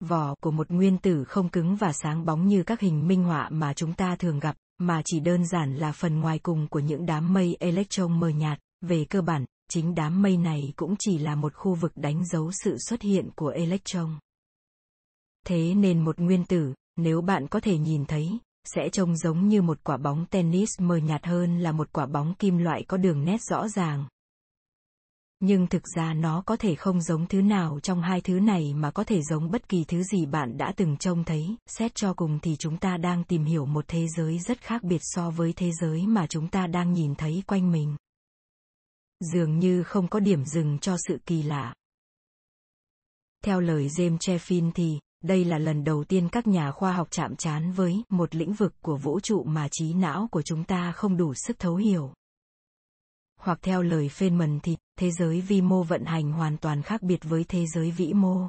Vỏ 0.01 0.35
của 0.41 0.51
một 0.51 0.71
nguyên 0.71 0.99
tử 0.99 1.25
không 1.25 1.49
cứng 1.49 1.77
và 1.77 1.93
sáng 1.93 2.25
bóng 2.25 2.49
như 2.49 2.63
các 2.63 2.81
hình 2.81 3.09
minh 3.09 3.25
họa 3.25 3.49
mà 3.49 3.75
chúng 3.75 3.95
ta 3.95 4.17
thường 4.17 4.41
gặp, 4.41 4.57
mà 4.79 5.03
chỉ 5.05 5.21
đơn 5.21 5.47
giản 5.47 5.77
là 5.77 5.93
phần 5.93 6.21
ngoài 6.21 6.39
cùng 6.39 6.69
của 6.69 6.79
những 6.81 7.07
đám 7.07 7.33
mây 7.33 7.57
electron 7.61 8.21
mờ 8.21 8.29
nhạt, 8.29 8.59
về 8.81 9.05
cơ 9.11 9.23
bản, 9.23 9.45
chính 9.71 9.95
đám 9.95 10.23
mây 10.23 10.37
này 10.37 10.73
cũng 10.77 10.95
chỉ 10.99 11.19
là 11.19 11.35
một 11.35 11.55
khu 11.55 11.75
vực 11.75 11.93
đánh 11.97 12.27
dấu 12.27 12.51
sự 12.65 12.77
xuất 12.79 13.03
hiện 13.03 13.31
của 13.37 13.49
electron. 13.49 14.19
Thế 15.47 15.75
nên 15.75 16.05
một 16.05 16.21
nguyên 16.21 16.45
tử, 16.45 16.75
nếu 16.97 17.21
bạn 17.21 17.49
có 17.49 17.61
thể 17.61 17.79
nhìn 17.79 18.05
thấy, 18.05 18.39
sẽ 18.65 18.89
trông 18.93 19.17
giống 19.17 19.49
như 19.49 19.63
một 19.63 19.85
quả 19.85 19.97
bóng 19.97 20.27
tennis 20.27 20.81
mờ 20.81 20.97
nhạt 20.97 21.27
hơn 21.27 21.59
là 21.59 21.73
một 21.73 21.93
quả 21.93 22.07
bóng 22.07 22.35
kim 22.35 22.59
loại 22.59 22.85
có 22.89 22.97
đường 22.97 23.25
nét 23.25 23.43
rõ 23.43 23.69
ràng. 23.69 24.05
Nhưng 25.47 25.67
thực 25.67 25.83
ra 25.97 26.15
nó 26.15 26.43
có 26.47 26.57
thể 26.57 26.75
không 26.75 27.01
giống 27.01 27.27
thứ 27.27 27.43
nào 27.43 27.79
trong 27.83 28.03
hai 28.03 28.21
thứ 28.21 28.41
này 28.41 28.75
mà 28.75 28.91
có 28.91 29.05
thể 29.05 29.23
giống 29.23 29.51
bất 29.51 29.69
kỳ 29.69 29.85
thứ 29.85 30.03
gì 30.03 30.27
bạn 30.27 30.57
đã 30.57 30.73
từng 30.77 30.97
trông 30.97 31.25
thấy, 31.25 31.57
xét 31.67 31.95
cho 31.95 32.15
cùng 32.15 32.39
thì 32.43 32.57
chúng 32.57 32.77
ta 32.77 32.97
đang 32.97 33.25
tìm 33.25 33.45
hiểu 33.45 33.67
một 33.67 33.85
thế 33.89 34.07
giới 34.17 34.39
rất 34.39 34.61
khác 34.61 34.83
biệt 34.83 35.01
so 35.01 35.31
với 35.31 35.53
thế 35.53 35.71
giới 35.81 36.07
mà 36.07 36.27
chúng 36.27 36.49
ta 36.49 36.67
đang 36.67 36.93
nhìn 36.93 37.15
thấy 37.15 37.43
quanh 37.47 37.73
mình. 37.73 37.97
Dường 39.21 39.59
như 39.59 39.83
không 39.83 40.09
có 40.09 40.21
điểm 40.21 40.45
dừng 40.45 40.79
cho 40.79 40.97
sự 41.09 41.19
kỳ 41.27 41.43
lạ. 41.43 41.75
Theo 43.45 43.61
lời 43.61 43.89
James 43.89 44.19
chefin 44.19 44.71
thì, 44.75 44.99
đây 45.25 45.45
là 45.45 45.59
lần 45.59 45.85
đầu 45.85 46.05
tiên 46.05 46.29
các 46.33 46.47
nhà 46.47 46.71
khoa 46.71 46.93
học 46.93 47.09
chạm 47.11 47.37
trán 47.37 47.73
với 47.73 48.03
một 48.09 48.35
lĩnh 48.35 48.53
vực 48.53 48.75
của 48.83 48.97
vũ 48.97 49.21
trụ 49.21 49.45
mà 49.45 49.69
trí 49.71 49.95
não 49.95 50.29
của 50.31 50.43
chúng 50.43 50.65
ta 50.65 50.93
không 50.93 51.17
đủ 51.17 51.35
sức 51.35 51.59
thấu 51.59 51.77
hiểu. 51.77 52.13
Hoặc 53.45 53.59
theo 53.63 53.83
lời 53.83 54.09
Feynman 54.09 54.59
thì, 54.63 54.77
thế 54.99 55.11
giới 55.11 55.41
vi 55.41 55.61
mô 55.61 55.83
vận 55.83 56.05
hành 56.05 56.33
hoàn 56.33 56.57
toàn 56.57 56.83
khác 56.83 57.03
biệt 57.03 57.25
với 57.25 57.45
thế 57.45 57.67
giới 57.75 57.91
vĩ 57.91 58.13
mô. 58.13 58.49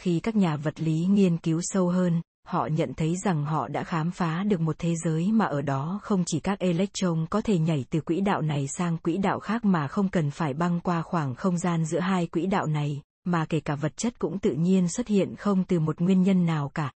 Khi 0.00 0.20
các 0.20 0.36
nhà 0.36 0.56
vật 0.56 0.80
lý 0.80 1.06
nghiên 1.06 1.36
cứu 1.36 1.60
sâu 1.62 1.88
hơn, 1.88 2.22
họ 2.46 2.66
nhận 2.66 2.94
thấy 2.94 3.16
rằng 3.24 3.44
họ 3.44 3.68
đã 3.68 3.84
khám 3.84 4.10
phá 4.10 4.44
được 4.44 4.60
một 4.60 4.76
thế 4.78 4.94
giới 5.04 5.32
mà 5.32 5.44
ở 5.44 5.62
đó 5.62 6.00
không 6.02 6.24
chỉ 6.26 6.40
các 6.40 6.58
electron 6.58 7.26
có 7.30 7.40
thể 7.40 7.58
nhảy 7.58 7.84
từ 7.90 8.00
quỹ 8.00 8.20
đạo 8.20 8.42
này 8.42 8.66
sang 8.68 8.98
quỹ 8.98 9.16
đạo 9.18 9.40
khác 9.40 9.64
mà 9.64 9.88
không 9.88 10.08
cần 10.08 10.30
phải 10.30 10.54
băng 10.54 10.80
qua 10.80 11.02
khoảng 11.02 11.34
không 11.34 11.58
gian 11.58 11.84
giữa 11.84 12.00
hai 12.00 12.26
quỹ 12.26 12.46
đạo 12.46 12.66
này, 12.66 13.02
mà 13.24 13.46
kể 13.48 13.60
cả 13.60 13.74
vật 13.74 13.96
chất 13.96 14.18
cũng 14.18 14.38
tự 14.38 14.52
nhiên 14.52 14.88
xuất 14.88 15.08
hiện 15.08 15.36
không 15.36 15.64
từ 15.64 15.80
một 15.80 16.00
nguyên 16.00 16.22
nhân 16.22 16.46
nào 16.46 16.68
cả. 16.68 16.92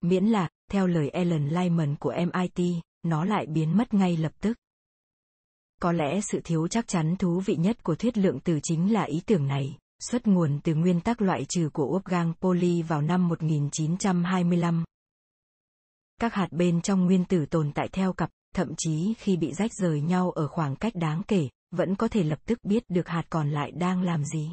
Miễn 0.00 0.24
là, 0.24 0.48
theo 0.70 0.86
lời 0.86 1.08
Alan 1.08 1.48
Lyman 1.48 1.96
của 1.96 2.14
MIT, 2.32 2.82
nó 3.02 3.24
lại 3.24 3.46
biến 3.46 3.76
mất 3.76 3.94
ngay 3.94 4.16
lập 4.16 4.32
tức. 4.40 4.58
Có 5.82 5.92
lẽ 5.92 6.20
sự 6.20 6.40
thiếu 6.44 6.68
chắc 6.68 6.88
chắn 6.88 7.16
thú 7.16 7.40
vị 7.40 7.56
nhất 7.56 7.84
của 7.84 7.94
thuyết 7.94 8.18
lượng 8.18 8.40
tử 8.40 8.60
chính 8.62 8.92
là 8.92 9.02
ý 9.02 9.20
tưởng 9.26 9.46
này, 9.46 9.78
xuất 10.00 10.26
nguồn 10.26 10.60
từ 10.64 10.74
nguyên 10.74 11.00
tắc 11.00 11.22
loại 11.22 11.44
trừ 11.48 11.68
của 11.72 12.00
Wolfgang 12.00 12.32
Pauli 12.40 12.82
vào 12.82 13.02
năm 13.02 13.28
1925. 13.28 14.84
Các 16.20 16.34
hạt 16.34 16.46
bên 16.50 16.80
trong 16.80 17.06
nguyên 17.06 17.24
tử 17.24 17.46
tồn 17.46 17.72
tại 17.74 17.88
theo 17.92 18.12
cặp, 18.12 18.30
thậm 18.54 18.74
chí 18.78 19.14
khi 19.18 19.36
bị 19.36 19.52
rách 19.52 19.70
rời 19.74 20.00
nhau 20.00 20.30
ở 20.30 20.48
khoảng 20.48 20.76
cách 20.76 20.92
đáng 20.94 21.22
kể, 21.28 21.48
vẫn 21.70 21.94
có 21.94 22.08
thể 22.08 22.22
lập 22.22 22.38
tức 22.46 22.58
biết 22.62 22.82
được 22.88 23.08
hạt 23.08 23.24
còn 23.30 23.50
lại 23.50 23.70
đang 23.70 24.02
làm 24.02 24.24
gì. 24.24 24.50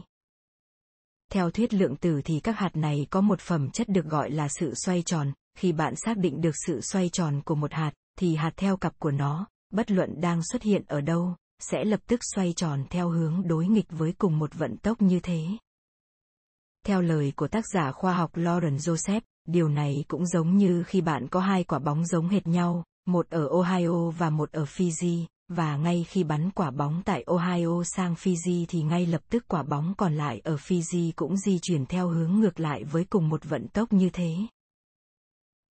Theo 1.31 1.51
thuyết 1.51 1.73
lượng 1.73 1.95
tử 1.95 2.21
thì 2.25 2.39
các 2.39 2.57
hạt 2.57 2.71
này 2.73 3.07
có 3.09 3.21
một 3.21 3.39
phẩm 3.39 3.69
chất 3.69 3.89
được 3.89 4.05
gọi 4.05 4.31
là 4.31 4.47
sự 4.59 4.73
xoay 4.75 5.03
tròn, 5.05 5.31
khi 5.57 5.71
bạn 5.71 5.93
xác 5.95 6.17
định 6.17 6.41
được 6.41 6.55
sự 6.65 6.81
xoay 6.81 7.09
tròn 7.09 7.41
của 7.45 7.55
một 7.55 7.73
hạt, 7.73 7.91
thì 8.19 8.35
hạt 8.35 8.51
theo 8.55 8.77
cặp 8.77 8.99
của 8.99 9.11
nó, 9.11 9.47
bất 9.69 9.91
luận 9.91 10.21
đang 10.21 10.41
xuất 10.51 10.61
hiện 10.61 10.83
ở 10.87 11.01
đâu, 11.01 11.35
sẽ 11.59 11.83
lập 11.85 11.99
tức 12.07 12.19
xoay 12.35 12.53
tròn 12.53 12.83
theo 12.89 13.09
hướng 13.09 13.47
đối 13.47 13.67
nghịch 13.67 13.87
với 13.89 14.13
cùng 14.17 14.39
một 14.39 14.53
vận 14.53 14.77
tốc 14.77 15.01
như 15.01 15.19
thế. 15.19 15.47
Theo 16.85 17.01
lời 17.01 17.33
của 17.35 17.47
tác 17.47 17.65
giả 17.73 17.91
khoa 17.91 18.13
học 18.13 18.31
Lauren 18.33 18.75
Joseph, 18.75 19.21
điều 19.47 19.69
này 19.69 20.05
cũng 20.07 20.25
giống 20.25 20.57
như 20.57 20.83
khi 20.83 21.01
bạn 21.01 21.27
có 21.27 21.39
hai 21.39 21.63
quả 21.63 21.79
bóng 21.79 22.05
giống 22.05 22.27
hệt 22.27 22.47
nhau, 22.47 22.83
một 23.05 23.29
ở 23.29 23.47
Ohio 23.47 24.09
và 24.09 24.29
một 24.29 24.51
ở 24.51 24.63
Fiji, 24.63 25.25
và 25.47 25.77
ngay 25.77 26.05
khi 26.09 26.23
bắn 26.23 26.51
quả 26.51 26.71
bóng 26.71 27.01
tại 27.05 27.23
Ohio 27.27 27.83
sang 27.83 28.13
Fiji 28.13 28.65
thì 28.67 28.83
ngay 28.83 29.05
lập 29.05 29.21
tức 29.29 29.45
quả 29.47 29.63
bóng 29.63 29.93
còn 29.97 30.13
lại 30.15 30.41
ở 30.43 30.55
Fiji 30.55 31.11
cũng 31.15 31.37
di 31.37 31.59
chuyển 31.59 31.85
theo 31.85 32.07
hướng 32.07 32.39
ngược 32.39 32.59
lại 32.59 32.83
với 32.83 33.05
cùng 33.05 33.29
một 33.29 33.43
vận 33.43 33.67
tốc 33.67 33.93
như 33.93 34.09
thế. 34.09 34.35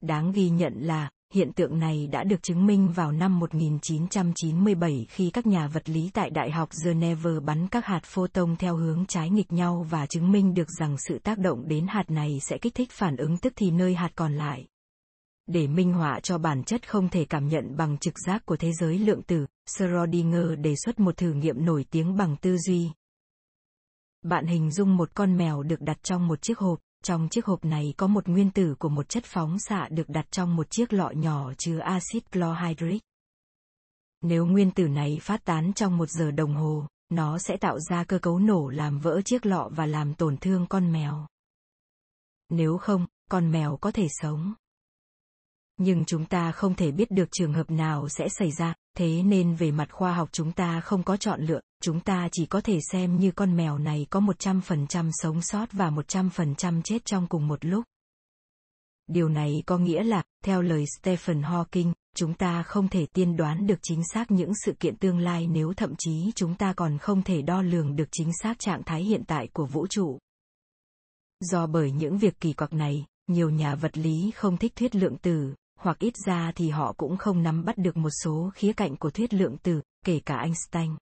Đáng 0.00 0.32
ghi 0.32 0.50
nhận 0.50 0.74
là, 0.80 1.10
Hiện 1.34 1.52
tượng 1.52 1.78
này 1.78 2.06
đã 2.06 2.24
được 2.24 2.42
chứng 2.42 2.66
minh 2.66 2.88
vào 2.94 3.12
năm 3.12 3.38
1997 3.38 5.06
khi 5.08 5.30
các 5.30 5.46
nhà 5.46 5.66
vật 5.66 5.88
lý 5.88 6.10
tại 6.14 6.30
Đại 6.30 6.50
học 6.50 6.68
Geneva 6.84 7.30
bắn 7.44 7.68
các 7.68 7.86
hạt 7.86 8.00
photon 8.04 8.56
theo 8.56 8.76
hướng 8.76 9.06
trái 9.06 9.30
nghịch 9.30 9.52
nhau 9.52 9.86
và 9.90 10.06
chứng 10.06 10.32
minh 10.32 10.54
được 10.54 10.68
rằng 10.78 10.96
sự 11.08 11.18
tác 11.18 11.38
động 11.38 11.68
đến 11.68 11.86
hạt 11.88 12.10
này 12.10 12.38
sẽ 12.40 12.58
kích 12.58 12.74
thích 12.74 12.90
phản 12.92 13.16
ứng 13.16 13.38
tức 13.38 13.52
thì 13.56 13.70
nơi 13.70 13.94
hạt 13.94 14.10
còn 14.14 14.34
lại. 14.34 14.66
Để 15.46 15.66
minh 15.66 15.92
họa 15.92 16.20
cho 16.20 16.38
bản 16.38 16.64
chất 16.64 16.88
không 16.88 17.08
thể 17.08 17.24
cảm 17.24 17.48
nhận 17.48 17.76
bằng 17.76 17.98
trực 17.98 18.14
giác 18.26 18.46
của 18.46 18.56
thế 18.56 18.72
giới 18.80 18.98
lượng 18.98 19.22
tử, 19.22 19.46
Schrödinger 19.66 20.60
đề 20.60 20.74
xuất 20.84 21.00
một 21.00 21.16
thử 21.16 21.32
nghiệm 21.32 21.64
nổi 21.64 21.84
tiếng 21.90 22.16
bằng 22.16 22.36
tư 22.36 22.56
duy. 22.56 22.90
Bạn 24.22 24.46
hình 24.46 24.70
dung 24.70 24.96
một 24.96 25.14
con 25.14 25.36
mèo 25.36 25.62
được 25.62 25.80
đặt 25.80 26.02
trong 26.02 26.28
một 26.28 26.42
chiếc 26.42 26.58
hộp, 26.58 26.78
trong 27.04 27.28
chiếc 27.28 27.46
hộp 27.46 27.64
này 27.64 27.94
có 27.96 28.06
một 28.06 28.28
nguyên 28.28 28.50
tử 28.50 28.74
của 28.78 28.88
một 28.88 29.08
chất 29.08 29.24
phóng 29.24 29.58
xạ 29.58 29.88
được 29.90 30.08
đặt 30.08 30.26
trong 30.30 30.56
một 30.56 30.70
chiếc 30.70 30.92
lọ 30.92 31.10
nhỏ 31.10 31.52
chứa 31.58 31.78
axit 31.78 32.32
chlorhydric. 32.32 33.02
Nếu 34.22 34.46
nguyên 34.46 34.70
tử 34.70 34.88
này 34.88 35.18
phát 35.22 35.44
tán 35.44 35.72
trong 35.72 35.96
một 35.98 36.10
giờ 36.10 36.30
đồng 36.30 36.54
hồ, 36.54 36.86
nó 37.08 37.38
sẽ 37.38 37.56
tạo 37.56 37.78
ra 37.80 38.04
cơ 38.04 38.18
cấu 38.18 38.38
nổ 38.38 38.68
làm 38.68 38.98
vỡ 38.98 39.20
chiếc 39.24 39.46
lọ 39.46 39.68
và 39.72 39.86
làm 39.86 40.14
tổn 40.14 40.36
thương 40.36 40.66
con 40.66 40.92
mèo. 40.92 41.26
Nếu 42.48 42.78
không, 42.78 43.06
con 43.30 43.52
mèo 43.52 43.76
có 43.76 43.90
thể 43.90 44.06
sống. 44.10 44.54
Nhưng 45.76 46.04
chúng 46.04 46.26
ta 46.26 46.52
không 46.52 46.74
thể 46.74 46.90
biết 46.92 47.10
được 47.10 47.28
trường 47.30 47.52
hợp 47.52 47.70
nào 47.70 48.08
sẽ 48.08 48.28
xảy 48.28 48.50
ra, 48.52 48.74
thế 48.98 49.22
nên 49.22 49.54
về 49.54 49.70
mặt 49.70 49.92
khoa 49.92 50.12
học 50.12 50.28
chúng 50.32 50.52
ta 50.52 50.80
không 50.80 51.02
có 51.02 51.16
chọn 51.16 51.40
lựa, 51.42 51.60
chúng 51.82 52.00
ta 52.00 52.28
chỉ 52.32 52.46
có 52.46 52.60
thể 52.60 52.78
xem 52.92 53.16
như 53.16 53.30
con 53.30 53.56
mèo 53.56 53.78
này 53.78 54.06
có 54.10 54.20
100% 54.20 55.10
sống 55.12 55.42
sót 55.42 55.72
và 55.72 55.90
100% 55.90 56.82
chết 56.82 57.04
trong 57.04 57.26
cùng 57.26 57.48
một 57.48 57.64
lúc. 57.64 57.84
Điều 59.06 59.28
này 59.28 59.62
có 59.66 59.78
nghĩa 59.78 60.04
là, 60.04 60.22
theo 60.44 60.62
lời 60.62 60.84
Stephen 60.98 61.42
Hawking, 61.42 61.92
chúng 62.16 62.34
ta 62.34 62.62
không 62.62 62.88
thể 62.88 63.06
tiên 63.06 63.36
đoán 63.36 63.66
được 63.66 63.78
chính 63.82 64.02
xác 64.14 64.30
những 64.30 64.52
sự 64.64 64.72
kiện 64.80 64.96
tương 64.96 65.18
lai 65.18 65.46
nếu 65.46 65.72
thậm 65.76 65.94
chí 65.98 66.32
chúng 66.34 66.54
ta 66.54 66.72
còn 66.72 66.98
không 66.98 67.22
thể 67.22 67.42
đo 67.42 67.62
lường 67.62 67.96
được 67.96 68.08
chính 68.12 68.30
xác 68.42 68.58
trạng 68.58 68.82
thái 68.82 69.02
hiện 69.02 69.24
tại 69.26 69.48
của 69.52 69.66
vũ 69.66 69.86
trụ. 69.86 70.18
Do 71.40 71.66
bởi 71.66 71.90
những 71.90 72.18
việc 72.18 72.40
kỳ 72.40 72.52
quặc 72.52 72.72
này, 72.72 73.06
nhiều 73.26 73.50
nhà 73.50 73.74
vật 73.74 73.98
lý 73.98 74.30
không 74.34 74.56
thích 74.56 74.72
thuyết 74.76 74.96
lượng 74.96 75.16
tử, 75.16 75.54
hoặc 75.78 75.98
ít 75.98 76.14
ra 76.26 76.52
thì 76.54 76.70
họ 76.70 76.92
cũng 76.96 77.16
không 77.16 77.42
nắm 77.42 77.64
bắt 77.64 77.78
được 77.78 77.96
một 77.96 78.10
số 78.24 78.50
khía 78.54 78.72
cạnh 78.72 78.96
của 78.96 79.10
thuyết 79.10 79.34
lượng 79.34 79.56
tử, 79.58 79.80
kể 80.04 80.20
cả 80.24 80.36
Einstein. 80.36 80.96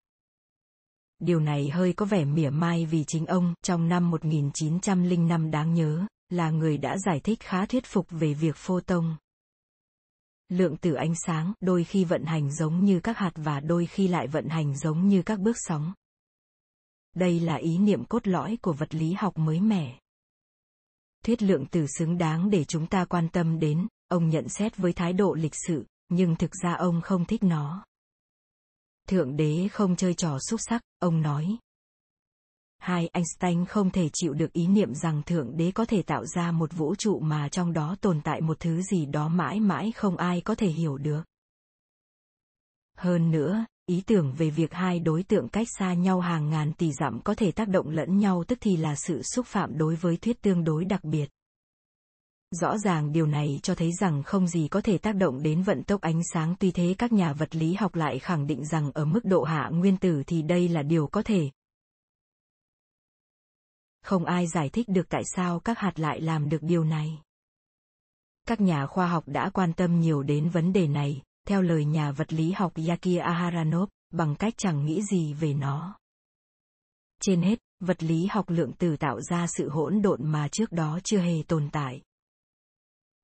Điều 1.18 1.41
này 1.41 1.68
hơi 1.68 1.93
có 1.93 2.07
vẻ 2.07 2.24
mỉa 2.24 2.51
mai 2.51 2.87
vì 2.87 3.05
chính 3.07 3.27
ông, 3.27 3.55
trong 3.62 3.89
năm 3.89 4.11
1905 4.11 5.51
đáng 5.51 5.74
nhớ, 5.74 6.07
là 6.29 6.51
người 6.51 6.79
đã 6.79 6.99
giải 6.99 7.20
thích 7.20 7.41
khá 7.41 7.66
thuyết 7.66 7.87
phục 7.87 8.07
về 8.11 8.35
việc 8.35 8.57
photon. 8.57 9.16
Lượng 10.49 10.77
tử 10.77 10.93
ánh 10.93 11.14
sáng 11.27 11.53
đôi 11.61 11.85
khi 11.85 12.05
vận 12.05 12.24
hành 12.24 12.53
giống 12.53 12.85
như 12.85 13.01
các 13.01 13.18
hạt 13.18 13.33
và 13.35 13.61
đôi 13.61 13.87
khi 13.87 14.09
lại 14.09 14.27
vận 14.27 14.49
hành 14.49 14.77
giống 14.77 15.09
như 15.09 15.22
các 15.22 15.41
bước 15.41 15.57
sóng. 15.59 15.93
Đây 17.14 17.41
là 17.41 17.55
ý 17.55 17.79
niệm 17.79 18.05
cốt 18.05 18.27
lõi 18.27 18.59
của 18.62 18.72
vật 18.72 18.95
lý 18.95 19.12
học 19.12 19.39
mới 19.39 19.61
mẻ. 19.61 19.99
Thuyết 21.24 21.43
lượng 21.43 21.66
tử 21.66 21.87
xứng 21.99 22.18
đáng 22.18 22.51
để 22.51 22.64
chúng 22.64 22.87
ta 22.87 23.05
quan 23.05 23.29
tâm 23.29 23.59
đến, 23.59 23.87
ông 24.09 24.29
nhận 24.29 24.49
xét 24.49 24.77
với 24.77 24.93
thái 24.93 25.13
độ 25.13 25.35
lịch 25.35 25.55
sự, 25.67 25.85
nhưng 26.09 26.37
thực 26.37 26.51
ra 26.63 26.75
ông 26.75 27.01
không 27.01 27.25
thích 27.25 27.43
nó. 27.43 27.85
Thượng 29.09 29.37
đế 29.37 29.69
không 29.73 29.97
chơi 29.97 30.15
trò 30.15 30.39
xúc 30.39 30.61
sắc, 30.69 30.83
ông 30.99 31.23
nói. 31.23 31.59
Hai, 32.79 33.09
Einstein 33.13 33.65
không 33.65 33.91
thể 33.91 34.09
chịu 34.13 34.35
được 34.35 34.53
ý 34.53 34.67
niệm 34.67 34.95
rằng 34.95 35.23
Thượng 35.23 35.57
Đế 35.57 35.71
có 35.71 35.85
thể 35.85 36.03
tạo 36.03 36.27
ra 36.27 36.53
một 36.53 36.73
vũ 36.73 36.95
trụ 36.95 37.21
mà 37.21 37.49
trong 37.49 37.73
đó 37.73 37.97
tồn 38.01 38.21
tại 38.25 38.41
một 38.41 38.61
thứ 38.61 38.83
gì 38.83 39.07
đó 39.07 39.29
mãi 39.29 39.61
mãi 39.61 39.93
không 39.93 40.17
ai 40.17 40.41
có 40.41 40.55
thể 40.55 40.69
hiểu 40.69 40.99
được. 40.99 41.23
Hơn 42.97 43.31
nữa, 43.31 43.67
ý 43.87 44.03
tưởng 44.07 44.35
về 44.39 44.51
việc 44.51 44.73
hai 44.73 44.99
đối 44.99 45.23
tượng 45.23 45.49
cách 45.49 45.67
xa 45.79 45.95
nhau 45.95 46.21
hàng 46.21 46.51
ngàn 46.51 46.73
tỷ 46.73 46.93
dặm 46.93 47.21
có 47.25 47.35
thể 47.35 47.53
tác 47.53 47.69
động 47.69 47.89
lẫn 47.89 48.19
nhau 48.19 48.45
tức 48.49 48.59
thì 48.61 48.77
là 48.77 48.95
sự 48.95 49.23
xúc 49.23 49.47
phạm 49.47 49.79
đối 49.79 49.95
với 49.95 50.17
thuyết 50.17 50.43
tương 50.43 50.65
đối 50.65 50.85
đặc 50.85 51.05
biệt. 51.05 51.27
Rõ 52.51 52.78
ràng 52.78 53.12
điều 53.12 53.26
này 53.26 53.61
cho 53.62 53.74
thấy 53.74 53.92
rằng 54.01 54.22
không 54.22 54.47
gì 54.47 54.68
có 54.68 54.80
thể 54.80 54.99
tác 54.99 55.16
động 55.16 55.42
đến 55.42 55.62
vận 55.62 55.82
tốc 55.82 56.01
ánh 56.01 56.20
sáng 56.32 56.55
tuy 56.61 56.70
thế 56.70 56.94
các 56.99 57.12
nhà 57.12 57.32
vật 57.32 57.55
lý 57.55 57.74
học 57.74 57.94
lại 57.94 58.18
khẳng 58.18 58.47
định 58.47 58.64
rằng 58.64 58.92
ở 58.92 59.05
mức 59.05 59.20
độ 59.24 59.42
hạ 59.42 59.70
nguyên 59.72 59.97
tử 59.97 60.22
thì 60.26 60.42
đây 60.42 60.68
là 60.68 60.82
điều 60.82 61.07
có 61.07 61.22
thể. 61.22 61.51
Không 64.03 64.24
ai 64.24 64.47
giải 64.47 64.68
thích 64.68 64.88
được 64.88 65.09
tại 65.09 65.22
sao 65.36 65.61
các 65.61 65.78
hạt 65.78 65.99
lại 65.99 66.20
làm 66.20 66.49
được 66.49 66.62
điều 66.62 66.84
này. 66.84 67.22
Các 68.49 68.61
nhà 68.61 68.86
khoa 68.86 69.07
học 69.07 69.24
đã 69.26 69.51
quan 69.51 69.72
tâm 69.72 70.01
nhiều 70.01 70.22
đến 70.22 70.49
vấn 70.49 70.72
đề 70.72 70.86
này, 70.88 71.22
theo 71.47 71.62
lời 71.62 71.84
nhà 71.84 72.12
vật 72.12 72.32
lý 72.32 72.53
học 72.53 72.72
Yaki 72.88 73.18
Aharonov, 73.22 73.88
bằng 74.12 74.36
cách 74.36 74.55
chẳng 74.57 74.86
nghĩ 74.86 75.03
gì 75.03 75.34
về 75.34 75.55
nó. 75.55 75.99
Trên 77.20 77.42
hết, 77.42 77.59
vật 77.80 78.03
lý 78.03 78.26
học 78.26 78.51
lượng 78.51 78.72
tử 78.72 78.97
tạo 78.97 79.20
ra 79.20 79.47
sự 79.47 79.68
hỗn 79.68 80.03
độn 80.03 80.26
mà 80.26 80.49
trước 80.49 80.72
đó 80.72 81.01
chưa 81.05 81.18
hề 81.18 81.42
tồn 81.49 81.68
tại. 81.72 82.03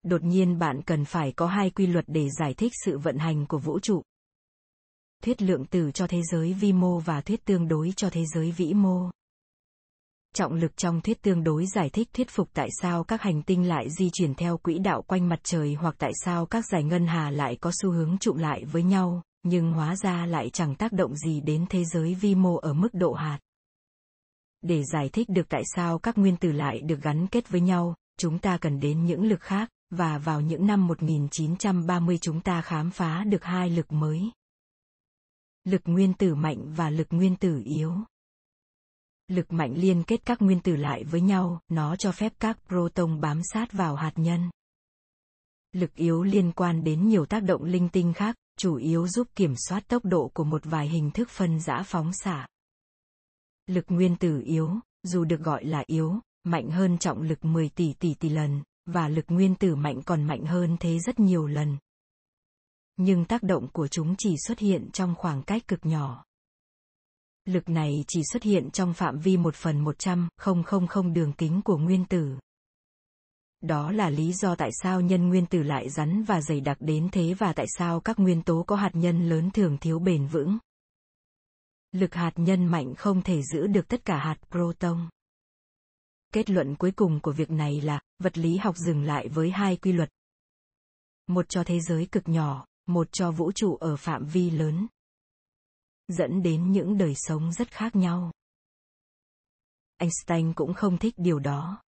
Đột 0.02 0.22
nhiên 0.22 0.58
bạn 0.58 0.82
cần 0.82 1.04
phải 1.04 1.32
có 1.32 1.46
hai 1.46 1.70
quy 1.70 1.86
luật 1.86 2.04
để 2.08 2.28
giải 2.38 2.54
thích 2.54 2.72
sự 2.84 2.98
vận 2.98 3.18
hành 3.18 3.46
của 3.46 3.58
vũ 3.58 3.78
trụ. 3.78 4.02
Thuyết 5.22 5.42
lượng 5.42 5.64
tử 5.64 5.90
cho 5.94 6.06
thế 6.06 6.20
giới 6.32 6.52
vi 6.52 6.72
mô 6.72 6.98
và 6.98 7.20
thuyết 7.20 7.44
tương 7.44 7.68
đối 7.68 7.92
cho 7.96 8.10
thế 8.10 8.24
giới 8.34 8.50
vĩ 8.50 8.74
mô. 8.74 9.10
Trọng 10.34 10.52
lực 10.52 10.76
trong 10.76 11.00
thuyết 11.00 11.22
tương 11.22 11.44
đối 11.44 11.66
giải 11.66 11.90
thích 11.90 12.08
thuyết 12.12 12.30
phục 12.30 12.48
tại 12.52 12.68
sao 12.80 13.04
các 13.04 13.22
hành 13.22 13.42
tinh 13.42 13.68
lại 13.68 13.86
di 13.98 14.10
chuyển 14.12 14.34
theo 14.34 14.58
quỹ 14.58 14.78
đạo 14.78 15.02
quanh 15.02 15.28
mặt 15.28 15.40
trời 15.42 15.74
hoặc 15.74 15.94
tại 15.98 16.12
sao 16.24 16.46
các 16.46 16.64
giải 16.66 16.84
ngân 16.84 17.06
hà 17.06 17.30
lại 17.30 17.56
có 17.60 17.72
xu 17.82 17.90
hướng 17.90 18.18
trụm 18.18 18.36
lại 18.36 18.64
với 18.64 18.82
nhau, 18.82 19.22
nhưng 19.42 19.72
hóa 19.72 19.96
ra 19.96 20.26
lại 20.26 20.50
chẳng 20.50 20.74
tác 20.74 20.92
động 20.92 21.16
gì 21.16 21.40
đến 21.40 21.66
thế 21.70 21.84
giới 21.84 22.14
vi 22.14 22.34
mô 22.34 22.56
ở 22.56 22.72
mức 22.72 22.94
độ 22.94 23.12
hạt. 23.12 23.38
Để 24.62 24.82
giải 24.92 25.08
thích 25.12 25.28
được 25.28 25.48
tại 25.48 25.62
sao 25.76 25.98
các 25.98 26.18
nguyên 26.18 26.36
tử 26.36 26.52
lại 26.52 26.80
được 26.80 27.02
gắn 27.02 27.26
kết 27.26 27.48
với 27.48 27.60
nhau, 27.60 27.94
chúng 28.18 28.38
ta 28.38 28.58
cần 28.58 28.80
đến 28.80 29.04
những 29.04 29.24
lực 29.24 29.40
khác, 29.40 29.70
và 29.96 30.18
vào 30.18 30.40
những 30.40 30.66
năm 30.66 30.86
1930 30.86 32.18
chúng 32.18 32.40
ta 32.40 32.62
khám 32.62 32.90
phá 32.90 33.24
được 33.24 33.44
hai 33.44 33.70
lực 33.70 33.92
mới. 33.92 34.30
Lực 35.64 35.82
nguyên 35.84 36.14
tử 36.14 36.34
mạnh 36.34 36.72
và 36.76 36.90
lực 36.90 37.06
nguyên 37.10 37.36
tử 37.36 37.62
yếu. 37.64 37.94
Lực 39.28 39.52
mạnh 39.52 39.74
liên 39.76 40.02
kết 40.02 40.24
các 40.24 40.42
nguyên 40.42 40.60
tử 40.60 40.76
lại 40.76 41.04
với 41.04 41.20
nhau, 41.20 41.60
nó 41.68 41.96
cho 41.96 42.12
phép 42.12 42.32
các 42.38 42.58
proton 42.68 43.20
bám 43.20 43.40
sát 43.52 43.72
vào 43.72 43.96
hạt 43.96 44.12
nhân. 44.16 44.50
Lực 45.72 45.94
yếu 45.94 46.22
liên 46.22 46.52
quan 46.52 46.84
đến 46.84 47.08
nhiều 47.08 47.26
tác 47.26 47.42
động 47.42 47.64
linh 47.64 47.88
tinh 47.88 48.12
khác, 48.12 48.36
chủ 48.58 48.76
yếu 48.76 49.08
giúp 49.08 49.28
kiểm 49.36 49.54
soát 49.56 49.88
tốc 49.88 50.04
độ 50.04 50.30
của 50.34 50.44
một 50.44 50.64
vài 50.64 50.88
hình 50.88 51.10
thức 51.10 51.30
phân 51.30 51.60
rã 51.60 51.82
phóng 51.86 52.12
xạ. 52.12 52.46
Lực 53.66 53.84
nguyên 53.88 54.16
tử 54.16 54.42
yếu, 54.44 54.70
dù 55.02 55.24
được 55.24 55.40
gọi 55.40 55.64
là 55.64 55.84
yếu, 55.86 56.20
mạnh 56.44 56.70
hơn 56.70 56.98
trọng 56.98 57.22
lực 57.22 57.44
10 57.44 57.68
tỷ 57.68 57.92
tỷ 57.92 58.14
tỷ 58.14 58.28
lần, 58.28 58.62
và 58.86 59.08
lực 59.08 59.24
nguyên 59.28 59.54
tử 59.54 59.74
mạnh 59.74 60.02
còn 60.06 60.24
mạnh 60.24 60.44
hơn 60.44 60.76
thế 60.80 60.98
rất 60.98 61.20
nhiều 61.20 61.46
lần. 61.46 61.78
Nhưng 62.96 63.24
tác 63.24 63.42
động 63.42 63.68
của 63.72 63.88
chúng 63.88 64.14
chỉ 64.18 64.36
xuất 64.46 64.58
hiện 64.58 64.90
trong 64.92 65.14
khoảng 65.14 65.42
cách 65.42 65.68
cực 65.68 65.86
nhỏ. 65.86 66.24
Lực 67.44 67.68
này 67.68 68.04
chỉ 68.08 68.22
xuất 68.32 68.42
hiện 68.42 68.70
trong 68.70 68.94
phạm 68.94 69.18
vi 69.18 69.36
1 69.36 69.54
phần 69.54 69.80
100, 69.80 70.28
không 70.36 70.62
không 70.62 70.86
không 70.86 71.12
đường 71.12 71.32
kính 71.32 71.60
của 71.64 71.78
nguyên 71.78 72.04
tử. 72.04 72.38
Đó 73.60 73.92
là 73.92 74.10
lý 74.10 74.32
do 74.32 74.54
tại 74.54 74.70
sao 74.82 75.00
nhân 75.00 75.28
nguyên 75.28 75.46
tử 75.46 75.62
lại 75.62 75.90
rắn 75.90 76.22
và 76.22 76.40
dày 76.40 76.60
đặc 76.60 76.76
đến 76.80 77.08
thế 77.12 77.34
và 77.34 77.52
tại 77.52 77.66
sao 77.78 78.00
các 78.00 78.18
nguyên 78.18 78.42
tố 78.42 78.64
có 78.66 78.76
hạt 78.76 78.90
nhân 78.92 79.28
lớn 79.28 79.50
thường 79.50 79.78
thiếu 79.80 79.98
bền 79.98 80.26
vững. 80.26 80.58
Lực 81.92 82.14
hạt 82.14 82.32
nhân 82.36 82.66
mạnh 82.66 82.94
không 82.94 83.22
thể 83.22 83.42
giữ 83.42 83.66
được 83.66 83.88
tất 83.88 84.04
cả 84.04 84.16
hạt 84.16 84.36
proton. 84.50 85.08
Kết 86.32 86.50
luận 86.50 86.76
cuối 86.76 86.90
cùng 86.90 87.20
của 87.20 87.32
việc 87.32 87.50
này 87.50 87.80
là, 87.80 88.00
vật 88.18 88.38
lý 88.38 88.56
học 88.56 88.76
dừng 88.76 89.02
lại 89.02 89.28
với 89.28 89.50
hai 89.50 89.76
quy 89.76 89.92
luật. 89.92 90.10
Một 91.26 91.48
cho 91.48 91.64
thế 91.64 91.80
giới 91.80 92.06
cực 92.06 92.28
nhỏ, 92.28 92.66
một 92.86 93.08
cho 93.12 93.30
vũ 93.30 93.52
trụ 93.52 93.76
ở 93.76 93.96
phạm 93.96 94.24
vi 94.26 94.50
lớn. 94.50 94.86
Dẫn 96.08 96.42
đến 96.42 96.72
những 96.72 96.98
đời 96.98 97.14
sống 97.16 97.52
rất 97.52 97.70
khác 97.70 97.96
nhau. 97.96 98.32
Einstein 99.96 100.52
cũng 100.52 100.74
không 100.74 100.98
thích 100.98 101.14
điều 101.16 101.38
đó. 101.38 101.82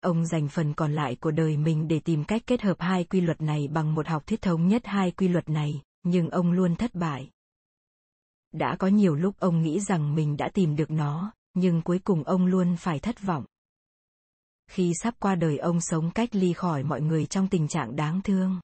Ông 0.00 0.26
dành 0.26 0.48
phần 0.48 0.74
còn 0.74 0.92
lại 0.92 1.16
của 1.16 1.30
đời 1.30 1.56
mình 1.56 1.88
để 1.88 2.00
tìm 2.00 2.24
cách 2.24 2.42
kết 2.46 2.62
hợp 2.62 2.76
hai 2.78 3.04
quy 3.04 3.20
luật 3.20 3.40
này 3.40 3.68
bằng 3.68 3.94
một 3.94 4.06
học 4.06 4.26
thuyết 4.26 4.42
thống 4.42 4.68
nhất 4.68 4.82
hai 4.84 5.10
quy 5.10 5.28
luật 5.28 5.48
này, 5.48 5.82
nhưng 6.02 6.28
ông 6.30 6.52
luôn 6.52 6.76
thất 6.76 6.94
bại. 6.94 7.30
Đã 8.52 8.76
có 8.78 8.86
nhiều 8.86 9.14
lúc 9.14 9.34
ông 9.38 9.62
nghĩ 9.62 9.80
rằng 9.80 10.14
mình 10.14 10.36
đã 10.36 10.50
tìm 10.54 10.76
được 10.76 10.90
nó, 10.90 11.32
nhưng 11.54 11.82
cuối 11.82 11.98
cùng 11.98 12.24
ông 12.24 12.46
luôn 12.46 12.76
phải 12.76 12.98
thất 12.98 13.22
vọng. 13.22 13.44
Khi 14.70 14.92
sắp 15.02 15.14
qua 15.20 15.34
đời 15.34 15.58
ông 15.58 15.80
sống 15.80 16.10
cách 16.10 16.34
ly 16.34 16.52
khỏi 16.52 16.82
mọi 16.82 17.00
người 17.00 17.26
trong 17.26 17.48
tình 17.48 17.68
trạng 17.68 17.96
đáng 17.96 18.20
thương. 18.22 18.60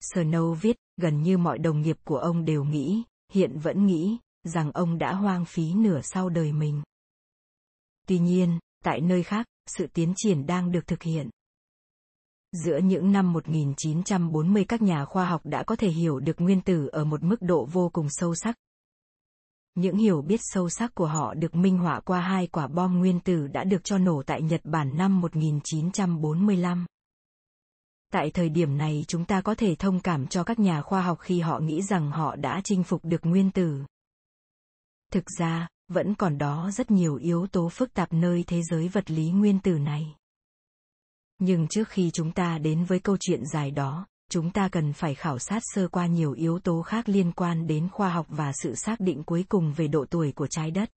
Snow 0.00 0.54
viết, 0.54 0.76
gần 0.96 1.22
như 1.22 1.38
mọi 1.38 1.58
đồng 1.58 1.80
nghiệp 1.80 1.96
của 2.04 2.18
ông 2.18 2.44
đều 2.44 2.64
nghĩ, 2.64 3.02
hiện 3.32 3.58
vẫn 3.58 3.86
nghĩ, 3.86 4.18
rằng 4.44 4.70
ông 4.72 4.98
đã 4.98 5.14
hoang 5.14 5.44
phí 5.44 5.74
nửa 5.74 6.00
sau 6.02 6.28
đời 6.28 6.52
mình. 6.52 6.82
Tuy 8.06 8.18
nhiên, 8.18 8.58
tại 8.84 9.00
nơi 9.00 9.22
khác, 9.22 9.46
sự 9.66 9.86
tiến 9.86 10.12
triển 10.16 10.46
đang 10.46 10.72
được 10.72 10.86
thực 10.86 11.02
hiện. 11.02 11.30
Giữa 12.52 12.78
những 12.78 13.12
năm 13.12 13.32
1940 13.32 14.64
các 14.64 14.82
nhà 14.82 15.04
khoa 15.04 15.26
học 15.26 15.40
đã 15.44 15.62
có 15.62 15.76
thể 15.76 15.88
hiểu 15.88 16.20
được 16.20 16.40
nguyên 16.40 16.60
tử 16.60 16.88
ở 16.92 17.04
một 17.04 17.22
mức 17.22 17.36
độ 17.40 17.64
vô 17.64 17.90
cùng 17.92 18.06
sâu 18.10 18.34
sắc, 18.34 18.56
những 19.76 19.96
hiểu 19.96 20.22
biết 20.22 20.40
sâu 20.42 20.68
sắc 20.68 20.94
của 20.94 21.06
họ 21.06 21.34
được 21.34 21.54
minh 21.54 21.78
họa 21.78 22.00
qua 22.00 22.20
hai 22.20 22.46
quả 22.46 22.68
bom 22.68 22.98
nguyên 22.98 23.20
tử 23.20 23.46
đã 23.46 23.64
được 23.64 23.84
cho 23.84 23.98
nổ 23.98 24.22
tại 24.26 24.42
Nhật 24.42 24.60
Bản 24.64 24.96
năm 24.96 25.20
1945. 25.20 26.86
Tại 28.12 28.30
thời 28.30 28.48
điểm 28.48 28.78
này 28.78 29.04
chúng 29.08 29.24
ta 29.24 29.40
có 29.40 29.54
thể 29.54 29.74
thông 29.74 30.00
cảm 30.00 30.26
cho 30.26 30.44
các 30.44 30.58
nhà 30.58 30.82
khoa 30.82 31.02
học 31.02 31.18
khi 31.20 31.40
họ 31.40 31.58
nghĩ 31.58 31.82
rằng 31.82 32.10
họ 32.10 32.36
đã 32.36 32.60
chinh 32.64 32.82
phục 32.82 33.04
được 33.04 33.20
nguyên 33.22 33.50
tử. 33.50 33.84
Thực 35.12 35.24
ra, 35.38 35.68
vẫn 35.88 36.14
còn 36.14 36.38
đó 36.38 36.70
rất 36.72 36.90
nhiều 36.90 37.16
yếu 37.16 37.46
tố 37.46 37.68
phức 37.68 37.94
tạp 37.94 38.12
nơi 38.12 38.44
thế 38.46 38.62
giới 38.62 38.88
vật 38.88 39.10
lý 39.10 39.30
nguyên 39.30 39.60
tử 39.60 39.78
này. 39.78 40.16
Nhưng 41.38 41.68
trước 41.68 41.88
khi 41.88 42.10
chúng 42.10 42.32
ta 42.32 42.58
đến 42.58 42.84
với 42.84 42.98
câu 42.98 43.16
chuyện 43.20 43.42
dài 43.52 43.70
đó, 43.70 44.06
chúng 44.30 44.50
ta 44.50 44.68
cần 44.68 44.92
phải 44.92 45.14
khảo 45.14 45.38
sát 45.38 45.62
sơ 45.64 45.88
qua 45.88 46.06
nhiều 46.06 46.32
yếu 46.32 46.58
tố 46.58 46.82
khác 46.82 47.08
liên 47.08 47.32
quan 47.32 47.66
đến 47.66 47.88
khoa 47.88 48.10
học 48.10 48.26
và 48.28 48.52
sự 48.62 48.74
xác 48.74 49.00
định 49.00 49.22
cuối 49.24 49.44
cùng 49.48 49.72
về 49.72 49.88
độ 49.88 50.04
tuổi 50.10 50.32
của 50.32 50.46
trái 50.46 50.70
đất. 50.70 50.90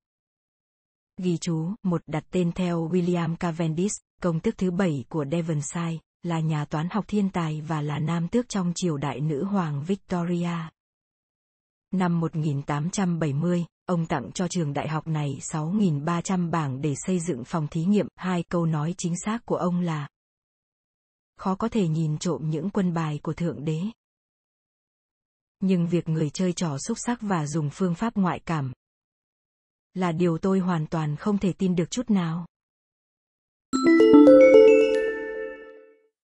Ghi 1.18 1.39
chú, 1.41 1.70
một 1.83 2.03
đặt 2.07 2.24
tên 2.31 2.53
theo 2.53 2.89
William 2.89 3.37
Cavendish, 3.37 3.97
công 4.22 4.41
tước 4.41 4.59
thứ 4.59 4.70
bảy 4.70 5.05
của 5.09 5.24
Devonshire, 5.33 5.99
là 6.22 6.41
nhà 6.41 6.64
toán 6.64 6.89
học 6.91 7.05
thiên 7.09 7.31
tài 7.31 7.61
và 7.61 7.83
là 7.83 7.99
nam 7.99 8.29
tước 8.29 8.49
trong 8.49 8.72
triều 8.74 8.97
đại 8.97 9.20
nữ 9.20 9.45
hoàng 9.45 9.85
Victoria. 9.87 10.57
Năm 11.93 12.20
1870, 12.20 13.64
ông 13.87 14.07
tặng 14.07 14.31
cho 14.35 14.49
trường 14.49 14.72
đại 14.72 14.89
học 14.89 15.07
này 15.07 15.39
6.300 15.41 16.51
bảng 16.51 16.81
để 16.81 16.95
xây 17.07 17.20
dựng 17.20 17.45
phòng 17.45 17.66
thí 17.70 17.85
nghiệm. 17.85 18.09
Hai 18.16 18.43
câu 18.43 18.66
nói 18.66 18.95
chính 18.99 19.14
xác 19.24 19.47
của 19.47 19.57
ông 19.57 19.81
là 19.81 20.09
khó 21.39 21.55
có 21.55 21.68
thể 21.68 21.89
nhìn 21.89 22.18
trộm 22.18 22.51
những 22.51 22.70
quân 22.70 22.95
bài 22.95 23.20
của 23.22 23.32
thượng 23.32 23.64
đế. 23.64 23.80
Nhưng 25.61 25.89
việc 25.89 26.09
người 26.09 26.30
chơi 26.30 26.53
trò 26.53 26.78
xúc 26.78 26.99
sắc 27.01 27.18
và 27.20 27.47
dùng 27.47 27.70
phương 27.72 27.95
pháp 27.95 28.16
ngoại 28.16 28.41
cảm 28.47 28.72
là 29.95 30.12
điều 30.12 30.39
tôi 30.39 30.59
hoàn 30.59 30.86
toàn 30.86 31.16
không 31.16 31.39
thể 31.39 31.53
tin 31.53 31.76
được 31.76 31.91
chút 31.91 32.11
nào. 32.11 32.47